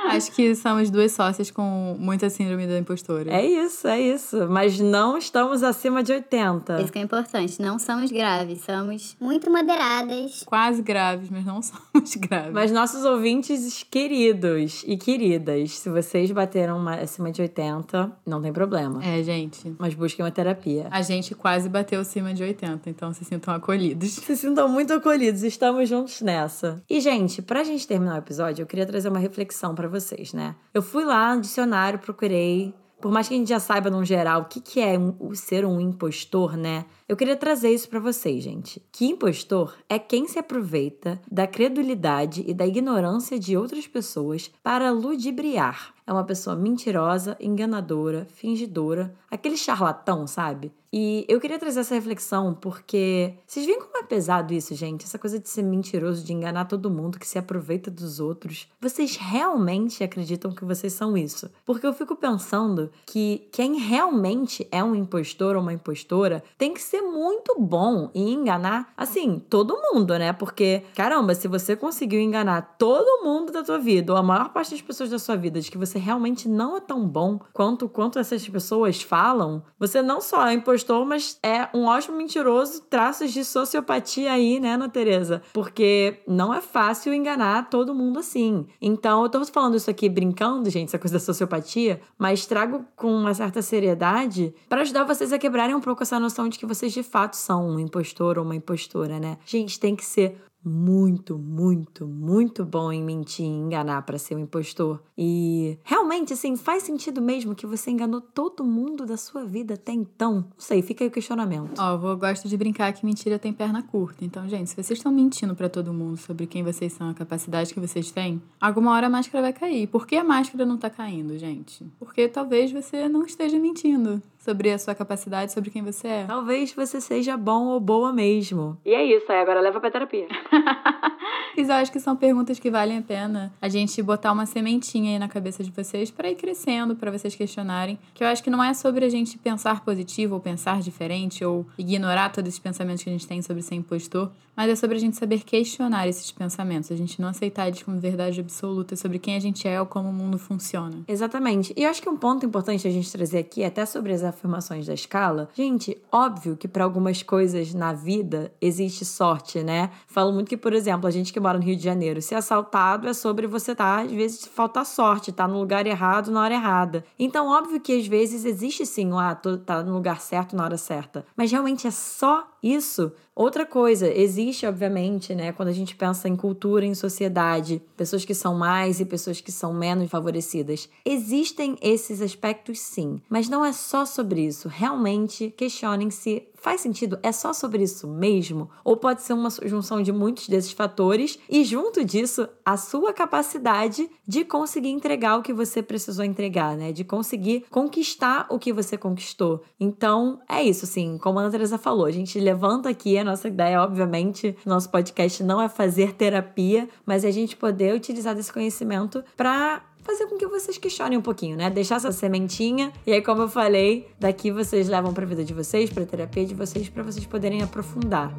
Acho 0.09 0.31
que 0.31 0.55
somos 0.55 0.89
duas 0.89 1.11
sócias 1.11 1.51
com 1.51 1.95
muita 1.99 2.29
síndrome 2.29 2.65
da 2.65 2.77
impostora. 2.77 3.31
É 3.31 3.45
isso, 3.45 3.87
é 3.87 3.99
isso. 3.99 4.47
Mas 4.49 4.79
não 4.79 5.17
estamos 5.17 5.63
acima 5.63 6.01
de 6.01 6.13
80. 6.13 6.81
Isso 6.81 6.91
que 6.91 6.99
é 6.99 7.01
importante. 7.01 7.61
Não 7.61 7.77
somos 7.77 8.11
graves, 8.11 8.61
somos 8.61 9.17
muito 9.19 9.51
moderadas. 9.51 10.43
Quase 10.45 10.81
graves, 10.81 11.29
mas 11.29 11.45
não 11.45 11.61
somos 11.61 12.15
graves. 12.15 12.53
Mas 12.53 12.71
nossos 12.71 13.03
ouvintes 13.03 13.85
queridos 13.89 14.83
e 14.87 14.97
queridas, 14.97 15.77
se 15.77 15.89
vocês 15.89 16.31
bateram 16.31 16.87
acima 16.87 17.31
de 17.31 17.41
80, 17.41 18.11
não 18.25 18.41
tem 18.41 18.53
problema. 18.53 19.03
É, 19.03 19.21
gente. 19.21 19.75
Mas 19.77 19.93
busquem 19.93 20.23
uma 20.23 20.31
terapia. 20.31 20.87
A 20.89 21.01
gente 21.01 21.35
quase 21.35 21.67
bateu 21.67 21.99
acima 21.99 22.33
de 22.33 22.43
80, 22.43 22.89
então 22.89 23.13
se 23.13 23.25
sintam 23.25 23.53
acolhidos. 23.53 24.13
Se 24.13 24.37
sintam 24.37 24.69
muito 24.69 24.93
acolhidos, 24.93 25.43
estamos 25.43 25.89
juntos 25.89 26.21
nessa. 26.21 26.81
E, 26.89 26.99
gente, 27.01 27.41
pra 27.41 27.63
gente 27.63 27.85
terminar 27.87 28.15
o 28.15 28.17
episódio, 28.19 28.63
eu 28.63 28.67
queria 28.67 28.85
trazer 28.85 29.09
uma 29.09 29.19
reflexão 29.19 29.66
pra 29.75 29.87
vocês, 29.87 30.33
né? 30.33 30.55
Eu 30.73 30.81
fui 30.81 31.03
lá 31.05 31.35
no 31.35 31.41
dicionário, 31.41 31.99
procurei. 31.99 32.73
Por 32.99 33.11
mais 33.11 33.27
que 33.27 33.35
a 33.35 33.37
gente 33.37 33.49
já 33.49 33.59
saiba, 33.59 33.91
no 33.91 34.03
geral, 34.03 34.41
o 34.41 34.45
que, 34.45 34.59
que 34.59 34.79
é 34.79 34.97
um- 34.97 35.15
o 35.19 35.35
ser 35.35 35.63
um 35.65 35.79
impostor, 35.79 36.57
né? 36.57 36.85
Eu 37.07 37.15
queria 37.15 37.35
trazer 37.35 37.69
isso 37.69 37.87
pra 37.87 37.99
vocês, 37.99 38.43
gente. 38.43 38.81
Que 38.91 39.05
impostor 39.05 39.75
é 39.87 39.99
quem 39.99 40.27
se 40.27 40.39
aproveita 40.39 41.21
da 41.31 41.45
credulidade 41.45 42.43
e 42.47 42.55
da 42.55 42.65
ignorância 42.65 43.37
de 43.39 43.55
outras 43.55 43.85
pessoas 43.85 44.49
para 44.63 44.89
ludibriar. 44.89 45.93
É 46.07 46.13
uma 46.13 46.23
pessoa 46.23 46.55
mentirosa, 46.55 47.35
enganadora, 47.37 48.25
fingidora, 48.33 49.13
aquele 49.29 49.57
charlatão, 49.57 50.25
sabe? 50.25 50.71
E 50.91 51.25
eu 51.27 51.39
queria 51.39 51.59
trazer 51.59 51.81
essa 51.81 51.95
reflexão 51.95 52.53
porque 52.53 53.33
vocês 53.45 53.65
veem 53.65 53.79
como 53.79 53.97
é 53.97 54.03
pesado 54.03 54.53
isso, 54.53 54.73
gente? 54.73 55.03
Essa 55.03 55.19
coisa 55.19 55.37
de 55.37 55.49
ser 55.49 55.61
mentiroso, 55.63 56.23
de 56.23 56.33
enganar 56.33 56.65
todo 56.65 56.89
mundo, 56.89 57.19
que 57.19 57.27
se 57.27 57.37
aproveita 57.37 57.91
dos 57.91 58.19
outros. 58.19 58.69
Vocês 58.79 59.17
realmente 59.17 60.03
acreditam 60.03 60.51
que 60.51 60.63
vocês 60.63 60.93
são 60.93 61.17
isso? 61.17 61.51
Porque 61.65 61.85
eu 61.85 61.93
fico 61.93 62.15
pensando 62.15 62.89
que 63.05 63.47
quem 63.51 63.77
realmente 63.77 64.67
é 64.71 64.83
um 64.83 64.95
impostor 64.95 65.55
ou 65.55 65.61
uma 65.61 65.73
impostora 65.73 66.41
tem 66.57 66.73
que 66.73 66.81
ser 66.81 67.01
muito 67.01 67.59
bom 67.59 68.09
em 68.15 68.33
enganar, 68.33 68.93
assim, 68.95 69.39
todo 69.49 69.79
mundo, 69.91 70.17
né? 70.17 70.31
Porque, 70.31 70.83
caramba, 70.95 71.35
se 71.35 71.47
você 71.47 71.75
conseguiu 71.75 72.21
enganar 72.21 72.75
todo 72.77 73.23
mundo 73.23 73.51
da 73.51 73.61
tua 73.61 73.77
vida, 73.77 74.13
ou 74.13 74.17
a 74.17 74.23
maior 74.23 74.49
parte 74.53 74.71
das 74.71 74.81
pessoas 74.81 75.09
da 75.09 75.19
sua 75.19 75.35
vida, 75.35 75.59
de 75.59 75.69
que 75.69 75.77
você 75.77 75.96
você 75.97 75.99
realmente 75.99 76.47
não 76.47 76.77
é 76.77 76.79
tão 76.79 77.07
bom 77.07 77.39
quanto 77.51 77.89
quanto 77.89 78.19
essas 78.19 78.47
pessoas 78.47 79.01
falam, 79.01 79.63
você 79.79 80.01
não 80.01 80.21
só 80.21 80.47
é 80.47 80.53
impostor, 80.53 81.05
mas 81.05 81.39
é 81.41 81.67
um 81.73 81.85
ótimo 81.85 82.17
mentiroso, 82.17 82.83
traços 82.83 83.33
de 83.33 83.43
sociopatia 83.43 84.31
aí, 84.31 84.59
né, 84.59 84.73
Ana 84.73 84.87
Teresa? 84.87 85.41
Porque 85.53 86.19
não 86.27 86.53
é 86.53 86.61
fácil 86.61 87.13
enganar 87.13 87.69
todo 87.69 87.95
mundo 87.95 88.19
assim. 88.19 88.67
Então, 88.81 89.23
eu 89.23 89.29
tô 89.29 89.43
falando 89.45 89.75
isso 89.75 89.89
aqui 89.89 90.07
brincando, 90.07 90.69
gente, 90.69 90.89
essa 90.89 90.99
coisa 90.99 91.15
da 91.15 91.19
sociopatia, 91.19 91.99
mas 92.17 92.45
trago 92.45 92.85
com 92.95 93.11
uma 93.11 93.33
certa 93.33 93.61
seriedade 93.61 94.53
para 94.69 94.81
ajudar 94.81 95.03
vocês 95.03 95.33
a 95.33 95.39
quebrarem 95.39 95.75
um 95.75 95.81
pouco 95.81 96.03
essa 96.03 96.19
noção 96.19 96.47
de 96.47 96.59
que 96.59 96.65
vocês 96.65 96.93
de 96.93 97.03
fato 97.03 97.35
são 97.35 97.69
um 97.69 97.79
impostor 97.79 98.37
ou 98.37 98.45
uma 98.45 98.55
impostora, 98.55 99.19
né? 99.19 99.37
Gente, 99.45 99.79
tem 99.79 99.95
que 99.95 100.05
ser 100.05 100.37
muito, 100.63 101.37
muito, 101.37 102.07
muito 102.07 102.65
bom 102.65 102.91
em 102.91 103.03
mentir 103.03 103.45
e 103.45 103.49
enganar 103.49 104.01
para 104.01 104.17
ser 104.17 104.35
um 104.35 104.39
impostor. 104.39 105.01
E 105.17 105.77
realmente, 105.83 106.33
assim, 106.33 106.55
faz 106.55 106.83
sentido 106.83 107.21
mesmo 107.21 107.55
que 107.55 107.65
você 107.65 107.91
enganou 107.91 108.21
todo 108.21 108.63
mundo 108.63 109.05
da 109.05 109.17
sua 109.17 109.45
vida 109.45 109.75
até 109.75 109.93
então? 109.93 110.35
Não 110.35 110.45
sei, 110.57 110.81
fica 110.81 111.03
aí 111.03 111.07
o 111.07 111.11
questionamento. 111.11 111.79
Ó, 111.79 111.93
eu 111.93 112.17
gosto 112.17 112.47
de 112.47 112.57
brincar 112.57 112.91
que 112.93 113.05
mentira 113.05 113.39
tem 113.39 113.53
perna 113.53 113.81
curta. 113.81 114.25
Então, 114.25 114.47
gente, 114.47 114.69
se 114.69 114.75
vocês 114.75 114.99
estão 114.99 115.11
mentindo 115.11 115.55
para 115.55 115.69
todo 115.69 115.93
mundo 115.93 116.17
sobre 116.17 116.45
quem 116.45 116.63
vocês 116.63 116.93
são, 116.93 117.09
a 117.09 117.13
capacidade 117.13 117.73
que 117.73 117.79
vocês 117.79 118.11
têm, 118.11 118.41
alguma 118.59 118.91
hora 118.91 119.07
a 119.07 119.09
máscara 119.09 119.41
vai 119.41 119.53
cair. 119.53 119.87
Por 119.87 120.05
que 120.05 120.15
a 120.15 120.23
máscara 120.23 120.65
não 120.65 120.77
tá 120.77 120.89
caindo, 120.89 121.37
gente? 121.37 121.85
Porque 121.97 122.27
talvez 122.27 122.71
você 122.71 123.07
não 123.07 123.23
esteja 123.23 123.57
mentindo 123.59 124.21
sobre 124.47 124.71
a 124.71 124.79
sua 124.79 124.95
capacidade, 124.95 125.51
sobre 125.51 125.69
quem 125.69 125.83
você 125.83 126.07
é. 126.07 126.23
Talvez 126.25 126.71
você 126.71 127.01
seja 127.01 127.35
bom 127.35 127.65
ou 127.65 127.81
boa 127.81 128.13
mesmo. 128.13 128.77
E 128.85 128.93
é 128.93 129.03
isso, 129.03 129.29
aí 129.29 129.41
agora 129.41 129.59
leva 129.59 129.77
pra 129.81 129.91
terapia. 129.91 130.25
Mas 131.67 131.69
eu 131.69 131.75
acho 131.75 131.91
que 131.91 131.99
são 131.99 132.15
perguntas 132.15 132.59
que 132.59 132.71
valem 132.71 132.99
a 132.99 133.01
pena 133.01 133.51
a 133.61 133.67
gente 133.67 134.01
botar 134.01 134.31
uma 134.31 134.45
sementinha 134.45 135.13
aí 135.13 135.19
na 135.19 135.27
cabeça 135.27 135.61
de 135.63 135.71
vocês 135.71 136.09
para 136.09 136.29
ir 136.29 136.35
crescendo, 136.35 136.95
para 136.95 137.11
vocês 137.11 137.35
questionarem. 137.35 137.99
Que 138.13 138.23
eu 138.23 138.27
acho 138.27 138.41
que 138.41 138.49
não 138.49 138.63
é 138.63 138.73
sobre 138.73 139.03
a 139.03 139.09
gente 139.09 139.37
pensar 139.37 139.83
positivo 139.83 140.35
ou 140.35 140.39
pensar 140.39 140.79
diferente 140.81 141.43
ou 141.43 141.65
ignorar 141.77 142.31
todos 142.31 142.47
esses 142.47 142.59
pensamentos 142.59 143.03
que 143.03 143.09
a 143.09 143.11
gente 143.11 143.27
tem 143.27 143.41
sobre 143.41 143.61
ser 143.61 143.75
impostor, 143.75 144.31
mas 144.55 144.71
é 144.71 144.75
sobre 144.75 144.97
a 144.97 144.99
gente 144.99 145.17
saber 145.17 145.43
questionar 145.43 146.07
esses 146.07 146.31
pensamentos, 146.31 146.91
a 146.91 146.95
gente 146.95 147.21
não 147.21 147.29
aceitar 147.29 147.67
eles 147.67 147.83
como 147.83 147.99
verdade 147.99 148.39
absoluta 148.39 148.95
sobre 148.95 149.19
quem 149.19 149.35
a 149.35 149.39
gente 149.39 149.67
é 149.67 149.79
ou 149.79 149.85
como 149.85 150.09
o 150.09 150.13
mundo 150.13 150.39
funciona. 150.39 150.97
Exatamente. 151.07 151.73
E 151.75 151.83
eu 151.83 151.89
acho 151.89 152.01
que 152.01 152.09
um 152.09 152.17
ponto 152.17 152.45
importante 152.45 152.87
a 152.87 152.91
gente 152.91 153.11
trazer 153.11 153.39
aqui, 153.39 153.63
até 153.63 153.85
sobre 153.85 154.13
as 154.13 154.23
afirmações 154.37 154.85
da 154.85 154.93
escala, 154.93 155.49
gente, 155.53 155.97
óbvio 156.11 156.55
que 156.55 156.67
para 156.67 156.83
algumas 156.83 157.23
coisas 157.23 157.73
na 157.73 157.91
vida 157.91 158.53
existe 158.61 159.03
sorte, 159.03 159.63
né? 159.63 159.89
Falo 160.07 160.31
muito 160.31 160.47
que, 160.47 160.55
por 160.55 160.73
exemplo, 160.73 161.07
a 161.07 161.11
gente 161.11 161.33
que 161.33 161.39
mora 161.39 161.57
no 161.57 161.63
Rio 161.63 161.75
de 161.75 161.83
Janeiro, 161.83 162.21
ser 162.21 162.35
assaltado 162.35 163.07
é 163.07 163.13
sobre 163.13 163.47
você 163.47 163.71
estar, 163.71 163.97
tá, 163.97 164.01
às 164.03 164.11
vezes, 164.11 164.45
faltar 164.45 164.85
sorte, 164.85 165.31
tá 165.31 165.47
no 165.47 165.59
lugar 165.59 165.85
errado 165.87 166.31
na 166.31 166.41
hora 166.41 166.53
errada. 166.53 167.03
Então, 167.17 167.47
óbvio 167.47 167.81
que 167.81 167.97
às 167.97 168.07
vezes 168.07 168.45
existe 168.45 168.85
sim, 168.85 169.09
ah, 169.13 169.35
tô, 169.35 169.57
tá 169.57 169.83
no 169.83 169.93
lugar 169.93 170.21
certo 170.21 170.55
na 170.55 170.63
hora 170.63 170.77
certa. 170.77 171.25
Mas 171.35 171.51
realmente 171.51 171.87
é 171.87 171.91
só 171.91 172.47
isso. 172.61 173.11
Outra 173.35 173.65
coisa, 173.65 174.07
existe, 174.11 174.65
obviamente, 174.65 175.35
né, 175.35 175.51
quando 175.51 175.69
a 175.69 175.73
gente 175.73 175.95
pensa 175.95 176.27
em 176.27 176.35
cultura, 176.35 176.85
em 176.85 176.95
sociedade, 176.95 177.81
pessoas 177.95 178.25
que 178.25 178.33
são 178.33 178.55
mais 178.55 178.99
e 178.99 179.05
pessoas 179.05 179.39
que 179.39 179.51
são 179.51 179.73
menos 179.73 180.09
favorecidas. 180.09 180.89
Existem 181.05 181.77
esses 181.81 182.21
aspectos, 182.21 182.79
sim, 182.79 183.21
mas 183.29 183.47
não 183.47 183.63
é 183.63 183.71
só 183.71 184.05
sobre 184.05 184.41
isso. 184.41 184.67
Realmente 184.67 185.53
questionem 185.55 186.09
se 186.09 186.47
faz 186.57 186.81
sentido? 186.81 187.17
É 187.23 187.31
só 187.31 187.53
sobre 187.53 187.83
isso 187.83 188.07
mesmo? 188.07 188.69
Ou 188.83 188.97
pode 188.97 189.21
ser 189.21 189.33
uma 189.33 189.49
junção 189.63 190.01
de 190.01 190.11
muitos 190.11 190.47
desses 190.47 190.71
fatores 190.71 191.39
e, 191.49 191.63
junto 191.63 192.03
disso, 192.03 192.47
a 192.65 192.75
sua 192.75 193.13
capacidade 193.13 194.09
de 194.27 194.43
conseguir 194.43 194.89
entregar 194.89 195.37
o 195.37 195.41
que 195.41 195.53
você 195.53 195.81
precisou 195.81 196.25
entregar, 196.25 196.75
né? 196.75 196.91
De 196.91 197.03
conseguir 197.03 197.65
conquistar 197.69 198.47
o 198.49 198.59
que 198.59 198.73
você 198.73 198.97
conquistou. 198.97 199.63
Então, 199.79 200.39
é 200.49 200.61
isso, 200.63 200.85
assim, 200.85 201.17
como 201.17 201.39
a 201.39 201.43
Ana 201.43 201.51
Teresa 201.51 201.77
falou, 201.77 202.05
a 202.05 202.11
gente 202.11 202.39
levanta 202.39 202.89
aqui 202.89 203.17
a 203.17 203.23
nossa 203.23 203.47
ideia, 203.47 203.81
obviamente, 203.81 204.55
nosso 204.65 204.89
podcast 204.89 205.43
não 205.43 205.61
é 205.61 205.69
fazer 205.69 206.13
terapia, 206.13 206.89
mas 207.05 207.23
é 207.23 207.27
a 207.27 207.31
gente 207.31 207.55
poder 207.55 207.95
utilizar 207.95 208.35
desse 208.35 208.51
conhecimento 208.51 209.23
para 209.35 209.81
fazer 210.07 210.25
com 210.27 210.37
que 210.37 210.47
vocês 210.47 210.77
questionem 210.77 211.17
um 211.17 211.21
pouquinho, 211.21 211.57
né? 211.57 211.69
Deixar 211.69 211.97
essa 211.97 212.11
sementinha 212.13 212.93
e 213.05 213.11
aí, 213.11 213.21
como 213.21 213.41
eu 213.41 213.49
falei, 213.49 214.07
daqui 214.17 214.49
vocês 214.51 214.87
levam 214.87 215.13
para 215.13 215.23
a 215.23 215.27
vida 215.27 215.43
de 215.43 215.53
vocês, 215.53 215.89
para 215.89 216.05
terapia 216.05 216.45
de 216.45 216.55
vocês, 216.55 216.87
para 216.87 217.03
vocês 217.03 217.25
poderem 217.25 217.61
aprofundar. 217.61 218.33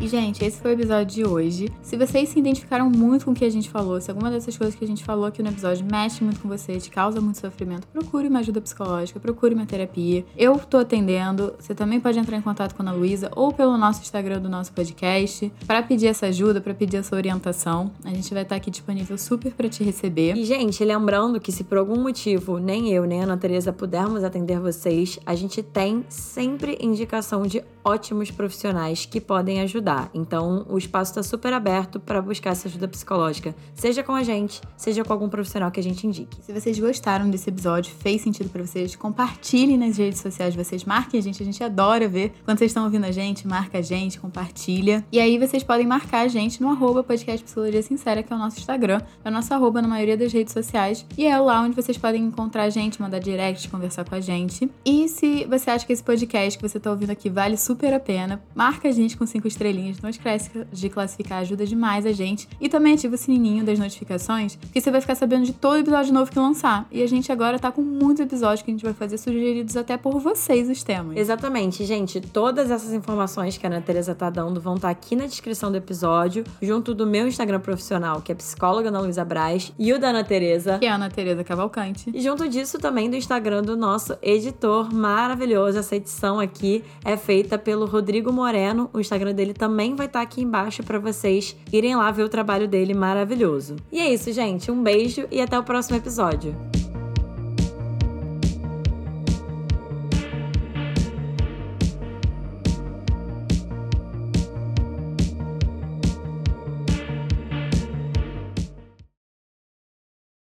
E, 0.00 0.08
gente, 0.08 0.44
esse 0.44 0.60
foi 0.60 0.72
o 0.72 0.74
episódio 0.74 1.06
de 1.06 1.24
hoje. 1.24 1.72
Se 1.80 1.96
vocês 1.96 2.28
se 2.28 2.38
identificaram 2.38 2.90
muito 2.90 3.24
com 3.24 3.30
o 3.30 3.34
que 3.34 3.44
a 3.44 3.50
gente 3.50 3.70
falou, 3.70 4.00
se 4.00 4.10
alguma 4.10 4.30
dessas 4.30 4.56
coisas 4.56 4.74
que 4.74 4.84
a 4.84 4.88
gente 4.88 5.04
falou 5.04 5.24
aqui 5.24 5.42
no 5.42 5.48
episódio 5.48 5.86
mexe 5.90 6.22
muito 6.22 6.40
com 6.40 6.48
você, 6.48 6.78
te 6.78 6.90
causa 6.90 7.20
muito 7.20 7.38
sofrimento, 7.38 7.86
procure 7.86 8.28
uma 8.28 8.40
ajuda 8.40 8.60
psicológica, 8.60 9.20
procure 9.20 9.54
uma 9.54 9.64
terapia. 9.64 10.24
Eu 10.36 10.58
tô 10.58 10.78
atendendo. 10.78 11.54
Você 11.58 11.74
também 11.74 12.00
pode 12.00 12.18
entrar 12.18 12.36
em 12.36 12.42
contato 12.42 12.74
com 12.74 12.82
a 12.82 12.86
Ana 12.86 12.96
Luísa 12.96 13.30
ou 13.34 13.52
pelo 13.52 13.78
nosso 13.78 14.02
Instagram 14.02 14.40
do 14.40 14.48
nosso 14.48 14.72
podcast 14.72 15.50
para 15.66 15.82
pedir 15.82 16.08
essa 16.08 16.26
ajuda, 16.26 16.60
para 16.60 16.74
pedir 16.74 16.98
essa 16.98 17.14
orientação. 17.14 17.90
A 18.04 18.10
gente 18.10 18.32
vai 18.34 18.42
estar 18.42 18.56
aqui 18.56 18.70
disponível 18.70 19.16
super 19.16 19.52
para 19.52 19.68
te 19.68 19.82
receber. 19.82 20.36
E, 20.36 20.44
gente, 20.44 20.84
lembrando 20.84 21.40
que 21.40 21.52
se 21.52 21.64
por 21.64 21.78
algum 21.78 22.00
motivo 22.00 22.58
nem 22.58 22.92
eu 22.92 23.04
nem 23.04 23.20
a 23.20 23.24
Ana 23.24 23.36
Teresa 23.36 23.72
pudermos 23.72 24.24
atender 24.24 24.58
vocês, 24.58 25.18
a 25.24 25.34
gente 25.34 25.62
tem 25.62 26.04
sempre 26.08 26.76
indicação 26.80 27.46
de 27.46 27.62
ótimos 27.84 28.30
profissionais 28.30 29.06
que 29.06 29.20
podem 29.20 29.60
ajudar. 29.60 29.93
Então, 30.12 30.66
o 30.68 30.78
espaço 30.78 31.12
está 31.12 31.22
super 31.22 31.52
aberto 31.52 31.98
para 32.00 32.20
buscar 32.20 32.50
essa 32.50 32.68
ajuda 32.68 32.88
psicológica, 32.88 33.54
seja 33.74 34.02
com 34.02 34.12
a 34.12 34.22
gente, 34.22 34.60
seja 34.76 35.04
com 35.04 35.12
algum 35.12 35.28
profissional 35.28 35.70
que 35.70 35.80
a 35.80 35.82
gente 35.82 36.06
indique. 36.06 36.36
Se 36.42 36.52
vocês 36.52 36.78
gostaram 36.78 37.28
desse 37.30 37.48
episódio, 37.48 37.94
fez 37.94 38.22
sentido 38.22 38.48
para 38.50 38.64
vocês, 38.64 38.96
compartilhem 38.96 39.76
nas 39.76 39.96
redes 39.98 40.20
sociais 40.20 40.54
vocês, 40.54 40.84
marquem 40.84 41.20
a 41.20 41.22
gente, 41.22 41.42
a 41.42 41.46
gente 41.46 41.62
adora 41.62 42.08
ver 42.08 42.32
quando 42.44 42.58
vocês 42.58 42.70
estão 42.70 42.84
ouvindo 42.84 43.04
a 43.04 43.10
gente, 43.10 43.46
marca 43.46 43.78
a 43.78 43.82
gente, 43.82 44.18
compartilha. 44.18 45.04
E 45.12 45.18
aí 45.20 45.38
vocês 45.38 45.62
podem 45.62 45.86
marcar 45.86 46.20
a 46.20 46.28
gente 46.28 46.60
no 46.60 46.68
arroba 46.70 47.02
podcast 47.02 47.44
Psicologia 47.44 47.82
Sincera, 47.82 48.22
que 48.22 48.32
é 48.32 48.36
o 48.36 48.38
nosso 48.38 48.58
Instagram, 48.58 49.00
é 49.24 49.28
o 49.28 49.32
nosso 49.32 49.52
arroba 49.52 49.80
na 49.80 49.88
maioria 49.88 50.16
das 50.16 50.32
redes 50.32 50.52
sociais, 50.52 51.06
e 51.16 51.26
é 51.26 51.38
lá 51.38 51.60
onde 51.60 51.76
vocês 51.76 51.98
podem 51.98 52.22
encontrar 52.22 52.64
a 52.64 52.70
gente, 52.70 53.00
mandar 53.00 53.18
direct, 53.18 53.68
conversar 53.68 54.04
com 54.04 54.14
a 54.14 54.20
gente. 54.20 54.70
E 54.84 55.08
se 55.08 55.44
você 55.44 55.70
acha 55.70 55.86
que 55.86 55.92
esse 55.92 56.02
podcast 56.02 56.58
que 56.58 56.68
você 56.68 56.78
está 56.78 56.90
ouvindo 56.90 57.10
aqui 57.10 57.28
vale 57.28 57.56
super 57.56 57.92
a 57.92 58.00
pena. 58.00 58.42
Marca 58.54 58.88
a 58.88 58.92
gente 58.92 59.16
com 59.16 59.26
cinco 59.26 59.48
estrelinhas, 59.74 60.00
não 60.00 60.10
esquece 60.10 60.50
de 60.72 60.88
classificar, 60.88 61.40
ajuda 61.40 61.66
demais 61.66 62.06
a 62.06 62.12
gente. 62.12 62.48
E 62.60 62.68
também 62.68 62.94
ativa 62.94 63.14
o 63.14 63.18
sininho 63.18 63.64
das 63.64 63.78
notificações, 63.78 64.56
que 64.72 64.80
você 64.80 64.90
vai 64.90 65.00
ficar 65.00 65.14
sabendo 65.14 65.44
de 65.44 65.52
todo 65.52 65.78
episódio 65.78 66.14
novo 66.14 66.30
que 66.30 66.38
lançar. 66.38 66.86
E 66.90 67.02
a 67.02 67.06
gente 67.06 67.30
agora 67.32 67.58
tá 67.58 67.72
com 67.72 67.82
muitos 67.82 68.20
episódios 68.20 68.62
que 68.62 68.70
a 68.70 68.74
gente 68.74 68.84
vai 68.84 68.94
fazer 68.94 69.18
sugeridos 69.18 69.76
até 69.76 69.96
por 69.96 70.20
vocês 70.20 70.68
os 70.68 70.82
temas. 70.82 71.16
Exatamente, 71.16 71.84
gente. 71.84 72.20
Todas 72.20 72.70
essas 72.70 72.92
informações 72.92 73.58
que 73.58 73.66
a 73.66 73.70
Ana 73.70 73.80
Teresa 73.80 74.14
tá 74.14 74.30
dando 74.30 74.60
vão 74.60 74.76
estar 74.76 74.88
tá 74.88 74.92
aqui 74.92 75.16
na 75.16 75.26
descrição 75.26 75.70
do 75.70 75.76
episódio, 75.76 76.44
junto 76.62 76.94
do 76.94 77.06
meu 77.06 77.26
Instagram 77.26 77.60
profissional, 77.60 78.20
que 78.20 78.30
é 78.30 78.34
psicóloga 78.34 78.88
Ana 78.88 79.00
Luísa 79.00 79.24
Braz, 79.24 79.72
e 79.78 79.92
o 79.92 79.98
da 79.98 80.08
Ana 80.08 80.24
Teresa, 80.24 80.78
que 80.78 80.86
é 80.86 80.90
a 80.90 80.94
Ana 80.94 81.10
Teresa 81.10 81.42
Cavalcante. 81.42 82.10
E 82.12 82.20
junto 82.20 82.48
disso 82.48 82.78
também 82.78 83.10
do 83.10 83.16
Instagram 83.16 83.62
do 83.62 83.76
nosso 83.76 84.16
editor 84.22 84.92
maravilhoso. 84.92 85.78
Essa 85.78 85.96
edição 85.96 86.38
aqui 86.38 86.84
é 87.04 87.16
feita 87.16 87.58
pelo 87.58 87.86
Rodrigo 87.86 88.32
Moreno. 88.32 88.90
O 88.92 89.00
Instagram 89.00 89.34
dele 89.34 89.54
também 89.64 89.94
vai 89.94 90.04
estar 90.04 90.18
tá 90.18 90.22
aqui 90.22 90.42
embaixo 90.42 90.82
para 90.82 90.98
vocês 90.98 91.56
irem 91.72 91.96
lá 91.96 92.10
ver 92.10 92.22
o 92.22 92.28
trabalho 92.28 92.68
dele 92.68 92.92
maravilhoso. 92.92 93.76
E 93.90 93.98
é 93.98 94.12
isso, 94.12 94.30
gente. 94.30 94.70
Um 94.70 94.82
beijo 94.82 95.26
e 95.30 95.40
até 95.40 95.58
o 95.58 95.62
próximo 95.62 95.96
episódio. 95.96 96.54